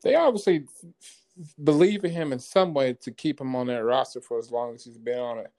they 0.04 0.16
obviously 0.16 0.66
believe 1.64 2.04
in 2.04 2.12
him 2.12 2.34
in 2.34 2.40
some 2.40 2.74
way 2.74 2.94
to 2.94 3.12
keep 3.12 3.40
him 3.42 3.56
on 3.56 3.68
that 3.68 3.84
roster 3.84 4.22
for 4.22 4.38
as 4.40 4.52
long 4.52 4.76
as 4.76 4.84
he's 4.84 4.98
been 4.98 5.20
on 5.20 5.40
it. 5.40 5.52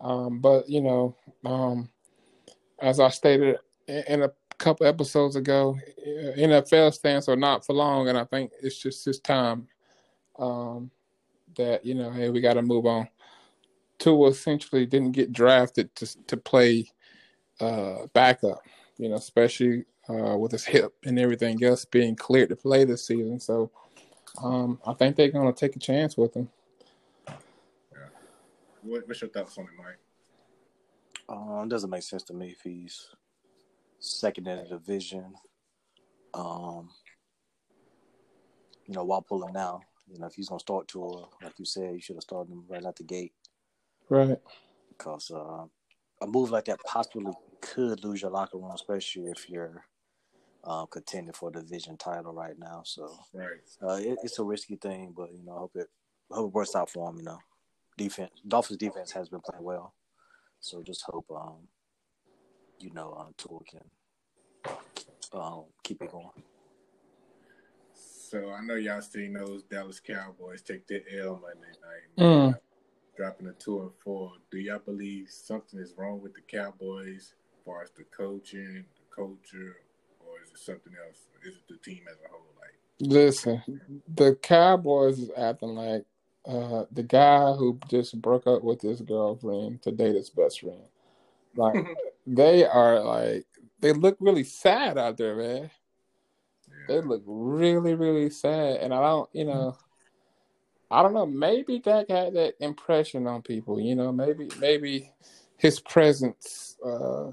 Um, 0.00 0.40
but 0.40 0.68
you 0.68 0.80
know, 0.80 1.16
um, 1.44 1.88
as 2.80 3.00
I 3.00 3.08
stated 3.08 3.56
in, 3.86 4.22
a 4.22 4.30
couple 4.58 4.86
episodes 4.86 5.36
ago, 5.36 5.78
uh, 5.98 6.36
NFL 6.36 6.92
stands 6.94 7.28
are 7.28 7.36
not 7.36 7.64
for 7.64 7.74
long, 7.74 8.08
and 8.08 8.18
I 8.18 8.24
think 8.24 8.52
it's 8.62 8.78
just 8.78 9.04
his 9.04 9.20
time. 9.20 9.66
Um, 10.38 10.90
that 11.56 11.84
you 11.84 11.94
know, 11.94 12.10
hey, 12.10 12.30
we 12.30 12.40
got 12.40 12.54
to 12.54 12.62
move 12.62 12.86
on. 12.86 13.08
Tua 13.98 14.28
essentially 14.28 14.86
didn't 14.86 15.12
get 15.12 15.32
drafted 15.32 15.94
to 15.96 16.26
to 16.26 16.36
play 16.36 16.90
uh, 17.60 18.06
backup, 18.12 18.62
you 18.98 19.08
know, 19.08 19.16
especially 19.16 19.84
uh, 20.08 20.36
with 20.36 20.52
his 20.52 20.64
hip 20.64 20.94
and 21.04 21.18
everything 21.18 21.62
else 21.62 21.84
being 21.84 22.16
cleared 22.16 22.48
to 22.48 22.56
play 22.56 22.84
this 22.84 23.06
season. 23.06 23.38
So 23.40 23.70
um, 24.42 24.80
I 24.86 24.94
think 24.94 25.16
they're 25.16 25.30
going 25.30 25.52
to 25.52 25.58
take 25.58 25.76
a 25.76 25.80
chance 25.80 26.16
with 26.16 26.34
him. 26.34 26.48
What, 28.82 29.06
what's 29.06 29.20
your 29.20 29.30
thoughts 29.30 29.58
on 29.58 29.64
it, 29.64 29.70
Mike? 29.76 29.98
Um, 31.28 31.68
doesn't 31.68 31.90
make 31.90 32.02
sense 32.02 32.24
to 32.24 32.34
me 32.34 32.48
if 32.50 32.60
he's 32.62 33.08
second 34.00 34.48
in 34.48 34.58
the 34.58 34.64
division. 34.64 35.34
Um, 36.34 36.88
you 38.86 38.94
know, 38.94 39.04
why 39.04 39.20
pulling 39.26 39.52
now? 39.52 39.82
You 40.10 40.18
know, 40.18 40.26
if 40.26 40.34
he's 40.34 40.48
gonna 40.48 40.58
start 40.58 40.88
Tua, 40.88 41.26
like 41.42 41.58
you 41.58 41.64
said, 41.64 41.94
you 41.94 42.00
should 42.00 42.16
have 42.16 42.22
started 42.24 42.52
him 42.52 42.64
right 42.68 42.84
out 42.84 42.96
the 42.96 43.04
gate. 43.04 43.32
Right. 44.08 44.38
Because 44.88 45.30
uh, 45.30 45.64
a 46.20 46.26
move 46.26 46.50
like 46.50 46.66
that 46.66 46.80
possibly 46.84 47.32
could 47.60 48.02
lose 48.04 48.22
your 48.22 48.30
locker 48.30 48.58
room, 48.58 48.70
especially 48.74 49.30
if 49.30 49.48
you're 49.48 49.84
uh, 50.64 50.86
contending 50.86 51.32
for 51.32 51.50
the 51.50 51.60
division 51.62 51.96
title 51.96 52.32
right 52.32 52.58
now. 52.58 52.82
So 52.84 53.08
Right. 53.32 53.60
uh, 53.82 53.94
it, 54.00 54.18
it's 54.22 54.38
a 54.38 54.44
risky 54.44 54.76
thing, 54.76 55.14
but 55.16 55.32
you 55.32 55.44
know, 55.44 55.54
I 55.56 55.58
hope 55.58 55.72
it 55.76 55.88
I 56.32 56.36
hope 56.36 56.48
it 56.50 56.54
works 56.54 56.74
out 56.76 56.90
for 56.90 57.08
him. 57.10 57.18
You 57.18 57.24
know, 57.24 57.38
defense 57.96 58.30
Dolphins 58.46 58.78
defense 58.78 59.12
has 59.12 59.28
been 59.28 59.40
playing 59.40 59.64
well, 59.64 59.94
so 60.60 60.82
just 60.82 61.02
hope 61.06 61.26
um, 61.34 61.68
you 62.78 62.92
know, 62.92 63.12
uh, 63.12 63.32
Tua 63.36 63.60
can 63.64 63.80
um, 65.32 65.64
keep 65.82 66.02
it 66.02 66.10
going. 66.10 66.30
So 67.94 68.50
I 68.52 68.60
know 68.62 68.74
y'all 68.76 69.00
seen 69.02 69.32
those 69.32 69.64
Dallas 69.64 69.98
Cowboys 70.00 70.62
take 70.62 70.86
the 70.86 71.02
L 71.20 71.40
Monday 71.42 71.74
night, 71.82 72.24
Mm. 72.24 72.54
Dropping 73.20 73.48
a 73.48 73.52
two 73.52 73.82
and 73.82 73.90
four. 74.02 74.32
Do 74.50 74.56
y'all 74.56 74.78
believe 74.78 75.28
something 75.28 75.78
is 75.78 75.92
wrong 75.98 76.22
with 76.22 76.32
the 76.32 76.40
Cowboys 76.40 77.34
as 77.52 77.64
far 77.66 77.82
as 77.82 77.90
the 77.90 78.04
coaching, 78.04 78.82
the 78.96 79.14
culture, 79.14 79.76
or 80.20 80.40
is 80.42 80.50
it 80.50 80.58
something 80.58 80.94
else? 81.06 81.18
Is 81.46 81.56
it 81.56 81.68
the 81.68 81.76
team 81.76 82.04
as 82.10 82.16
a 82.24 82.30
whole? 82.30 82.40
Like, 82.58 82.72
Listen, 82.98 83.62
the 84.14 84.36
Cowboys 84.36 85.18
is 85.18 85.30
acting 85.36 85.74
like 85.74 86.06
uh, 86.46 86.84
the 86.92 87.02
guy 87.02 87.52
who 87.52 87.78
just 87.90 88.18
broke 88.22 88.46
up 88.46 88.64
with 88.64 88.80
his 88.80 89.02
girlfriend 89.02 89.82
to 89.82 89.92
date 89.92 90.14
his 90.14 90.30
best 90.30 90.60
friend. 90.60 90.80
Like 91.54 91.88
they 92.26 92.64
are 92.64 93.00
like 93.00 93.44
they 93.80 93.92
look 93.92 94.16
really 94.18 94.44
sad 94.44 94.96
out 94.96 95.18
there, 95.18 95.36
man. 95.36 95.70
They 96.88 97.02
look 97.02 97.22
really, 97.26 97.94
really 97.94 98.30
sad, 98.30 98.76
and 98.80 98.94
I 98.94 99.00
don't, 99.02 99.28
you 99.34 99.44
know, 99.44 99.76
I 100.90 101.02
don't 101.02 101.14
know. 101.14 101.26
Maybe 101.26 101.78
Dak 101.80 102.08
had 102.10 102.34
that 102.34 102.54
impression 102.60 103.26
on 103.26 103.42
people. 103.42 103.80
You 103.80 103.94
know, 103.96 104.12
maybe 104.12 104.48
maybe 104.60 105.12
his 105.58 105.80
presence 105.80 106.76
uh, 106.86 107.32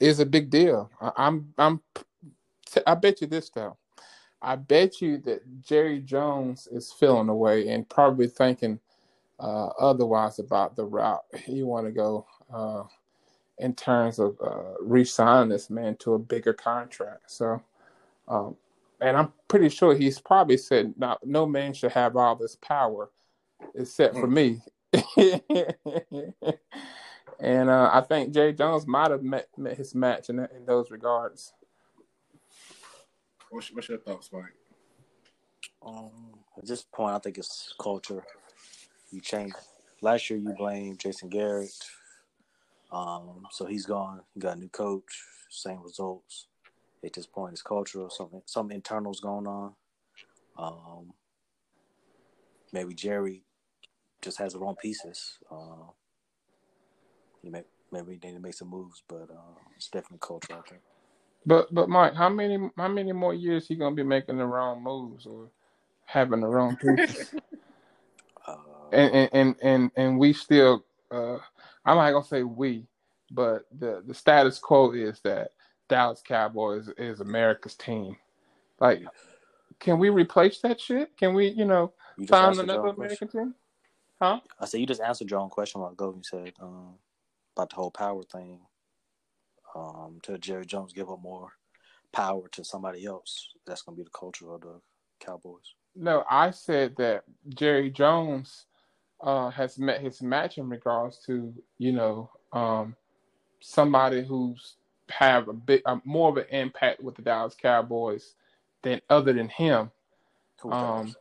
is 0.00 0.20
a 0.20 0.26
big 0.26 0.50
deal. 0.50 0.90
I, 1.00 1.12
I'm 1.16 1.54
I'm 1.58 1.80
I 2.86 2.94
bet 2.96 3.20
you 3.22 3.26
this 3.28 3.50
though. 3.50 3.76
I 4.42 4.56
bet 4.56 5.00
you 5.00 5.18
that 5.18 5.42
Jerry 5.62 6.00
Jones 6.00 6.68
is 6.70 6.92
feeling 6.92 7.28
away 7.28 7.68
and 7.68 7.88
probably 7.88 8.28
thinking 8.28 8.80
uh, 9.40 9.68
otherwise 9.80 10.38
about 10.38 10.76
the 10.76 10.84
route 10.84 11.24
he 11.44 11.62
want 11.62 11.86
to 11.86 11.92
go 11.92 12.26
uh, 12.52 12.84
in 13.58 13.74
terms 13.74 14.18
of 14.18 14.36
uh, 14.44 14.74
re-signing 14.80 15.50
this 15.50 15.70
man 15.70 15.96
to 15.98 16.14
a 16.14 16.18
bigger 16.18 16.52
contract. 16.52 17.30
So, 17.30 17.62
um, 18.28 18.56
and 19.02 19.16
I'm 19.16 19.32
pretty 19.48 19.68
sure 19.68 19.94
he's 19.94 20.20
probably 20.20 20.56
said, 20.56 20.94
"No, 20.96 21.16
no 21.24 21.44
man 21.46 21.74
should 21.74 21.92
have 21.92 22.16
all 22.16 22.36
this 22.36 22.56
power 22.56 23.10
except 23.74 24.14
for 24.14 24.28
me." 24.28 24.62
and 27.40 27.70
uh, 27.70 27.90
I 27.92 28.00
think 28.08 28.32
Jay 28.32 28.52
Jones 28.52 28.86
might 28.86 29.10
have 29.10 29.22
met, 29.22 29.48
met 29.56 29.76
his 29.76 29.94
match 29.94 30.30
in, 30.30 30.38
in 30.38 30.64
those 30.66 30.90
regards. 30.90 31.52
what's, 33.50 33.72
what's 33.72 33.88
your 33.88 33.98
thoughts, 33.98 34.30
Mike? 34.32 34.54
Um, 35.84 36.34
at 36.56 36.66
this 36.66 36.82
point, 36.82 37.14
I 37.14 37.18
think 37.18 37.38
it's 37.38 37.74
culture. 37.80 38.22
You 39.10 39.20
change. 39.20 39.52
Last 40.00 40.30
year, 40.30 40.38
you 40.38 40.54
blamed 40.56 41.00
Jason 41.00 41.28
Garrett. 41.28 41.72
Um, 42.92 43.46
so 43.50 43.66
he's 43.66 43.86
gone. 43.86 44.20
You 44.34 44.42
got 44.42 44.56
a 44.56 44.60
new 44.60 44.68
coach. 44.68 45.24
Same 45.48 45.82
results. 45.82 46.46
At 47.04 47.12
this 47.14 47.26
point, 47.26 47.52
it's 47.52 47.62
cultural. 47.62 48.10
Something, 48.10 48.42
some 48.46 48.70
internals 48.70 49.20
going 49.20 49.46
on. 49.46 49.72
Um, 50.56 51.12
maybe 52.72 52.94
Jerry 52.94 53.42
just 54.20 54.38
has 54.38 54.52
the 54.52 54.60
wrong 54.60 54.76
pieces. 54.76 55.38
Uh, 55.50 55.90
he 57.42 57.50
may, 57.50 57.64
maybe 57.90 58.12
need 58.12 58.34
to 58.34 58.38
make 58.38 58.54
some 58.54 58.68
moves, 58.70 59.02
but 59.08 59.28
uh, 59.30 59.58
it's 59.76 59.88
definitely 59.88 60.18
culture. 60.20 60.54
I 60.54 60.68
think. 60.68 60.82
But 61.44 61.74
but 61.74 61.88
Mike, 61.88 62.14
how 62.14 62.28
many 62.28 62.70
how 62.76 62.88
many 62.88 63.12
more 63.12 63.34
years 63.34 63.66
he 63.66 63.74
gonna 63.74 63.96
be 63.96 64.04
making 64.04 64.38
the 64.38 64.46
wrong 64.46 64.82
moves 64.82 65.26
or 65.26 65.48
having 66.04 66.40
the 66.40 66.46
wrong 66.46 66.76
pieces? 66.76 67.34
Uh, 68.44 68.56
and, 68.92 69.14
and 69.14 69.30
and 69.32 69.56
and 69.62 69.90
and 69.96 70.18
we 70.18 70.32
still 70.32 70.84
uh 71.12 71.36
I'm 71.84 71.96
not 71.96 72.10
gonna 72.10 72.24
say 72.24 72.42
we, 72.42 72.86
but 73.30 73.66
the 73.78 74.02
the 74.04 74.14
status 74.14 74.58
quo 74.58 74.90
is 74.92 75.20
that 75.20 75.52
Dallas 75.92 76.22
Cowboys 76.26 76.88
is 76.96 77.20
America's 77.20 77.74
team. 77.74 78.16
Like, 78.80 79.02
can 79.78 79.98
we 79.98 80.08
replace 80.08 80.58
that 80.60 80.80
shit? 80.80 81.14
Can 81.18 81.34
we, 81.34 81.48
you 81.48 81.66
know, 81.66 81.92
you 82.16 82.26
find 82.26 82.58
another. 82.58 82.88
American 82.88 83.28
team? 83.28 83.54
Huh? 84.18 84.40
I 84.58 84.64
said 84.64 84.80
you 84.80 84.86
just 84.86 85.02
answered 85.02 85.30
your 85.30 85.40
own 85.40 85.50
question 85.50 85.82
while 85.82 85.92
ago. 85.92 86.14
You 86.16 86.22
said 86.22 86.54
um, 86.62 86.94
about 87.54 87.68
the 87.68 87.76
whole 87.76 87.90
power 87.90 88.22
thing. 88.22 88.60
Um, 89.74 90.18
to 90.22 90.38
Jerry 90.38 90.64
Jones 90.64 90.94
give 90.94 91.10
up 91.10 91.20
more 91.20 91.50
power 92.10 92.48
to 92.52 92.64
somebody 92.64 93.04
else. 93.04 93.50
That's 93.66 93.82
gonna 93.82 93.98
be 93.98 94.04
the 94.04 94.10
culture 94.18 94.50
of 94.50 94.62
the 94.62 94.80
Cowboys. 95.20 95.74
No, 95.94 96.24
I 96.30 96.52
said 96.52 96.96
that 96.96 97.24
Jerry 97.50 97.90
Jones 97.90 98.64
uh, 99.20 99.50
has 99.50 99.78
met 99.78 100.00
his 100.00 100.22
match 100.22 100.56
in 100.56 100.70
regards 100.70 101.18
to 101.26 101.52
you 101.76 101.92
know 101.92 102.30
um, 102.54 102.96
somebody 103.60 104.24
who's 104.24 104.76
have 105.10 105.48
a 105.48 105.52
big 105.52 105.82
uh, 105.86 105.98
more 106.04 106.30
of 106.30 106.36
an 106.36 106.46
impact 106.50 107.02
with 107.02 107.16
the 107.16 107.22
Dallas 107.22 107.54
Cowboys 107.60 108.34
than 108.82 109.00
other 109.08 109.32
than 109.32 109.48
him. 109.48 109.90
Who? 110.60 110.72
Um, 110.72 111.14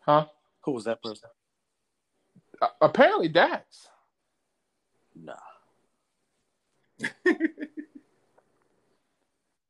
huh? 0.00 0.26
Who 0.62 0.72
was 0.72 0.84
that 0.84 1.02
person? 1.02 1.28
Uh, 2.60 2.68
apparently, 2.80 3.28
Dak's. 3.28 3.88
Nah. 5.14 5.34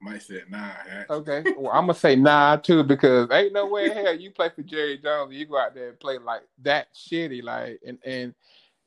Mike 0.02 0.20
said, 0.20 0.50
"Nah, 0.50 0.58
Hatch. 0.58 1.08
Okay, 1.08 1.44
well, 1.56 1.72
I'm 1.72 1.84
gonna 1.84 1.94
say 1.94 2.16
nah 2.16 2.56
too 2.56 2.82
because 2.82 3.30
ain't 3.30 3.52
no 3.52 3.66
way 3.66 3.86
in 3.86 3.92
hell 3.92 4.14
you 4.14 4.32
play 4.32 4.48
for 4.48 4.62
Jerry 4.62 4.98
Jones 4.98 5.30
and 5.30 5.38
you 5.38 5.46
go 5.46 5.56
out 5.56 5.74
there 5.74 5.90
and 5.90 6.00
play 6.00 6.18
like 6.18 6.42
that 6.62 6.88
shitty, 6.92 7.42
like 7.42 7.80
and 7.86 7.98
and 8.04 8.34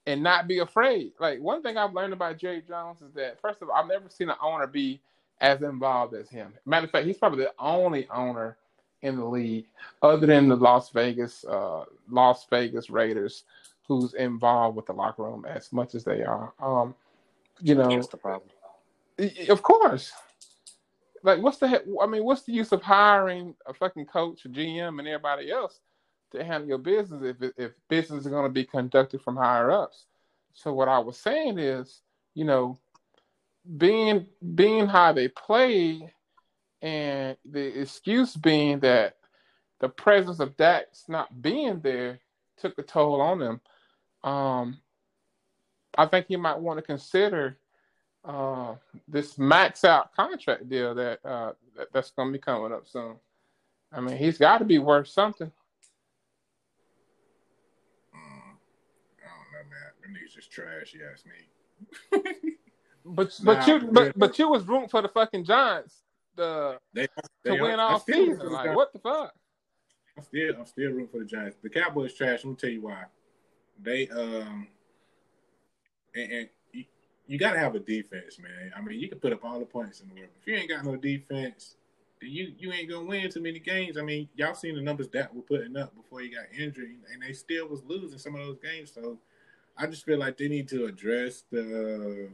and 0.07 0.21
not 0.21 0.47
be 0.47 0.59
afraid. 0.59 1.11
Like 1.19 1.39
one 1.39 1.61
thing 1.61 1.77
I've 1.77 1.93
learned 1.93 2.13
about 2.13 2.37
Jerry 2.37 2.61
Jones 2.67 3.01
is 3.01 3.13
that 3.13 3.39
first 3.41 3.61
of 3.61 3.69
all, 3.69 3.75
I've 3.75 3.87
never 3.87 4.09
seen 4.09 4.29
an 4.29 4.35
owner 4.41 4.67
be 4.67 4.99
as 5.41 5.61
involved 5.61 6.13
as 6.13 6.29
him. 6.29 6.53
Matter 6.65 6.85
of 6.85 6.91
fact, 6.91 7.05
he's 7.07 7.17
probably 7.17 7.43
the 7.43 7.53
only 7.59 8.07
owner 8.09 8.57
in 9.01 9.17
the 9.17 9.25
league, 9.25 9.65
other 10.01 10.25
than 10.25 10.47
the 10.47 10.55
Las 10.55 10.89
Vegas 10.89 11.43
uh, 11.45 11.85
Las 12.09 12.45
Vegas 12.49 12.89
Raiders, 12.89 13.43
who's 13.87 14.13
involved 14.13 14.75
with 14.75 14.85
the 14.85 14.93
locker 14.93 15.23
room 15.23 15.45
as 15.45 15.71
much 15.71 15.95
as 15.95 16.03
they 16.03 16.23
are. 16.23 16.53
Um, 16.59 16.95
you 17.61 17.75
know, 17.75 17.89
That's 17.89 18.07
the 18.07 18.17
problem. 18.17 18.49
of 19.49 19.61
course. 19.61 20.11
Like, 21.23 21.41
what's 21.41 21.57
the? 21.57 21.83
I 22.01 22.05
mean, 22.07 22.23
what's 22.23 22.43
the 22.43 22.53
use 22.53 22.71
of 22.71 22.81
hiring 22.81 23.55
a 23.65 23.73
fucking 23.73 24.05
coach, 24.05 24.45
a 24.45 24.49
GM, 24.49 24.99
and 24.99 25.07
everybody 25.07 25.51
else 25.51 25.79
to 26.35 26.43
handle 26.43 26.67
your 26.67 26.77
business 26.77 27.21
if 27.23 27.51
if 27.57 27.71
business 27.89 28.25
is 28.25 28.31
going 28.31 28.45
to 28.45 28.53
be 28.53 28.65
conducted 28.65 29.21
from 29.21 29.35
higher 29.35 29.71
ups? 29.71 30.05
So 30.53 30.73
what 30.73 30.87
I 30.87 30.99
was 30.99 31.17
saying 31.17 31.59
is, 31.59 32.01
you 32.33 32.45
know, 32.45 32.77
being 33.77 34.27
being 34.55 34.87
how 34.87 35.13
they 35.13 35.27
play, 35.27 36.13
and 36.81 37.37
the 37.45 37.81
excuse 37.81 38.35
being 38.35 38.79
that 38.81 39.17
the 39.79 39.89
presence 39.89 40.39
of 40.39 40.55
Dak's 40.57 41.05
not 41.07 41.41
being 41.41 41.79
there 41.81 42.19
took 42.57 42.77
a 42.77 42.83
toll 42.83 43.21
on 43.21 43.39
them. 43.39 43.61
Um, 44.23 44.79
I 45.97 46.05
think 46.05 46.27
he 46.27 46.35
might 46.35 46.59
want 46.59 46.77
to 46.77 46.81
consider 46.81 47.57
uh, 48.23 48.75
this 49.07 49.37
max 49.37 49.83
out 49.83 50.15
contract 50.15 50.67
deal 50.69 50.95
that, 50.95 51.19
uh, 51.23 51.53
that 51.77 51.87
that's 51.93 52.11
going 52.11 52.29
to 52.29 52.33
be 52.33 52.39
coming 52.39 52.71
up 52.71 52.87
soon. 52.87 53.15
I 53.91 54.01
mean, 54.01 54.17
he's 54.17 54.37
got 54.37 54.57
to 54.57 54.65
be 54.65 54.79
worth 54.79 55.07
something. 55.07 55.51
Mm, 58.15 58.55
I 59.21 59.29
don't 59.29 59.51
know, 59.51 59.63
man. 59.69 59.91
Them 60.01 60.04
niggas 60.15 60.33
just 60.35 60.51
trash. 60.51 60.93
You 60.93 61.01
ask 61.11 61.25
me. 61.25 62.21
But 63.07 63.31
Nah, 63.43 63.53
but 63.53 63.67
you 63.67 63.79
but 63.91 64.17
but 64.17 64.39
you 64.39 64.49
was 64.49 64.63
rooting 64.67 64.89
for 64.89 65.01
the 65.03 65.09
fucking 65.09 65.43
Giants 65.45 66.01
the 66.35 66.79
They, 66.93 67.05
to 67.05 67.11
they 67.43 67.51
are- 67.51 67.61
win 67.61 67.79
all 67.79 67.99
season. 67.99 68.39
Like 68.49 68.63
Giants. 68.65 68.75
what 68.77 68.93
the 68.93 68.99
fuck? 68.99 69.31
I'm 70.17 70.23
still, 70.23 70.55
I'm 70.57 70.65
still 70.65 70.91
rooting 70.91 71.07
for 71.09 71.19
the 71.19 71.25
Giants. 71.25 71.57
The 71.61 71.69
Cowboys 71.69 72.13
trash. 72.15 72.43
Let 72.43 72.45
me 72.45 72.55
tell 72.55 72.69
you 72.71 72.81
why. 72.81 73.03
They 73.83 74.07
um, 74.09 74.67
and, 76.15 76.31
and 76.31 76.49
you, 76.71 76.85
you 77.27 77.37
got 77.37 77.53
to 77.53 77.59
have 77.59 77.75
a 77.75 77.79
defense, 77.79 78.39
man. 78.39 78.71
I 78.75 78.81
mean, 78.81 78.99
you 78.99 79.07
can 79.09 79.19
put 79.19 79.33
up 79.33 79.43
all 79.43 79.59
the 79.59 79.65
points 79.65 79.99
in 80.01 80.09
the 80.09 80.15
world. 80.15 80.29
If 80.41 80.47
you 80.47 80.55
ain't 80.55 80.69
got 80.69 80.83
no 80.85 80.95
defense, 80.95 81.75
then 82.21 82.31
you 82.31 82.53
you 82.57 82.71
ain't 82.71 82.89
gonna 82.89 83.05
win 83.05 83.29
too 83.29 83.41
many 83.41 83.59
games. 83.59 83.97
I 83.97 84.01
mean, 84.01 84.29
y'all 84.35 84.55
seen 84.55 84.75
the 84.75 84.81
numbers 84.81 85.09
that 85.09 85.33
were 85.35 85.41
putting 85.43 85.75
up 85.77 85.95
before 85.95 86.21
he 86.21 86.29
got 86.29 86.45
injured, 86.57 86.89
and 87.13 87.21
they 87.21 87.33
still 87.33 87.67
was 87.67 87.83
losing 87.83 88.17
some 88.17 88.33
of 88.35 88.41
those 88.41 88.57
games. 88.57 88.91
So 88.93 89.19
I 89.77 89.87
just 89.87 90.05
feel 90.05 90.19
like 90.19 90.37
they 90.37 90.47
need 90.47 90.67
to 90.69 90.85
address 90.85 91.43
the 91.51 92.29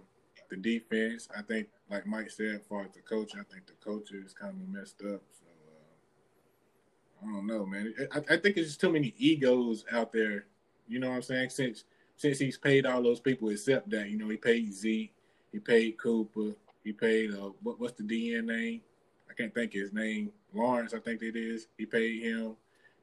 the 0.49 0.57
defense. 0.57 1.27
I 1.35 1.41
think, 1.41 1.69
like 1.89 2.05
Mike 2.05 2.29
said, 2.29 2.55
as 2.55 2.61
far 2.67 2.83
as 2.83 2.91
the 2.91 3.01
coach, 3.01 3.31
I 3.33 3.43
think 3.51 3.65
the 3.65 3.73
coach 3.83 4.11
is 4.11 4.33
kind 4.33 4.53
of 4.61 4.69
messed 4.69 5.01
up. 5.01 5.21
So 5.31 5.45
uh, 5.47 7.25
I 7.25 7.31
don't 7.33 7.47
know, 7.47 7.65
man. 7.65 7.93
I, 8.13 8.17
I 8.17 8.37
think 8.37 8.57
it's 8.57 8.67
just 8.67 8.81
too 8.81 8.91
many 8.91 9.13
egos 9.17 9.85
out 9.91 10.11
there. 10.11 10.45
You 10.87 10.99
know 10.99 11.09
what 11.09 11.15
I'm 11.15 11.21
saying? 11.21 11.49
Since 11.49 11.85
since 12.17 12.37
he's 12.37 12.57
paid 12.57 12.85
all 12.85 13.01
those 13.01 13.19
people 13.19 13.49
except 13.49 13.89
that, 13.89 14.09
you 14.09 14.17
know, 14.17 14.29
he 14.29 14.37
paid 14.37 14.71
Zeke, 14.73 15.13
he 15.51 15.59
paid 15.59 15.97
Cooper, 15.97 16.53
he 16.83 16.91
paid 16.91 17.33
uh 17.33 17.49
what, 17.63 17.79
what's 17.79 17.93
the 17.93 18.03
DN 18.03 18.45
name? 18.45 18.81
I 19.29 19.33
can't 19.33 19.53
think 19.53 19.73
his 19.73 19.93
name. 19.93 20.31
Lawrence, 20.53 20.93
I 20.93 20.99
think 20.99 21.21
it 21.21 21.35
is. 21.37 21.67
He 21.77 21.85
paid 21.85 22.21
him. 22.21 22.57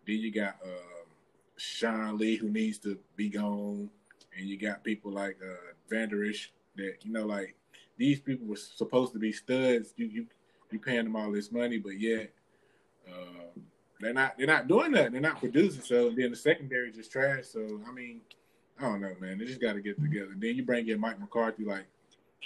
Then 0.07 0.17
you 0.17 0.31
got 0.31 0.57
um, 0.63 1.07
Sean 1.57 2.19
Lee, 2.19 2.37
who 2.37 2.51
needs 2.51 2.79
to 2.81 2.99
be 3.17 3.31
gone, 3.31 3.89
and 4.39 4.49
you 4.49 4.57
got 4.57 4.85
people 4.85 5.11
like 5.11 5.37
uh, 5.43 5.73
Vander 5.91 6.25
Esch 6.25 6.53
that 6.77 6.97
you 7.03 7.13
know, 7.13 7.27
like 7.27 7.55
these 7.97 8.21
people 8.21 8.47
were 8.47 8.57
supposed 8.57 9.13
to 9.13 9.19
be 9.19 9.33
studs. 9.33 9.93
You 9.97 10.07
you 10.07 10.27
you 10.71 10.79
paying 10.79 11.05
them 11.05 11.17
all 11.17 11.33
this 11.33 11.51
money, 11.51 11.79
but 11.79 11.99
yet 11.99 12.33
uh, 13.09 13.61
they're 14.01 14.15
not 14.15 14.39
they're 14.39 14.47
not 14.47 14.69
doing 14.69 14.93
that. 14.93 15.13
They're 15.13 15.21
not 15.21 15.41
producing. 15.41 15.83
So 15.83 16.11
then 16.11 16.31
the 16.31 16.37
secondary 16.37 16.91
is 16.91 16.97
just 16.97 17.13
trash. 17.13 17.47
So 17.47 17.81
I 17.87 17.93
mean, 17.93 18.21
I 18.79 18.83
don't 18.83 19.01
know, 19.01 19.15
man. 19.21 19.39
They 19.39 19.45
just 19.45 19.61
got 19.61 19.75
to 19.75 19.81
get 19.81 20.01
together. 20.01 20.35
Then 20.37 20.55
you 20.55 20.65
bring 20.65 20.89
in 20.89 21.01
Mike 21.01 21.21
McCarthy, 21.21 21.65
like 21.65 21.87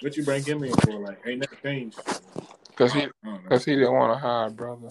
what 0.01 0.17
you 0.17 0.25
bring 0.25 0.43
him 0.43 0.65
in 0.65 0.73
for? 0.73 0.99
Like 0.99 1.21
ain't 1.27 1.41
nothing 1.41 1.59
changed. 1.63 2.01
Because 2.69 2.93
he, 2.95 3.03
I 3.03 3.11
don't 3.23 3.43
know. 3.43 3.49
cause 3.51 3.65
he 3.67 3.75
didn't 3.75 3.93
want 3.93 4.15
to 4.15 4.19
hire 4.19 4.49
brother. 4.51 4.89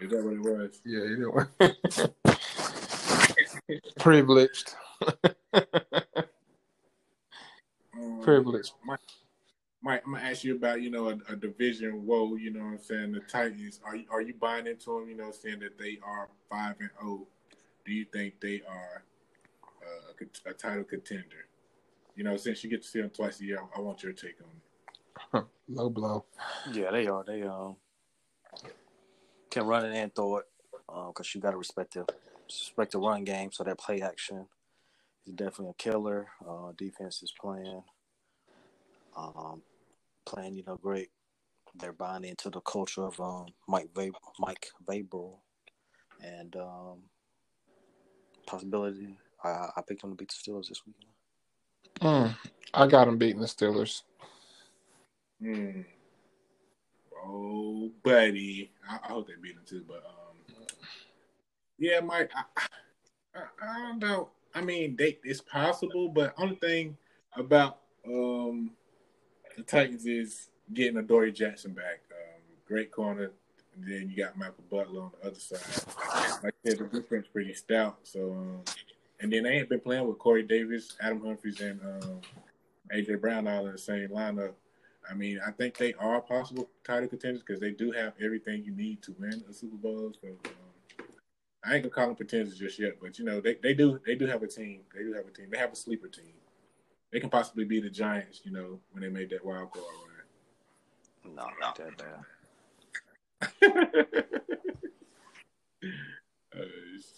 Is 0.00 0.10
that 0.10 0.24
what 0.24 0.32
it 0.32 0.40
was? 0.40 0.80
Yeah, 0.84 1.02
he 1.02 1.08
didn't 1.10 1.34
want. 1.34 1.50
Privileged. 3.98 4.74
Um, 7.98 8.20
Privileged. 8.22 8.72
Mike, 8.84 9.00
Mike, 9.82 10.02
I'm 10.06 10.12
gonna 10.14 10.24
ask 10.24 10.44
you 10.44 10.56
about 10.56 10.82
you 10.82 10.90
know 10.90 11.08
a, 11.08 11.18
a 11.32 11.36
division 11.36 12.06
woe. 12.06 12.36
You 12.36 12.52
know 12.52 12.60
what 12.60 12.66
I'm 12.72 12.78
saying? 12.78 13.12
The 13.12 13.20
Titans. 13.20 13.80
Are 13.84 13.96
you 13.96 14.04
are 14.10 14.22
you 14.22 14.34
buying 14.34 14.66
into 14.66 14.98
them? 14.98 15.08
You 15.08 15.16
know, 15.16 15.30
saying 15.30 15.60
that 15.60 15.78
they 15.78 15.98
are 16.04 16.28
five 16.50 16.76
and 16.80 16.90
zero. 17.00 17.26
Do 17.84 17.92
you 17.92 18.04
think 18.12 18.40
they 18.40 18.62
are 18.68 19.02
uh, 19.82 20.12
a, 20.46 20.50
a 20.50 20.52
title 20.52 20.84
contender? 20.84 21.46
You 22.16 22.24
know, 22.24 22.36
since 22.36 22.62
you 22.62 22.70
get 22.70 22.82
to 22.82 22.88
see 22.88 23.00
them 23.00 23.10
twice 23.10 23.40
a 23.40 23.44
year, 23.44 23.60
I, 23.60 23.78
I 23.78 23.80
want 23.80 24.02
your 24.02 24.12
take 24.12 24.36
on 24.42 25.40
it. 25.40 25.46
Low 25.68 25.90
blow. 25.90 26.24
Yeah, 26.72 26.90
they 26.90 27.06
are. 27.06 27.24
They 27.24 27.42
um 27.42 27.76
can 29.50 29.66
run 29.66 29.84
it 29.86 29.96
and 29.96 30.14
throw 30.14 30.38
it 30.38 30.46
because 31.08 31.34
you 31.34 31.40
got 31.40 31.52
to 31.52 31.56
respect 31.56 31.94
the 31.94 32.06
respect 32.46 32.92
the 32.92 32.98
run 32.98 33.24
game. 33.24 33.50
So 33.52 33.64
that 33.64 33.78
play 33.78 34.00
action 34.02 34.46
is 35.28 35.34
definitely 35.34 35.70
a 35.70 35.74
killer. 35.74 36.26
Uh, 36.48 36.72
defense 36.76 37.22
is 37.22 37.32
playing 37.40 37.82
um, 39.16 39.62
playing 40.26 40.56
you 40.56 40.64
know 40.66 40.76
great. 40.76 41.10
They're 41.74 41.92
buying 41.92 42.24
into 42.24 42.50
the 42.50 42.60
culture 42.60 43.02
of 43.02 43.20
um, 43.20 43.46
Mike 43.68 43.90
Va- 43.94 44.10
Mike 44.38 44.70
Vrabel 44.86 45.36
and 46.24 46.56
um, 46.56 47.02
possibility. 48.46 49.16
I, 49.44 49.68
I 49.76 49.82
picked 49.86 50.02
them 50.02 50.10
to 50.10 50.16
beat 50.16 50.30
the 50.30 50.52
Steelers 50.52 50.68
this 50.68 50.82
weekend. 50.86 51.12
Mm, 52.00 52.36
I 52.74 52.86
got 52.86 53.08
him 53.08 53.18
beating 53.18 53.40
the 53.40 53.46
Steelers. 53.46 54.02
Hmm. 55.40 55.82
Oh, 57.24 57.90
buddy, 58.02 58.70
I, 58.88 58.98
I 59.04 59.12
hope 59.12 59.28
they 59.28 59.34
beat 59.40 59.54
them 59.54 59.64
too. 59.68 59.84
But 59.86 60.04
um, 60.06 60.64
yeah, 61.78 62.00
Mike, 62.00 62.30
I, 62.34 62.44
I, 63.34 63.40
I 63.62 63.78
don't 63.82 63.98
know. 63.98 64.30
I 64.54 64.60
mean, 64.60 64.96
they 64.96 65.18
it's 65.24 65.40
possible, 65.40 66.08
but 66.08 66.34
only 66.38 66.56
thing 66.56 66.96
about 67.36 67.78
um 68.06 68.72
the 69.56 69.62
Titans 69.62 70.06
is 70.06 70.48
getting 70.72 70.98
Adoree 70.98 71.32
Jackson 71.32 71.72
back. 71.72 72.00
Um, 72.10 72.40
great 72.66 72.90
corner. 72.90 73.32
And 73.74 73.86
then 73.86 74.10
you 74.10 74.16
got 74.16 74.36
Michael 74.36 74.64
Butler 74.70 75.02
on 75.02 75.10
the 75.20 75.28
other 75.28 75.38
side. 75.38 75.60
Like 76.42 76.54
I 76.64 76.70
said, 76.70 76.78
the 76.78 76.84
defense 77.00 77.26
pretty 77.32 77.54
stout. 77.54 77.98
So, 78.02 78.32
um, 78.32 78.60
and 79.20 79.32
then 79.32 79.44
they 79.44 79.50
ain't 79.50 79.68
been 79.68 79.80
playing 79.80 80.06
with 80.06 80.18
Corey 80.18 80.42
Davis, 80.42 80.96
Adam 81.00 81.24
Humphries, 81.24 81.60
and 81.60 81.80
um, 81.82 82.20
AJ 82.94 83.20
Brown 83.20 83.46
all 83.46 83.66
in 83.66 83.72
the 83.72 83.78
same 83.78 84.08
lineup. 84.08 84.52
I 85.10 85.14
mean, 85.14 85.40
I 85.46 85.50
think 85.52 85.76
they 85.76 85.94
are 85.94 86.20
possible 86.20 86.68
title 86.84 87.08
contenders 87.08 87.42
because 87.42 87.60
they 87.60 87.70
do 87.70 87.92
have 87.92 88.12
everything 88.22 88.64
you 88.64 88.72
need 88.72 89.02
to 89.02 89.14
win 89.18 89.42
a 89.48 89.52
Super 89.52 89.76
Bowl. 89.76 90.12
So, 90.20 90.28
um, 90.28 90.52
I 91.68 91.74
ain't 91.74 91.82
gonna 91.82 91.94
call 91.94 92.06
them 92.06 92.16
pretenders 92.16 92.58
just 92.58 92.78
yet, 92.78 92.94
but 93.00 93.18
you 93.18 93.24
know, 93.24 93.40
they, 93.40 93.56
they 93.62 93.74
do 93.74 94.00
they 94.06 94.14
do 94.14 94.26
have 94.26 94.42
a 94.42 94.46
team. 94.46 94.80
They 94.94 95.02
do 95.02 95.12
have 95.12 95.26
a 95.26 95.30
team. 95.30 95.48
They 95.50 95.58
have 95.58 95.72
a 95.72 95.76
sleeper 95.76 96.08
team. 96.08 96.32
They 97.12 97.20
can 97.20 97.30
possibly 97.30 97.64
be 97.64 97.80
the 97.80 97.90
Giants, 97.90 98.40
you 98.44 98.52
know, 98.52 98.80
when 98.92 99.02
they 99.02 99.08
made 99.08 99.30
that 99.30 99.44
wild 99.44 99.72
card 99.72 99.84
run. 101.24 101.34
No, 101.34 101.46
not 101.60 101.76
that 101.76 101.96
bad. 101.98 102.24
oh 106.56 106.64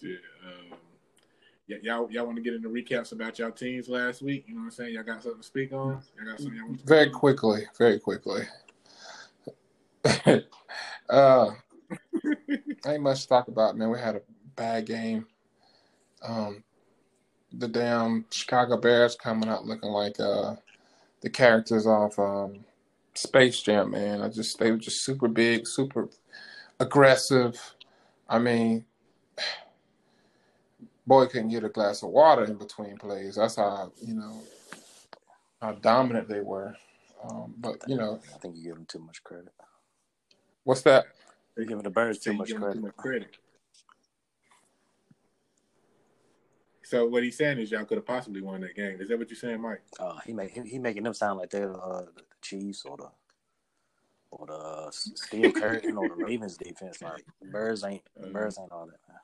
shit. 0.01 0.21
Um, 0.45 0.79
yeah, 1.67 1.77
y'all 1.83 2.11
y'all 2.11 2.27
want 2.27 2.37
to 2.37 2.43
get 2.43 2.55
into 2.55 2.69
recaps 2.69 3.13
about 3.13 3.39
y'all 3.39 3.53
teams 3.53 3.89
last 3.89 4.23
week? 4.23 4.45
You 4.49 4.55
know 4.55 4.61
what 4.61 4.67
I'm 4.67 4.71
saying? 4.73 4.95
Y'all 4.95 5.05
got 5.05 5.23
something 5.23 5.41
to 5.41 5.47
speak 5.47 5.73
on? 5.73 6.03
Y'all 6.17 6.27
got 6.27 6.41
something 6.41 6.57
y'all 6.57 6.67
want 6.67 6.81
to 6.81 6.87
Very 6.87 7.05
speak 7.05 7.15
on? 7.15 7.21
quickly, 7.21 7.63
very 7.79 8.01
quickly. 8.01 8.43
uh, 11.09 11.51
ain't 12.87 13.03
much 13.03 13.23
to 13.23 13.29
talk 13.29 13.49
about, 13.49 13.77
man. 13.77 13.91
We 13.91 13.99
had 13.99 14.17
a 14.17 14.23
bad 14.61 14.85
game. 14.85 15.27
Um, 16.23 16.63
the 17.51 17.67
damn 17.67 18.27
Chicago 18.31 18.77
Bears 18.77 19.17
coming 19.17 19.49
out 19.49 19.65
looking 19.65 19.89
like 19.89 20.21
uh 20.21 20.55
the 21.23 21.31
characters 21.31 21.87
off 21.87 22.19
um 22.19 22.65
Space 23.15 23.63
Jam, 23.63 23.91
man. 23.91 24.21
I 24.21 24.29
just 24.29 24.59
they 24.59 24.71
were 24.71 24.77
just 24.77 25.03
super 25.03 25.29
big, 25.29 25.67
super 25.67 26.11
aggressive. 26.79 27.59
I 28.29 28.39
mean, 28.39 28.85
boy 31.07 31.27
couldn't 31.27 31.49
get 31.49 31.65
a 31.65 31.71
glass 31.71 32.03
of 32.03 32.11
water 32.11 32.45
in 32.45 32.57
between 32.57 32.99
plays. 32.99 33.37
That's 33.37 33.57
how 33.57 33.93
you 34.03 34.15
know 34.15 34.43
how 35.63 35.73
dominant 35.73 36.29
they 36.29 36.41
were. 36.41 36.77
Um, 37.25 37.55
but 37.59 37.77
you 37.87 37.97
know, 37.97 38.21
I 38.35 38.39
think 38.39 38.57
you 38.57 38.65
give 38.65 38.75
them 38.75 38.87
too 38.87 39.01
much 39.01 39.25
credit. 39.25 39.53
what's 40.65 40.83
that? 40.83 41.07
You're 41.57 41.67
giving 41.67 41.83
the 41.83 41.91
Bears 41.91 42.19
too 42.19 42.35
much 42.35 42.55
credit. 42.55 42.75
too 42.75 42.81
much 42.83 42.97
credit. 42.97 43.37
So 46.91 47.07
what 47.07 47.23
he's 47.23 47.37
saying 47.37 47.61
is 47.61 47.71
y'all 47.71 47.85
could 47.85 47.99
have 47.99 48.07
possibly 48.07 48.41
won 48.43 48.63
that 48.63 48.75
game. 48.75 49.01
Is 49.01 49.11
that 49.11 49.19
what 49.19 49.31
you're 49.31 49.37
saying, 49.37 49.61
Mike? 49.61 49.81
Uh, 50.01 50.19
he 50.27 50.33
make 50.33 50.51
he, 50.51 50.61
he 50.63 50.79
making 50.81 51.05
them 51.05 51.15
sound 51.15 51.39
like 51.39 51.49
they're 51.49 51.73
uh, 51.73 52.01
the 52.17 52.23
Chiefs 52.43 52.85
or 52.85 52.97
the 52.97 53.09
or 54.33 54.47
the 54.49 54.53
uh, 54.53 54.91
Steel 54.91 55.53
Curtain 55.53 55.97
or 55.97 56.09
the 56.09 56.17
Ravens 56.17 56.57
defense. 56.57 57.01
Like 57.01 57.25
Birds 57.53 57.85
ain't 57.85 58.03
Birds 58.33 58.59
ain't 58.61 58.73
all 58.73 58.87
that. 58.87 58.99
Man. 59.09 59.19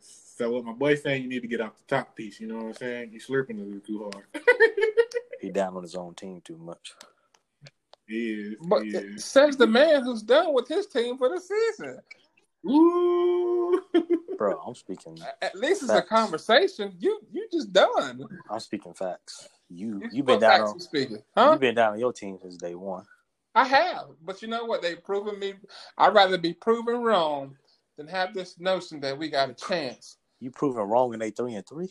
So 0.00 0.50
what 0.50 0.64
my 0.64 0.72
boy's 0.72 1.00
saying, 1.00 1.22
you 1.22 1.28
need 1.28 1.42
to 1.42 1.46
get 1.46 1.60
off 1.60 1.76
the 1.76 1.96
top 1.96 2.16
piece. 2.16 2.40
You 2.40 2.48
know 2.48 2.56
what 2.56 2.64
I'm 2.64 2.74
saying? 2.74 3.12
You 3.12 3.20
slurping 3.20 3.60
a 3.60 3.62
little 3.62 3.78
too 3.78 4.10
hard. 4.12 4.26
He 5.40 5.50
down 5.50 5.76
on 5.76 5.82
his 5.82 5.94
own 5.94 6.14
team 6.14 6.40
too 6.40 6.56
much. 6.56 6.94
he 8.08 8.32
is. 8.32 8.54
But 8.66 8.82
he 8.82 8.88
it 8.88 9.04
is. 9.04 9.24
says 9.24 9.58
the 9.58 9.66
man 9.66 10.02
who's 10.02 10.22
done 10.22 10.54
with 10.54 10.66
his 10.66 10.86
team 10.86 11.18
for 11.18 11.28
the 11.28 11.38
season. 11.38 12.00
Ooh. 12.66 13.13
Bro, 14.44 14.60
I'm 14.66 14.74
speaking 14.74 15.18
At 15.42 15.54
least 15.54 15.82
it's 15.82 15.92
a 15.92 16.02
conversation. 16.02 16.94
You 16.98 17.20
you 17.32 17.48
just 17.52 17.72
done. 17.72 18.24
I'm 18.50 18.60
speaking 18.60 18.94
facts. 18.94 19.48
You 19.68 20.02
You 20.12 20.22
been 20.22 20.40
down 20.40 20.60
on 20.60 20.80
speaking, 20.80 21.22
huh? 21.36 21.50
you 21.54 21.58
been 21.58 21.74
down 21.74 21.94
on 21.94 21.98
your 21.98 22.12
team 22.12 22.38
since 22.40 22.56
day 22.56 22.74
one. 22.74 23.04
I 23.54 23.64
have, 23.64 24.06
but 24.24 24.42
you 24.42 24.48
know 24.48 24.64
what? 24.64 24.82
They've 24.82 25.02
proven 25.02 25.38
me. 25.38 25.54
I'd 25.96 26.14
rather 26.14 26.36
be 26.36 26.52
proven 26.52 27.02
wrong 27.02 27.56
than 27.96 28.08
have 28.08 28.34
this 28.34 28.58
notion 28.58 29.00
that 29.00 29.16
we 29.16 29.30
got 29.30 29.50
a 29.50 29.54
chance. 29.54 30.18
You 30.40 30.50
proven 30.50 30.82
wrong 30.82 31.14
in 31.14 31.20
they 31.20 31.30
three 31.30 31.54
and 31.54 31.66
three. 31.66 31.88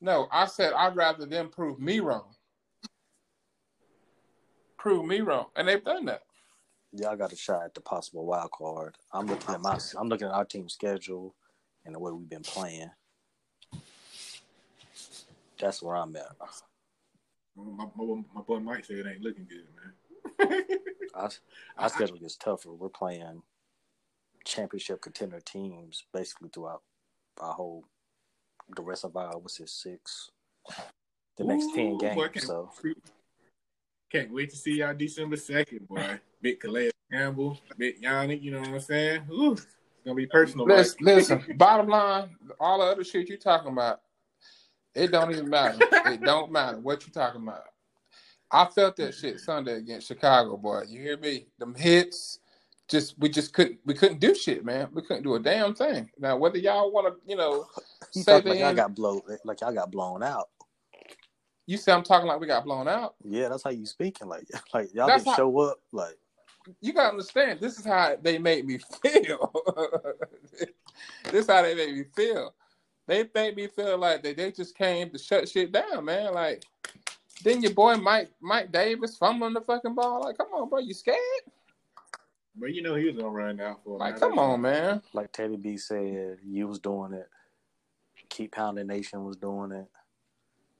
No, 0.00 0.26
I 0.32 0.46
said 0.46 0.72
I'd 0.72 0.96
rather 0.96 1.24
them 1.26 1.48
prove 1.48 1.78
me 1.78 2.00
wrong. 2.00 2.34
Prove 4.76 5.06
me 5.06 5.20
wrong, 5.20 5.46
and 5.54 5.68
they've 5.68 5.84
done 5.84 6.06
that. 6.06 6.22
Y'all 6.92 7.16
got 7.16 7.32
a 7.32 7.36
shot 7.36 7.64
at 7.64 7.74
the 7.74 7.80
possible 7.80 8.26
wild 8.26 8.50
card. 8.50 8.96
I'm 9.12 9.26
looking 9.26 9.54
at 9.54 9.60
my 9.62 9.78
I'm 9.96 10.08
looking 10.08 10.26
at 10.26 10.34
our 10.34 10.44
team 10.44 10.68
schedule 10.68 11.34
and 11.84 11.94
the 11.94 11.98
way 11.98 12.12
we've 12.12 12.28
been 12.28 12.42
playing. 12.42 12.90
That's 15.58 15.82
where 15.82 15.96
I'm 15.96 16.14
at. 16.16 16.32
my, 17.56 17.64
my, 17.96 18.22
my 18.34 18.40
boy 18.42 18.58
Mike 18.58 18.84
said 18.84 18.98
it 18.98 19.06
ain't 19.06 19.22
looking 19.22 19.46
good, 19.48 19.66
man. 19.76 20.58
Our, 21.14 21.30
our 21.76 21.90
schedule 21.90 22.16
gets 22.16 22.36
tougher. 22.36 22.72
We're 22.72 22.88
playing 22.88 23.42
championship 24.46 25.02
contender 25.02 25.40
teams 25.40 26.04
basically 26.12 26.48
throughout 26.48 26.82
our 27.38 27.52
whole 27.52 27.84
the 28.74 28.82
rest 28.82 29.04
of 29.04 29.16
our 29.16 29.38
what's 29.38 29.60
it 29.60 29.68
six 29.68 30.30
the 31.36 31.44
next 31.44 31.74
ten 31.74 31.92
Ooh, 31.92 31.98
boy, 31.98 31.98
games. 31.98 32.32
can't, 32.32 32.44
So 32.44 32.70
can't 34.10 34.32
wait 34.32 34.50
to 34.50 34.56
see 34.56 34.78
y'all 34.78 34.94
December 34.94 35.36
second, 35.36 35.86
boy. 35.88 36.18
Big 36.40 36.60
Calais 36.60 36.90
Campbell, 37.10 37.58
Big 37.76 38.02
Yannick, 38.02 38.42
you 38.42 38.50
know 38.50 38.60
what 38.60 38.68
I'm 38.68 38.80
saying? 38.80 39.22
Ooh, 39.30 39.56
it's 40.02 40.06
gonna 40.08 40.16
be 40.16 40.26
personal. 40.26 40.66
Mike. 40.66 40.78
Listen, 40.78 40.96
listen. 41.00 41.44
bottom 41.56 41.86
line, 41.88 42.30
all 42.58 42.80
the 42.80 42.86
other 42.86 43.04
shit 43.04 43.28
you're 43.28 43.38
talking 43.38 43.70
about, 43.70 44.00
it 44.96 45.12
don't 45.12 45.30
even 45.30 45.48
matter. 45.48 45.78
it 46.10 46.20
don't 46.22 46.50
matter 46.50 46.78
what 46.80 47.06
you're 47.06 47.12
talking 47.12 47.42
about. 47.42 47.62
I 48.50 48.66
felt 48.66 48.96
that 48.96 49.14
shit 49.14 49.38
Sunday 49.38 49.76
against 49.76 50.08
Chicago, 50.08 50.56
boy. 50.56 50.82
You 50.88 51.00
hear 51.00 51.16
me? 51.18 51.46
Them 51.60 51.72
hits, 51.76 52.40
just 52.88 53.16
we 53.20 53.28
just 53.28 53.52
couldn't 53.54 53.78
we 53.86 53.94
couldn't 53.94 54.18
do 54.18 54.34
shit, 54.34 54.64
man. 54.64 54.88
We 54.92 55.02
couldn't 55.02 55.22
do 55.22 55.36
a 55.36 55.40
damn 55.40 55.72
thing. 55.74 56.10
Now 56.18 56.36
whether 56.36 56.58
y'all 56.58 56.90
want 56.90 57.06
to, 57.06 57.20
you 57.30 57.36
know, 57.36 57.66
You 58.12 58.22
say 58.22 58.40
like 58.40 58.58
y'all 58.58 58.74
got 58.74 58.94
blown, 58.96 59.22
like 59.44 59.60
y'all 59.60 59.72
got 59.72 59.92
blown 59.92 60.22
out. 60.24 60.48
you 61.66 61.76
say 61.76 61.92
I'm 61.92 62.02
talking 62.02 62.26
like 62.26 62.40
we 62.40 62.48
got 62.48 62.64
blown 62.64 62.88
out. 62.88 63.14
Yeah, 63.24 63.48
that's 63.50 63.62
how 63.62 63.70
you 63.70 63.86
speaking. 63.86 64.26
Like, 64.26 64.46
like 64.74 64.92
y'all 64.92 65.06
That's 65.06 65.22
didn't 65.22 65.36
how- 65.36 65.42
show 65.44 65.58
up. 65.60 65.78
Like, 65.92 66.18
You 66.80 66.92
gotta 66.92 67.10
understand. 67.10 67.60
This 67.60 67.78
is 67.78 67.84
how 67.84 68.16
they 68.20 68.38
made 68.38 68.66
me 68.66 68.78
feel. 69.02 69.52
this 71.24 71.44
is 71.44 71.46
how 71.46 71.62
they 71.62 71.74
made 71.74 71.94
me 71.94 72.04
feel. 72.14 72.54
They 73.06 73.28
made 73.34 73.56
me 73.56 73.66
feel 73.66 73.98
like 73.98 74.22
they, 74.22 74.32
they 74.32 74.52
just 74.52 74.76
came 74.76 75.10
to 75.10 75.18
shut 75.18 75.48
shit 75.48 75.72
down, 75.72 76.04
man. 76.04 76.32
Like, 76.32 76.64
then 77.42 77.62
your 77.62 77.72
boy 77.72 77.96
Mike 77.96 78.30
Mike 78.40 78.70
Davis 78.70 79.16
fumbling 79.16 79.54
the 79.54 79.60
fucking 79.60 79.94
ball. 79.94 80.22
Like, 80.22 80.38
come 80.38 80.48
on, 80.54 80.68
bro, 80.68 80.78
you 80.78 80.94
scared? 80.94 81.18
But 82.54 82.74
you 82.74 82.82
know 82.82 82.94
he 82.94 83.06
was 83.06 83.16
gonna 83.16 83.30
run 83.30 83.60
out 83.60 83.80
for. 83.82 83.98
Like, 83.98 84.20
come 84.20 84.38
on, 84.38 84.60
man. 84.60 85.02
like 85.12 85.32
Teddy 85.32 85.56
B 85.56 85.76
said, 85.76 86.38
you 86.44 86.68
was 86.68 86.78
doing 86.78 87.12
it. 87.12 87.28
Keep 88.28 88.52
Pounding 88.52 88.86
Nation 88.86 89.24
was 89.24 89.36
doing 89.36 89.72
it. 89.72 89.88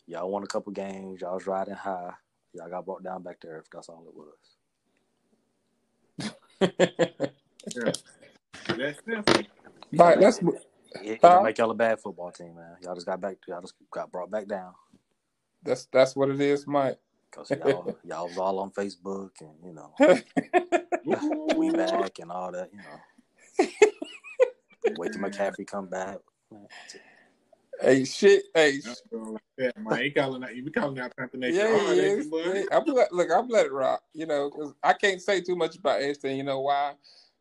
Y'all 0.06 0.30
won 0.30 0.42
a 0.42 0.46
couple 0.46 0.72
games. 0.72 1.20
Y'all 1.20 1.34
was 1.34 1.46
riding 1.46 1.74
high. 1.74 2.12
Y'all 2.52 2.68
got 2.68 2.84
brought 2.84 3.02
down 3.02 3.22
back 3.22 3.40
to 3.40 3.48
earth. 3.48 3.66
That's 3.72 3.88
all 3.88 4.04
it 4.06 4.14
was. 4.14 4.51
That's 8.76 8.98
simple. 9.06 9.46
But 9.92 10.20
that's 10.20 10.40
It, 11.00 11.20
it 11.22 11.22
Huh? 11.24 11.30
don't 11.30 11.42
make 11.42 11.58
y'all 11.58 11.70
a 11.70 11.74
bad 11.74 12.00
football 12.00 12.32
team, 12.32 12.56
man. 12.56 12.76
Y'all 12.82 12.94
just 12.94 13.06
got 13.06 13.20
back. 13.20 13.38
Y'all 13.48 13.60
just 13.62 13.74
got 13.92 14.12
brought 14.12 14.30
back 14.30 14.48
down 14.48 14.74
that's 15.64 15.86
that's 15.92 16.16
what 16.16 16.30
it 16.30 16.40
is, 16.40 16.66
Mike. 16.66 16.98
because 17.30 17.54
y'all 17.54 17.98
y'all 18.04 18.28
was 18.28 18.38
all 18.38 18.60
on 18.60 18.70
Facebook 18.72 19.30
and 19.40 19.54
you 19.64 19.74
know 19.74 19.94
we 21.56 21.70
back 21.70 22.18
and 22.20 22.32
all 22.32 22.52
that. 22.52 22.70
You 22.72 22.82
know, 22.82 23.00
wait 24.96 25.12
till 25.12 25.22
McCaffrey 25.22 25.66
come 25.66 25.88
back. 25.88 26.18
Man, 26.52 26.66
hey, 27.82 28.04
shit. 28.04 28.44
Hey, 28.54 28.78
That's 28.80 29.02
all 29.12 29.32
like 29.34 29.42
that, 29.58 29.78
man. 29.78 30.02
He 30.02 30.10
calling 30.10 30.42
out. 30.44 30.54
You 30.54 30.62
be 30.62 30.70
calling 30.70 30.98
out 30.98 31.12
Panther 31.16 31.36
Nation. 31.36 31.54
Yeah, 31.54 31.78
hard, 31.78 31.96
he 31.96 32.02
ain't 32.04 32.18
is. 32.20 32.24
you, 32.26 32.30
boy? 32.30 32.42
Yeah, 32.54 32.64
I'm 32.72 32.84
let, 32.86 33.12
look, 33.12 33.28
I'm 33.30 33.48
let 33.48 33.66
it 33.66 33.72
rock. 33.72 34.02
You 34.14 34.26
know, 34.26 34.50
'cause 34.50 34.74
I 34.82 34.92
can't 34.94 35.20
say 35.20 35.40
too 35.40 35.56
much 35.56 35.76
about 35.76 36.02
Ashton. 36.02 36.36
You 36.36 36.42
know 36.44 36.60
why? 36.60 36.94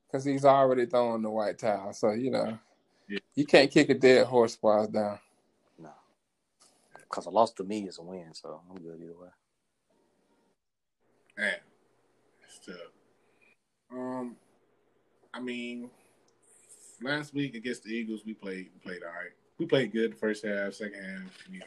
Because 0.08 0.26
he's 0.26 0.46
already 0.46 0.86
throwing 0.86 1.22
the 1.22 1.30
white 1.30 1.58
towel. 1.58 1.94
So 1.94 2.12
you 2.12 2.32
know, 2.32 2.58
Yeah. 3.08 3.20
you 3.36 3.46
can't 3.46 3.72
kick 3.72 3.90
a 3.90 3.94
dead 3.94 4.28
horse 4.28 4.58
while 4.62 4.84
it's 4.84 4.92
down. 4.94 5.20
no, 5.80 5.92
because 6.96 7.26
a 7.26 7.30
loss 7.30 7.54
to 7.54 7.64
me 7.64 7.88
is 7.88 7.98
a 7.98 8.04
win, 8.04 8.34
so 8.34 8.62
I'm 8.70 8.82
good 8.82 9.00
either 9.02 9.18
way. 9.18 9.30
Man, 11.38 11.56
it's 12.44 12.60
tough. 12.66 12.76
Um, 13.92 14.36
I 15.34 15.40
mean, 15.40 15.90
last 17.02 17.34
week 17.34 17.56
against 17.56 17.84
the 17.84 17.92
Eagles, 17.92 18.22
we 18.26 18.34
played 18.34 18.70
we 18.74 18.80
played 18.82 19.04
all 19.04 19.10
right. 19.14 19.32
We 19.62 19.68
played 19.68 19.94
good 19.94 20.18
first 20.18 20.44
half. 20.44 20.74
Second 20.74 21.04
half, 21.04 21.48
we 21.52 21.62
uh, 21.62 21.66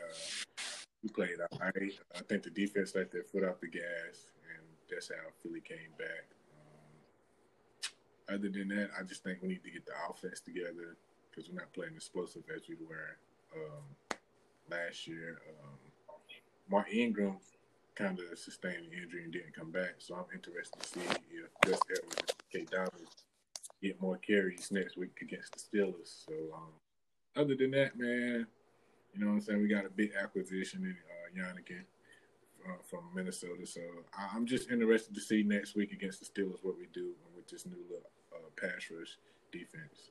we 1.05 1.11
played 1.11 1.37
all 1.41 1.59
right. 1.61 1.93
I 2.13 2.19
think 2.29 2.43
the 2.43 2.51
defense 2.51 2.93
let 2.97 3.13
their 3.13 3.23
foot 3.23 3.45
off 3.45 3.61
the 3.61 3.69
gas, 3.69 4.27
and 4.51 4.67
that's 4.91 5.11
how 5.11 5.31
Philly 5.41 5.61
came 5.61 5.95
back. 5.97 6.27
Um, 6.59 8.35
other 8.35 8.49
than 8.49 8.67
that, 8.71 8.91
I 8.99 9.05
just 9.05 9.23
think 9.23 9.39
we 9.43 9.51
need 9.51 9.63
to 9.63 9.71
get 9.71 9.87
the 9.87 9.93
offense 10.11 10.41
together 10.41 10.97
because 11.31 11.49
we're 11.49 11.61
not 11.61 11.73
playing 11.73 11.93
explosive 11.95 12.43
as 12.53 12.63
we 12.69 12.75
were 12.85 13.17
um, 13.55 14.19
last 14.69 15.07
year. 15.07 15.39
Um, 15.63 15.79
Mark 16.69 16.93
Ingram 16.93 17.37
kind 17.95 18.19
of 18.19 18.37
sustained 18.37 18.87
an 18.91 19.03
injury 19.05 19.23
and 19.23 19.33
didn't 19.33 19.55
come 19.55 19.71
back. 19.71 19.95
So 19.99 20.17
I'm 20.17 20.35
interested 20.35 20.81
to 20.81 20.89
see 20.89 21.01
if 21.31 21.61
Gus 21.65 21.79
Edwards 21.97 22.35
K. 22.51 22.67
Dobbins 22.69 23.23
get 23.81 24.03
more 24.03 24.17
carries 24.17 24.73
next 24.73 24.97
week 24.97 25.17
against 25.23 25.53
the 25.53 25.79
Steelers. 25.79 26.25
So 26.27 26.33
um, 26.57 26.73
other 27.37 27.55
than 27.55 27.71
that, 27.73 27.99
man, 27.99 28.47
you 29.13 29.21
know 29.21 29.27
what 29.29 29.33
I'm 29.35 29.41
saying? 29.41 29.63
We 29.63 29.69
got 29.69 29.87
a 29.87 29.91
big 29.91 30.13
acquisition 30.21 30.85
in 30.85 31.43
uh, 31.45 31.47
Yannick 31.49 31.71
uh, 32.67 32.73
from 32.89 33.01
Minnesota. 33.15 33.67
So 33.67 33.81
I- 34.17 34.31
I'm 34.35 34.47
just 34.47 34.71
interested 34.71 35.15
to 35.15 35.21
see 35.21 35.43
next 35.43 35.75
week 35.75 35.93
against 35.93 36.21
the 36.21 36.27
Steelers 36.27 36.59
what 36.63 36.79
we 36.79 36.87
do 36.93 37.13
with 37.37 37.49
this 37.49 37.67
new 37.67 37.77
look, 37.91 38.07
uh, 38.35 38.39
pass 38.61 38.89
rush 38.97 39.17
defense. 39.53 40.11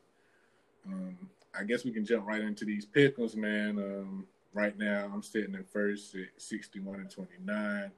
Um, 0.86 1.30
I 1.58 1.64
guess 1.64 1.86
we 1.86 1.92
can 1.92 2.06
jump 2.06 2.26
right 2.28 2.42
into 2.42 2.66
these 2.66 2.86
pickles, 2.86 3.36
man. 3.36 3.78
Um, 3.78 4.28
right 4.54 4.78
now, 4.78 5.10
I'm 5.14 5.24
sitting 5.24 5.54
in 5.54 5.64
first 5.64 6.16
at 6.16 6.28
61 6.42 7.00
and 7.00 7.10
29, 7.10 7.92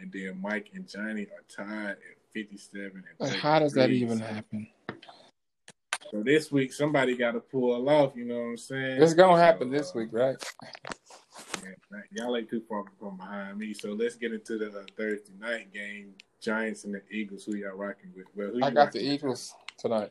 and 0.00 0.12
then 0.12 0.40
Mike 0.40 0.70
and 0.74 0.88
Johnny 0.88 1.22
are 1.26 1.44
tied 1.48 1.90
at 1.90 1.98
57 2.32 3.04
and 3.20 3.30
how 3.36 3.60
does 3.60 3.72
that 3.74 3.90
even 3.90 4.18
happen? 4.18 4.66
So 6.10 6.22
this 6.22 6.52
week, 6.52 6.72
somebody 6.72 7.16
got 7.16 7.32
to 7.32 7.40
pull 7.40 7.88
off. 7.88 8.12
You 8.16 8.24
know 8.24 8.34
what 8.36 8.40
I'm 8.50 8.56
saying? 8.56 9.02
It's 9.02 9.14
gonna 9.14 9.40
happen 9.42 9.70
So, 9.70 9.76
this 9.78 9.90
uh, 9.90 9.98
week, 9.98 10.08
right? 10.12 10.36
yeah, 11.62 11.70
y'all 12.12 12.36
ain't 12.36 12.48
too 12.48 12.62
far 12.68 12.84
from 12.98 13.16
behind 13.16 13.58
me. 13.58 13.74
So 13.74 13.92
let's 13.92 14.16
get 14.16 14.32
into 14.32 14.58
the 14.58 14.68
uh, 14.68 14.82
Thursday 14.96 15.32
night 15.40 15.72
game. 15.72 16.14
Giants 16.40 16.84
and 16.84 16.94
the 16.94 17.00
Eagles. 17.10 17.44
Who 17.44 17.56
y'all 17.56 17.74
rocking 17.76 18.10
with? 18.14 18.26
Well, 18.36 18.50
who 18.50 18.58
I 18.58 18.70
got 18.70 18.92
the 18.92 18.98
rocking 19.00 19.02
with? 19.02 19.12
Eagles 19.12 19.54
tonight. 19.78 20.10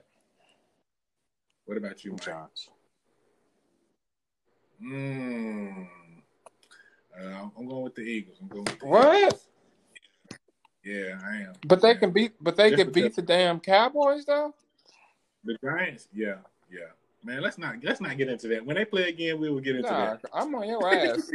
What 1.65 1.77
about 1.77 2.03
you, 2.03 2.11
Mike? 2.11 2.21
Giants. 2.25 2.69
Mm. 4.83 5.87
Uh, 7.17 7.47
I'm 7.57 7.67
going 7.67 7.83
with 7.83 7.95
the 7.95 8.01
Eagles. 8.01 8.37
I'm 8.41 8.47
going 8.47 8.65
with 8.65 8.79
the 8.79 8.85
What? 8.87 9.17
Eagles. 9.17 9.47
Yeah, 10.83 11.19
I 11.25 11.35
am. 11.43 11.53
But 11.65 11.81
they 11.81 11.95
can 11.95 12.11
beat. 12.11 12.33
But 12.41 12.57
they 12.57 12.71
Just 12.71 12.83
can 12.83 12.91
beat 12.91 13.01
because- 13.03 13.15
the 13.15 13.21
damn 13.21 13.59
Cowboys 13.61 14.25
though. 14.25 14.53
The 15.43 15.57
Giants. 15.63 16.07
Yeah, 16.13 16.35
yeah. 16.71 16.81
Man, 17.23 17.41
let's 17.41 17.57
not 17.57 17.75
let's 17.83 18.01
not 18.01 18.17
get 18.17 18.27
into 18.29 18.47
that. 18.49 18.65
When 18.65 18.75
they 18.75 18.85
play 18.85 19.09
again, 19.09 19.39
we 19.39 19.49
will 19.49 19.61
get 19.61 19.75
into 19.77 19.89
Nah, 19.89 20.11
that. 20.15 20.21
I'm 20.33 20.53
on 20.55 20.67
your 20.67 20.85
ass. 20.93 21.31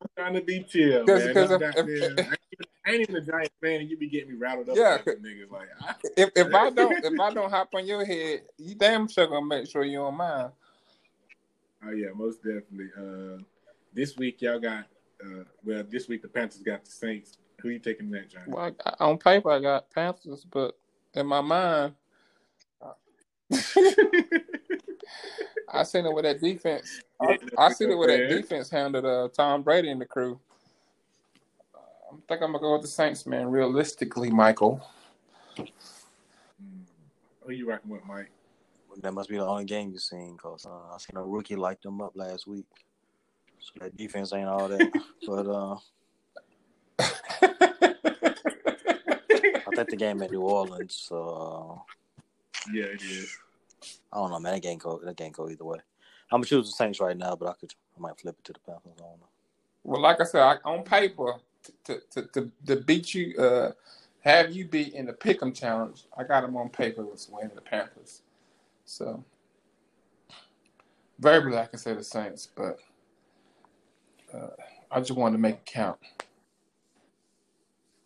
I'm 0.00 0.08
trying 0.16 0.34
to 0.34 0.40
be 0.40 0.62
chill, 0.64 1.04
'Cause- 1.06 1.24
man. 1.24 1.34
'cause 1.34 1.50
if- 1.50 1.60
goddamn- 1.60 1.88
if- 1.88 2.18
I, 2.18 2.22
ain't, 2.22 2.38
I 2.86 2.90
ain't 2.92 3.00
even 3.02 3.16
a 3.16 3.20
Giants 3.20 3.54
fan, 3.62 3.80
and 3.82 3.90
you 3.90 3.98
be 3.98 4.08
getting 4.08 4.30
me 4.30 4.36
rattled 4.38 4.70
up. 4.70 4.76
Yeah, 4.76 4.98
niggas 4.98 5.50
like. 5.50 5.68
I, 5.82 5.94
if 6.16 6.30
if 6.34 6.54
I 6.54 6.70
don't 6.70 7.04
if 7.04 7.20
I 7.20 7.30
don't 7.34 7.50
hop 7.50 7.68
on 7.74 7.86
your 7.86 8.04
head, 8.04 8.42
you 8.56 8.74
damn 8.74 9.08
sure 9.08 9.26
gonna 9.26 9.44
make 9.44 9.68
sure 9.68 9.84
you 9.84 10.00
on 10.00 10.16
mine. 10.16 10.50
oh 11.86 11.90
yeah, 11.90 12.08
most 12.14 12.42
definitely. 12.42 12.88
Uh, 12.98 13.42
this 13.92 14.16
week 14.16 14.40
y'all 14.42 14.58
got. 14.58 14.86
Uh, 15.22 15.42
well, 15.64 15.82
this 15.90 16.08
week 16.08 16.22
the 16.22 16.28
Panthers 16.28 16.62
got 16.62 16.84
the 16.84 16.90
Saints. 16.90 17.36
Who 17.60 17.70
you 17.70 17.80
taking 17.80 18.08
that, 18.12 18.30
Johnny? 18.30 18.44
Well, 18.46 18.70
I, 18.86 18.94
on 19.04 19.18
paper 19.18 19.50
I 19.50 19.60
got 19.60 19.90
Panthers, 19.90 20.46
but 20.48 20.78
in 21.14 21.26
my 21.26 21.40
mind, 21.40 21.94
I 25.70 25.82
seen 25.84 26.06
it 26.06 26.14
with 26.14 26.24
that 26.24 26.40
defense. 26.40 27.00
I, 27.20 27.38
I 27.56 27.72
seen 27.72 27.90
it 27.90 27.98
with 27.98 28.08
that 28.08 28.28
defense 28.28 28.70
handled 28.70 29.04
uh, 29.04 29.28
Tom 29.34 29.62
Brady 29.62 29.90
and 29.90 30.00
the 30.00 30.06
crew. 30.06 30.38
Uh, 31.74 31.78
I 32.12 32.16
think 32.28 32.42
I'm 32.42 32.52
gonna 32.52 32.60
go 32.60 32.72
with 32.74 32.82
the 32.82 32.88
Saints, 32.88 33.26
man. 33.26 33.48
Realistically, 33.48 34.30
Michael. 34.30 34.80
Who 35.56 37.52
you 37.52 37.68
rocking 37.68 37.90
with, 37.90 38.04
Mike? 38.06 38.30
That 39.00 39.12
must 39.12 39.28
be 39.28 39.36
the 39.36 39.46
only 39.46 39.64
game 39.64 39.90
you've 39.92 40.02
seen 40.02 40.32
because 40.32 40.66
uh, 40.66 40.94
I 40.94 40.98
seen 40.98 41.16
a 41.16 41.22
rookie 41.22 41.56
light 41.56 41.80
them 41.82 42.00
up 42.00 42.12
last 42.14 42.46
week. 42.46 42.66
So 43.60 43.72
that 43.80 43.96
defense 43.96 44.32
ain't 44.32 44.48
all 44.48 44.68
that. 44.68 44.92
but 45.26 45.46
uh, 45.46 45.76
I 49.66 49.76
think 49.76 49.90
the 49.90 49.96
game 49.96 50.22
at 50.22 50.30
New 50.30 50.40
Orleans. 50.42 50.94
So 51.08 51.82
Yeah, 52.72 52.84
it 52.84 53.02
is. 53.02 53.36
uh, 54.12 54.16
I 54.16 54.20
don't 54.20 54.30
know, 54.30 54.40
man. 54.40 54.54
That 54.54 54.62
game 54.62 54.78
go 54.78 55.00
that 55.04 55.16
game 55.16 55.32
go 55.32 55.48
either 55.48 55.64
way. 55.64 55.78
I'm 56.30 56.38
gonna 56.38 56.46
choose 56.46 56.66
the 56.66 56.72
Saints 56.72 57.00
right 57.00 57.16
now, 57.16 57.36
but 57.36 57.48
I 57.48 57.54
could 57.54 57.74
I 57.96 58.00
might 58.00 58.18
flip 58.20 58.36
it 58.38 58.44
to 58.44 58.52
the 58.52 58.60
Panthers. 58.60 58.92
I 58.98 59.02
don't 59.02 59.20
know. 59.20 59.28
Well, 59.84 60.02
like 60.02 60.20
I 60.20 60.24
said, 60.24 60.42
I, 60.42 60.56
on 60.64 60.84
paper, 60.84 61.34
to, 61.84 62.00
to 62.10 62.22
to 62.34 62.50
to 62.66 62.76
beat 62.76 63.14
you, 63.14 63.36
uh, 63.38 63.72
have 64.20 64.52
you 64.52 64.66
beat 64.66 64.94
in 64.94 65.06
the 65.06 65.12
Pick'em 65.12 65.54
challenge, 65.54 66.04
I 66.16 66.24
got 66.24 66.42
them 66.42 66.56
on 66.56 66.68
paper 66.68 67.04
was 67.04 67.28
winning 67.30 67.54
the 67.54 67.62
Panthers. 67.62 68.22
So, 68.84 69.24
verbally, 71.18 71.56
I 71.56 71.66
can 71.66 71.78
say 71.78 71.94
the 71.94 72.04
Saints, 72.04 72.48
but 72.54 72.78
uh, 74.34 74.48
I 74.90 75.00
just 75.00 75.12
wanted 75.12 75.36
to 75.36 75.42
make 75.42 75.56
it 75.56 75.66
count. 75.66 75.98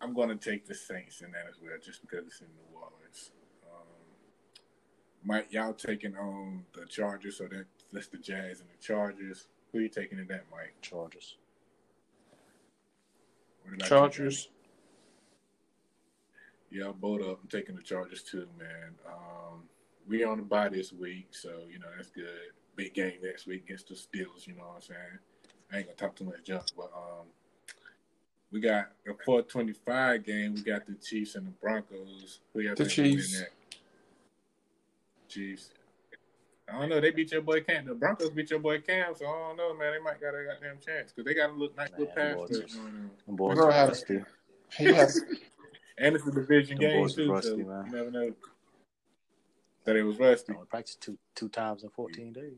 I'm 0.01 0.13
going 0.13 0.29
to 0.29 0.35
take 0.35 0.67
the 0.67 0.75
Saints 0.75 1.21
in 1.21 1.31
that 1.31 1.45
as 1.49 1.55
well, 1.61 1.71
just 1.83 2.01
because 2.01 2.25
it's 2.27 2.41
in 2.41 2.47
New 2.47 2.77
Orleans. 2.77 3.31
Mike, 5.25 5.47
y'all 5.51 5.73
taking 5.73 6.15
on 6.17 6.65
the 6.73 6.85
Chargers, 6.85 7.37
so 7.37 7.45
that 7.45 7.65
that's 7.91 8.07
the 8.07 8.17
Jags 8.17 8.59
and 8.59 8.69
the 8.69 8.83
Chargers. 8.83 9.47
Who 9.71 9.79
you 9.79 9.89
taking 9.89 10.19
in 10.19 10.27
that, 10.27 10.43
Mike? 10.51 10.75
Chargers. 10.81 11.37
What 13.63 13.75
about 13.75 13.83
you, 13.83 13.89
Chargers. 13.89 14.43
Johnny? 14.43 14.49
Yeah, 16.71 16.91
both 16.91 17.21
up. 17.21 17.39
I'm 17.41 17.49
taking 17.49 17.75
the 17.75 17.83
Chargers 17.83 18.23
too, 18.23 18.47
man. 18.57 18.95
Um, 19.07 19.63
we 20.07 20.23
on 20.23 20.37
the 20.37 20.43
bye 20.43 20.69
this 20.69 20.91
week, 20.91 21.27
so 21.31 21.49
you 21.71 21.79
know 21.79 21.87
that's 21.95 22.09
good. 22.09 22.51
Big 22.75 22.93
game 22.93 23.13
next 23.21 23.45
week 23.45 23.63
against 23.65 23.87
the 23.89 23.95
Steelers. 23.95 24.47
You 24.47 24.55
know 24.55 24.63
what 24.63 24.75
I'm 24.75 24.81
saying? 24.81 25.19
I 25.71 25.77
ain't 25.77 25.85
gonna 25.85 25.95
talk 25.95 26.15
too 26.15 26.25
much 26.25 26.43
junk, 26.43 26.63
but 26.75 26.91
um, 26.95 27.27
we 28.51 28.59
got 28.59 28.91
a 29.07 29.13
425 29.23 30.25
game. 30.25 30.55
We 30.55 30.61
got 30.61 30.85
the 30.85 30.95
Chiefs 30.95 31.35
and 31.35 31.47
the 31.47 31.51
Broncos. 31.51 32.39
Who 32.53 32.61
y'all 32.61 32.75
The 32.75 32.85
think 32.85 32.97
will 32.97 33.03
win 33.03 33.13
Chiefs. 33.19 33.43
That? 35.33 35.39
Chiefs. 35.39 35.69
I 36.71 36.79
don't 36.79 36.89
know. 36.89 37.01
They 37.01 37.11
beat 37.11 37.31
your 37.31 37.41
boy 37.41 37.61
Cam. 37.61 37.85
The 37.85 37.93
Broncos 37.93 38.29
beat 38.29 38.49
your 38.49 38.59
boy 38.59 38.79
Cam, 38.79 39.13
so 39.15 39.25
I 39.25 39.47
don't 39.49 39.57
know, 39.57 39.73
man. 39.75 39.93
They 39.93 39.99
might 39.99 40.21
got 40.21 40.29
a 40.29 40.45
goddamn 40.45 40.77
chance 40.85 41.11
because 41.11 41.25
they 41.25 41.33
got 41.33 41.49
a 41.49 41.53
look 41.53 41.75
nice 41.75 41.91
Man, 41.91 41.99
little 41.99 42.15
them 42.15 42.37
pass. 42.37 42.37
boys 42.37 42.49
to- 42.59 42.65
is- 42.65 42.75
going 42.75 42.87
on. 42.87 43.11
Them 43.27 43.35
boys 43.35 43.55
Bro, 43.57 43.65
are 43.67 43.71
had- 43.71 43.89
rusty. 43.89 44.21
He 44.77 44.85
has 44.85 45.21
And 45.99 46.15
it's 46.15 46.25
a 46.25 46.31
division 46.31 46.79
Them 46.79 46.89
game 46.89 47.01
boys 47.01 47.11
is 47.11 47.15
too, 47.17 47.31
rusty, 47.31 47.49
so 47.49 47.57
man. 47.57 47.85
you 47.85 47.91
never 47.91 48.09
know. 48.11 48.33
That 49.85 49.95
it 49.97 50.03
was 50.03 50.17
rusty. 50.17 50.53
Only 50.53 50.65
practiced 50.65 51.01
two 51.01 51.17
two 51.35 51.49
times 51.49 51.83
in 51.83 51.89
fourteen 51.89 52.31
days. 52.33 52.53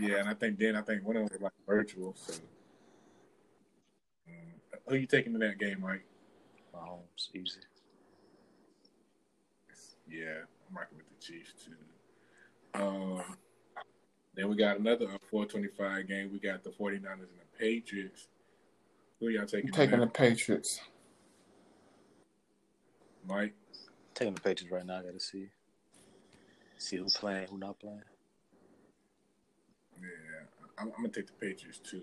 Yeah, 0.00 0.16
and 0.16 0.28
I 0.28 0.34
think 0.34 0.58
then 0.58 0.74
I 0.74 0.82
think 0.82 1.04
one 1.06 1.16
of 1.16 1.22
them 1.24 1.28
was 1.32 1.40
like 1.42 1.52
virtual. 1.66 2.14
So, 2.16 2.32
who 4.88 4.96
you 4.96 5.06
taking 5.06 5.34
in 5.34 5.40
that 5.40 5.58
game, 5.58 5.80
Mike? 5.82 6.04
Mahomes, 6.74 7.28
easy. 7.34 7.60
Yeah, 10.08 10.40
I'm 10.68 10.76
rocking 10.76 10.96
with 10.98 11.05
the 11.05 11.05
Chiefs 11.26 11.52
too. 11.64 12.80
Um, 12.80 13.22
then 14.34 14.48
we 14.48 14.56
got 14.56 14.78
another 14.78 15.06
uh, 15.06 15.18
425 15.30 16.08
game. 16.08 16.30
We 16.32 16.38
got 16.38 16.62
the 16.62 16.70
49ers 16.70 17.04
and 17.04 17.18
the 17.18 17.58
Patriots. 17.58 18.28
Who 19.18 19.28
y'all 19.28 19.46
taking? 19.46 19.68
in 19.68 19.74
taking 19.74 20.00
the? 20.00 20.06
Patriots. 20.06 20.80
Mike. 23.26 23.54
Taking 24.14 24.34
the 24.34 24.40
Patriots 24.40 24.72
right 24.72 24.86
now. 24.86 24.98
I 24.98 25.02
got 25.02 25.14
to 25.14 25.20
see 25.20 25.48
see 26.78 26.96
who 26.96 27.06
playing, 27.06 27.48
who 27.48 27.58
not 27.58 27.78
playing. 27.80 28.02
Yeah, 30.00 30.06
I'm, 30.78 30.88
I'm 30.88 31.02
gonna 31.02 31.08
take 31.08 31.26
the 31.26 31.32
Patriots 31.32 31.78
too. 31.78 32.02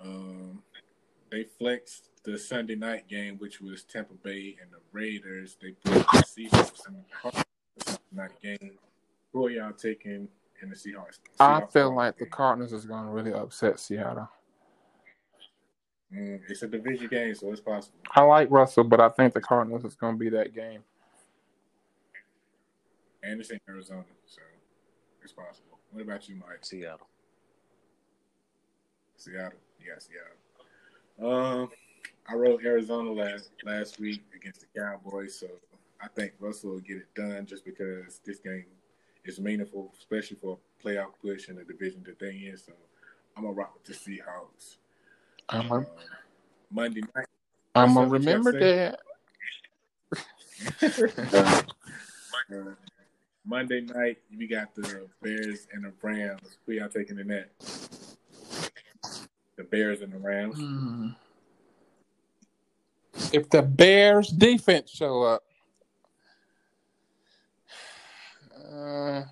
Um, 0.00 0.62
they 1.30 1.44
flexed 1.44 2.10
the 2.24 2.38
Sunday 2.38 2.74
night 2.74 3.08
game, 3.08 3.36
which 3.38 3.60
was 3.60 3.84
Tampa 3.84 4.14
Bay 4.14 4.56
and 4.60 4.70
the 4.70 4.80
Raiders. 4.92 5.56
They 5.60 5.70
put 5.70 6.06
the 6.12 6.18
Seahawks 6.18 6.86
in 8.12 8.16
the 8.16 8.22
night 8.22 8.32
game. 8.42 8.72
Who 9.32 9.46
are 9.46 9.50
y'all 9.50 9.72
taking 9.72 10.28
in 10.62 10.68
the 10.68 10.74
Seahawks? 10.74 11.18
I 11.40 11.62
feel 11.72 11.94
like 11.94 12.18
the? 12.18 12.26
Cardinals 12.26 12.72
is 12.72 12.84
going 12.84 13.04
to 13.04 13.10
really 13.10 13.32
upset 13.32 13.80
Seattle. 13.80 14.28
Mm, 16.14 16.40
it's 16.48 16.62
a 16.62 16.68
division 16.68 17.08
game, 17.08 17.34
so 17.34 17.50
it's 17.50 17.60
possible. 17.60 17.96
I 18.14 18.20
like 18.22 18.50
Russell, 18.50 18.84
but 18.84 19.00
I 19.00 19.08
think 19.08 19.32
the 19.32 19.40
Cardinals 19.40 19.84
is 19.84 19.94
going 19.94 20.14
to 20.14 20.18
be 20.18 20.28
that 20.30 20.54
game. 20.54 20.80
And 23.22 23.40
it's 23.40 23.50
in 23.50 23.60
Arizona, 23.68 24.04
so 24.26 24.42
it's 25.22 25.32
possible. 25.32 25.78
What 25.90 26.02
about 26.02 26.28
you, 26.28 26.36
Mike? 26.36 26.58
Seattle. 26.62 27.06
Seattle. 29.16 29.58
You 29.80 29.92
got 29.92 30.02
Seattle. 30.02 31.32
Um, 31.32 31.70
I 32.28 32.34
wrote 32.34 32.64
Arizona 32.64 33.10
last 33.12 33.50
last 33.64 34.00
week 34.00 34.22
against 34.34 34.60
the 34.60 34.80
Cowboys, 34.80 35.38
so 35.38 35.46
I 36.02 36.08
think 36.08 36.32
Russell 36.40 36.70
will 36.70 36.80
get 36.80 36.96
it 36.96 37.14
done 37.14 37.46
just 37.46 37.64
because 37.64 38.20
this 38.24 38.40
game 38.40 38.66
is 39.24 39.38
meaningful, 39.38 39.92
especially 39.98 40.36
for 40.36 40.58
a 40.58 40.84
playoff 40.84 41.12
push 41.22 41.48
in 41.48 41.56
the 41.56 41.64
division 41.64 42.02
that 42.06 42.18
they 42.18 42.46
in. 42.46 42.56
So 42.56 42.72
I'm 43.36 43.44
gonna 43.44 43.54
rock 43.54 43.74
with 43.74 43.84
the 43.84 43.92
Seahawks. 43.94 44.76
I'm 45.48 45.70
Um, 45.70 45.82
a, 45.82 45.86
Monday 46.74 47.02
night. 47.14 47.26
I'm 47.74 47.94
what's 47.94 47.94
gonna 47.94 48.06
up, 48.06 48.10
what 48.10 48.22
you 48.22 48.28
remember 48.28 48.52
that. 48.60 49.00
Uh, 52.52 52.74
Monday 53.44 53.80
night, 53.80 54.18
we 54.36 54.46
got 54.46 54.74
the 54.74 55.08
Bears 55.22 55.66
and 55.72 55.84
the 55.84 55.92
Rams. 56.02 56.58
Who 56.66 56.72
y'all 56.72 56.88
taking 56.88 57.18
in 57.18 57.28
that? 57.28 57.50
The 59.56 59.64
Bears 59.64 60.02
and 60.02 60.12
the 60.12 60.18
Rams. 60.18 60.58
Hmm. 60.58 61.08
If 63.32 63.48
the 63.50 63.62
Bears 63.62 64.28
defense 64.28 64.90
show 64.90 65.22
up, 65.22 65.42
uh, 68.72 69.24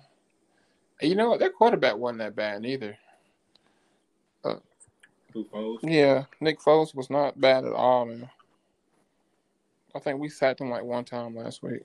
you 1.01 1.15
know 1.15 1.29
what? 1.31 1.39
Their 1.39 1.51
quarterback 1.51 1.97
wasn't 1.97 2.19
that 2.19 2.35
bad 2.35 2.65
either. 2.65 2.97
Who 5.33 5.45
Foles? 5.45 5.79
Yeah, 5.81 6.25
Nick 6.39 6.59
Foles 6.59 6.93
was 6.93 7.09
not 7.09 7.39
bad 7.39 7.65
at 7.65 7.73
all, 7.73 8.05
man. 8.05 8.29
I 9.95 9.99
think 9.99 10.19
we 10.19 10.29
sacked 10.29 10.61
him 10.61 10.69
like 10.69 10.83
one 10.83 11.05
time 11.05 11.35
last 11.35 11.63
week. 11.63 11.81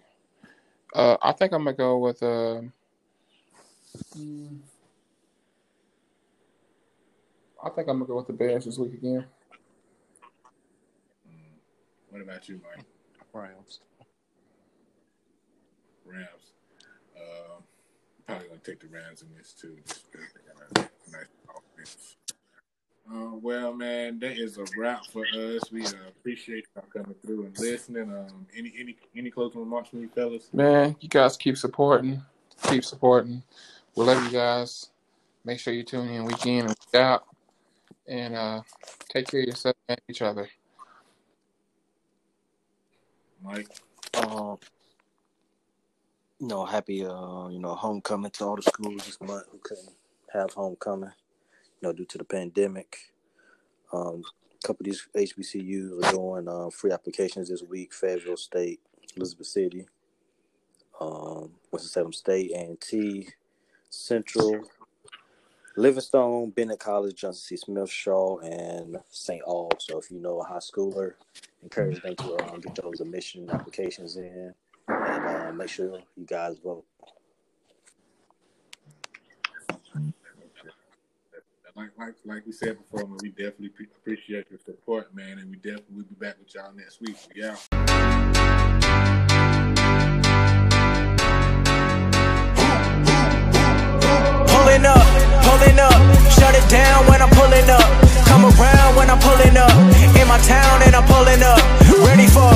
Uh, 0.94 1.16
I 1.22 1.32
think 1.32 1.52
I'm 1.52 1.64
gonna 1.64 1.76
go 1.76 1.98
with 1.98 2.22
uh, 2.22 2.62
mm, 4.16 4.58
I 7.62 7.70
think 7.70 7.88
I'm 7.88 7.98
gonna 7.98 8.06
go 8.06 8.16
with 8.16 8.28
the 8.28 8.32
Bears 8.32 8.64
this 8.64 8.78
week 8.78 8.94
again. 8.94 9.26
What 12.10 12.22
about 12.22 12.48
you, 12.48 12.60
Mike? 12.62 12.84
Rams. 13.32 13.80
Rams. 16.04 16.55
Probably 18.26 18.48
gonna 18.48 18.60
take 18.64 18.80
the 18.80 18.88
Rams 18.88 19.22
in 19.22 19.28
this 19.36 19.52
too. 19.52 19.76
Just 19.86 20.10
because 20.10 20.26
they 20.32 20.40
got 20.52 20.88
a 20.88 21.12
nice 21.12 21.26
offense. 21.48 22.16
Uh, 23.08 23.36
well, 23.40 23.72
man, 23.72 24.18
that 24.18 24.36
is 24.36 24.58
a 24.58 24.64
wrap 24.76 25.06
for 25.06 25.24
us. 25.26 25.70
We 25.70 25.84
uh, 25.86 25.92
appreciate 26.08 26.66
y'all 26.74 26.84
coming 26.92 27.14
through 27.24 27.44
and 27.44 27.58
listening. 27.58 28.10
Um, 28.10 28.46
any 28.56 28.72
any 28.78 28.96
any 29.16 29.30
closing 29.30 29.60
remarks 29.60 29.90
from 29.90 30.00
you 30.00 30.08
fellas? 30.08 30.48
Man, 30.52 30.96
you 31.00 31.08
guys 31.08 31.36
keep 31.36 31.56
supporting, 31.56 32.20
keep 32.68 32.84
supporting. 32.84 33.44
We 33.94 34.04
love 34.04 34.24
you 34.24 34.30
guys. 34.30 34.88
Make 35.44 35.60
sure 35.60 35.72
you 35.72 35.84
tune 35.84 36.08
in 36.08 36.24
week 36.24 36.44
in 36.46 36.66
and 36.66 36.68
week 36.68 37.00
out, 37.00 37.26
and 38.08 38.34
uh, 38.34 38.62
take 39.08 39.28
care 39.28 39.40
of 39.40 39.46
yourself 39.46 39.76
and 39.88 40.00
each 40.08 40.22
other. 40.22 40.48
Mike. 43.44 43.68
Um, 44.14 44.58
you 46.38 46.48
know, 46.48 46.64
happy 46.64 47.04
uh, 47.04 47.48
you 47.48 47.58
know, 47.58 47.74
homecoming 47.74 48.30
to 48.32 48.44
all 48.44 48.56
the 48.56 48.62
schools 48.62 49.06
this 49.06 49.20
month 49.20 49.44
who 49.50 49.58
couldn't 49.62 49.90
have 50.32 50.52
homecoming, 50.52 51.10
you 51.80 51.88
know, 51.88 51.92
due 51.92 52.04
to 52.04 52.18
the 52.18 52.24
pandemic. 52.24 52.96
Um, 53.92 54.22
a 54.62 54.66
couple 54.66 54.86
of 54.86 54.86
these 54.86 55.08
HBCUs 55.14 56.04
are 56.04 56.12
doing 56.12 56.48
uh, 56.48 56.70
free 56.70 56.92
applications 56.92 57.48
this 57.48 57.62
week. 57.62 57.94
Fayetteville 57.94 58.36
State, 58.36 58.80
Elizabeth 59.16 59.46
City, 59.46 59.86
um, 61.00 61.52
Winston-Salem 61.70 62.12
State, 62.12 62.52
A&T, 62.54 63.28
Central, 63.88 64.60
Livingstone, 65.76 66.50
Bennett 66.50 66.80
College, 66.80 67.20
Johnson 67.20 67.42
C. 67.42 67.56
Smith, 67.56 67.90
Shaw, 67.90 68.38
and 68.38 68.98
St. 69.10 69.42
Aug's. 69.46 69.86
So 69.86 69.98
if 69.98 70.10
you 70.10 70.18
know 70.18 70.40
a 70.40 70.44
high 70.44 70.56
schooler, 70.56 71.14
encourage 71.62 72.02
them 72.02 72.16
to 72.16 72.34
uh, 72.34 72.56
get 72.56 72.74
those 72.74 73.00
admission 73.00 73.48
applications 73.50 74.16
in 74.16 74.54
and 74.88 75.48
uh, 75.48 75.52
make 75.52 75.68
sure 75.68 76.00
you 76.16 76.24
guys 76.26 76.58
vote. 76.58 76.84
Like 81.76 81.90
like 81.98 82.14
like 82.24 82.46
we 82.46 82.52
said 82.52 82.78
before, 82.78 83.06
man, 83.06 83.18
we 83.20 83.28
definitely 83.28 83.68
pre- 83.68 83.88
appreciate 84.00 84.46
your 84.50 84.58
support, 84.64 85.14
man, 85.14 85.38
and 85.38 85.50
we 85.50 85.56
definitely 85.56 85.96
will 85.96 86.04
be 86.04 86.14
back 86.14 86.36
with 86.38 86.54
y'all 86.54 86.72
next 86.74 87.02
week. 87.02 87.18
Yeah. 87.34 87.56
Pulling 94.48 94.86
up, 94.88 95.04
pulling 95.44 95.78
up, 95.78 96.00
shut 96.32 96.54
it 96.56 96.66
down 96.70 97.06
when 97.08 97.20
I'm 97.20 97.28
pulling 97.36 97.68
up. 97.68 97.84
Come 98.24 98.46
around 98.46 98.96
when 98.96 99.10
I'm 99.10 99.20
pulling 99.20 99.56
up. 99.56 99.70
In 100.16 100.26
my 100.28 100.38
town 100.48 100.80
and 100.82 100.96
I'm 100.96 101.04
pulling 101.04 101.42
up. 101.42 101.60
Ready 102.08 102.26
for 102.26 102.48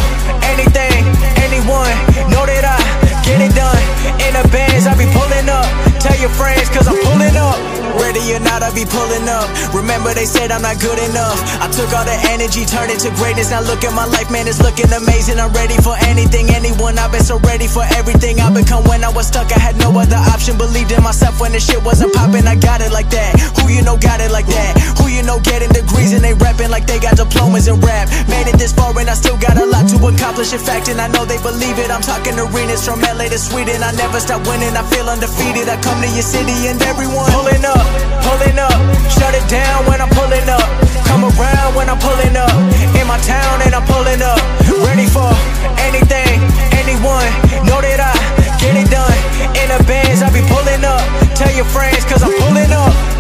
anything, 0.49 1.05
anyone. 1.51 1.95
Know 2.31 2.47
that 2.47 2.63
I 2.63 2.79
get 3.27 3.43
it 3.43 3.55
done. 3.55 3.83
In 4.23 4.33
the 4.39 4.47
bands, 4.49 4.87
I 4.87 4.95
be 4.95 5.07
pulling 5.11 5.49
up. 5.51 5.67
Tell 5.99 6.17
your 6.19 6.31
friends, 6.31 6.69
cause 6.71 6.87
I'm 6.87 6.99
pulling 7.03 7.37
up. 7.37 7.80
Ready 7.99 8.23
or 8.35 8.41
not, 8.41 8.63
I 8.63 8.71
be 8.75 8.85
pulling 8.85 9.27
up. 9.27 9.49
Remember, 9.75 10.15
they 10.15 10.27
said 10.27 10.51
I'm 10.51 10.63
not 10.63 10.79
good 10.79 10.99
enough. 11.11 11.39
I 11.59 11.67
took 11.73 11.91
all 11.91 12.05
the 12.05 12.15
energy, 12.31 12.65
turned 12.65 12.91
it 12.93 13.01
to 13.03 13.11
greatness. 13.19 13.51
Now 13.51 13.63
look 13.63 13.83
at 13.83 13.95
my 13.95 14.07
life, 14.07 14.31
man, 14.31 14.47
it's 14.47 14.63
looking 14.63 14.91
amazing. 14.93 15.41
I'm 15.41 15.53
ready 15.53 15.77
for 15.83 15.97
anything, 16.07 16.51
anyone. 16.51 16.99
I've 16.99 17.11
been 17.11 17.25
so 17.25 17.39
ready 17.41 17.67
for 17.67 17.83
everything 17.99 18.39
I've 18.41 18.55
become 18.55 18.85
when 18.85 19.03
I 19.03 19.11
was 19.11 19.27
stuck. 19.27 19.51
I 19.51 19.59
had 19.59 19.77
no 19.79 19.91
other 19.99 20.21
option. 20.31 20.59
Believed 20.59 20.93
in 20.93 21.03
myself 21.03 21.41
when 21.41 21.53
the 21.53 21.61
shit 21.61 21.83
wasn't 21.83 22.13
popping. 22.15 22.47
I 22.47 22.55
got 22.55 22.81
it 22.81 22.93
like 22.93 23.11
that. 23.11 23.39
Who 23.59 23.73
you 23.73 23.83
know 23.83 23.97
got 23.97 24.21
it 24.21 24.31
like 24.31 24.47
that? 24.47 24.79
Who 25.01 25.09
you 25.09 25.23
know 25.23 25.41
getting 25.41 25.71
degrees 25.71 26.13
and 26.13 26.23
they 26.23 26.35
rapping 26.35 26.71
like 26.71 26.87
they 26.87 26.99
got 26.99 27.17
diplomas 27.17 27.67
in 27.67 27.81
rap. 27.81 28.09
Made 28.29 28.47
it 28.47 28.59
this 28.59 28.73
far 28.73 28.93
and 28.99 29.09
I 29.09 29.15
still 29.15 29.39
got 29.39 29.57
a 29.57 29.67
lot 29.67 29.89
to 29.91 29.97
accomplish. 30.07 30.53
In 30.53 30.61
fact, 30.61 30.89
and 30.89 31.01
I 31.01 31.09
know 31.09 31.25
they 31.25 31.41
believe 31.43 31.79
it. 31.79 31.91
I'm 31.91 32.03
talking 32.03 32.39
arenas 32.39 32.85
from 32.85 33.01
LA 33.01 33.31
to 33.33 33.39
Sweden. 33.39 33.83
I 33.83 33.93
never 33.93 34.21
stop 34.21 34.47
winning. 34.47 34.77
I 34.77 34.83
feel 34.91 35.09
undefeated. 35.09 35.69
I 35.69 35.81
come 35.81 36.01
to 36.03 36.09
your 36.09 36.27
city 36.27 36.69
and 36.69 36.81
everyone 36.83 37.31
pulling 37.33 37.65
up, 37.65 37.80
up, 37.81 37.89
pulling 38.25 38.59
up. 38.59 38.77
Shut 39.09 39.33
it 39.35 39.47
down 39.49 39.87
when 39.89 40.01
I'm 40.01 40.13
pulling 40.13 40.49
up. 40.49 40.67
Come 41.09 41.25
around 41.25 41.75
when 41.75 41.89
I'm 41.89 41.99
pulling 41.99 42.37
up. 42.37 42.53
In 42.99 43.07
my 43.09 43.19
town 43.25 43.63
and 43.65 43.75
I'm 43.75 43.87
pulling 43.89 44.23
up. 44.23 44.41
Ready 44.87 45.07
for 45.07 45.33
anything, 45.89 46.37
anyone. 46.77 47.31
Know 47.65 47.81
that 47.81 48.01
I 48.01 48.15
get 48.61 48.77
it 48.77 48.89
done. 48.93 49.19
In 49.57 49.69
the 49.73 49.81
bands, 49.85 50.23
I 50.23 50.29
be 50.31 50.43
pulling 50.53 50.85
up. 50.85 51.03
Tell 51.35 51.53
your 51.53 51.67
friends, 51.67 52.05
cause 52.05 52.23
I'm 52.23 52.35
pulling 52.45 52.73
up. 52.73 53.11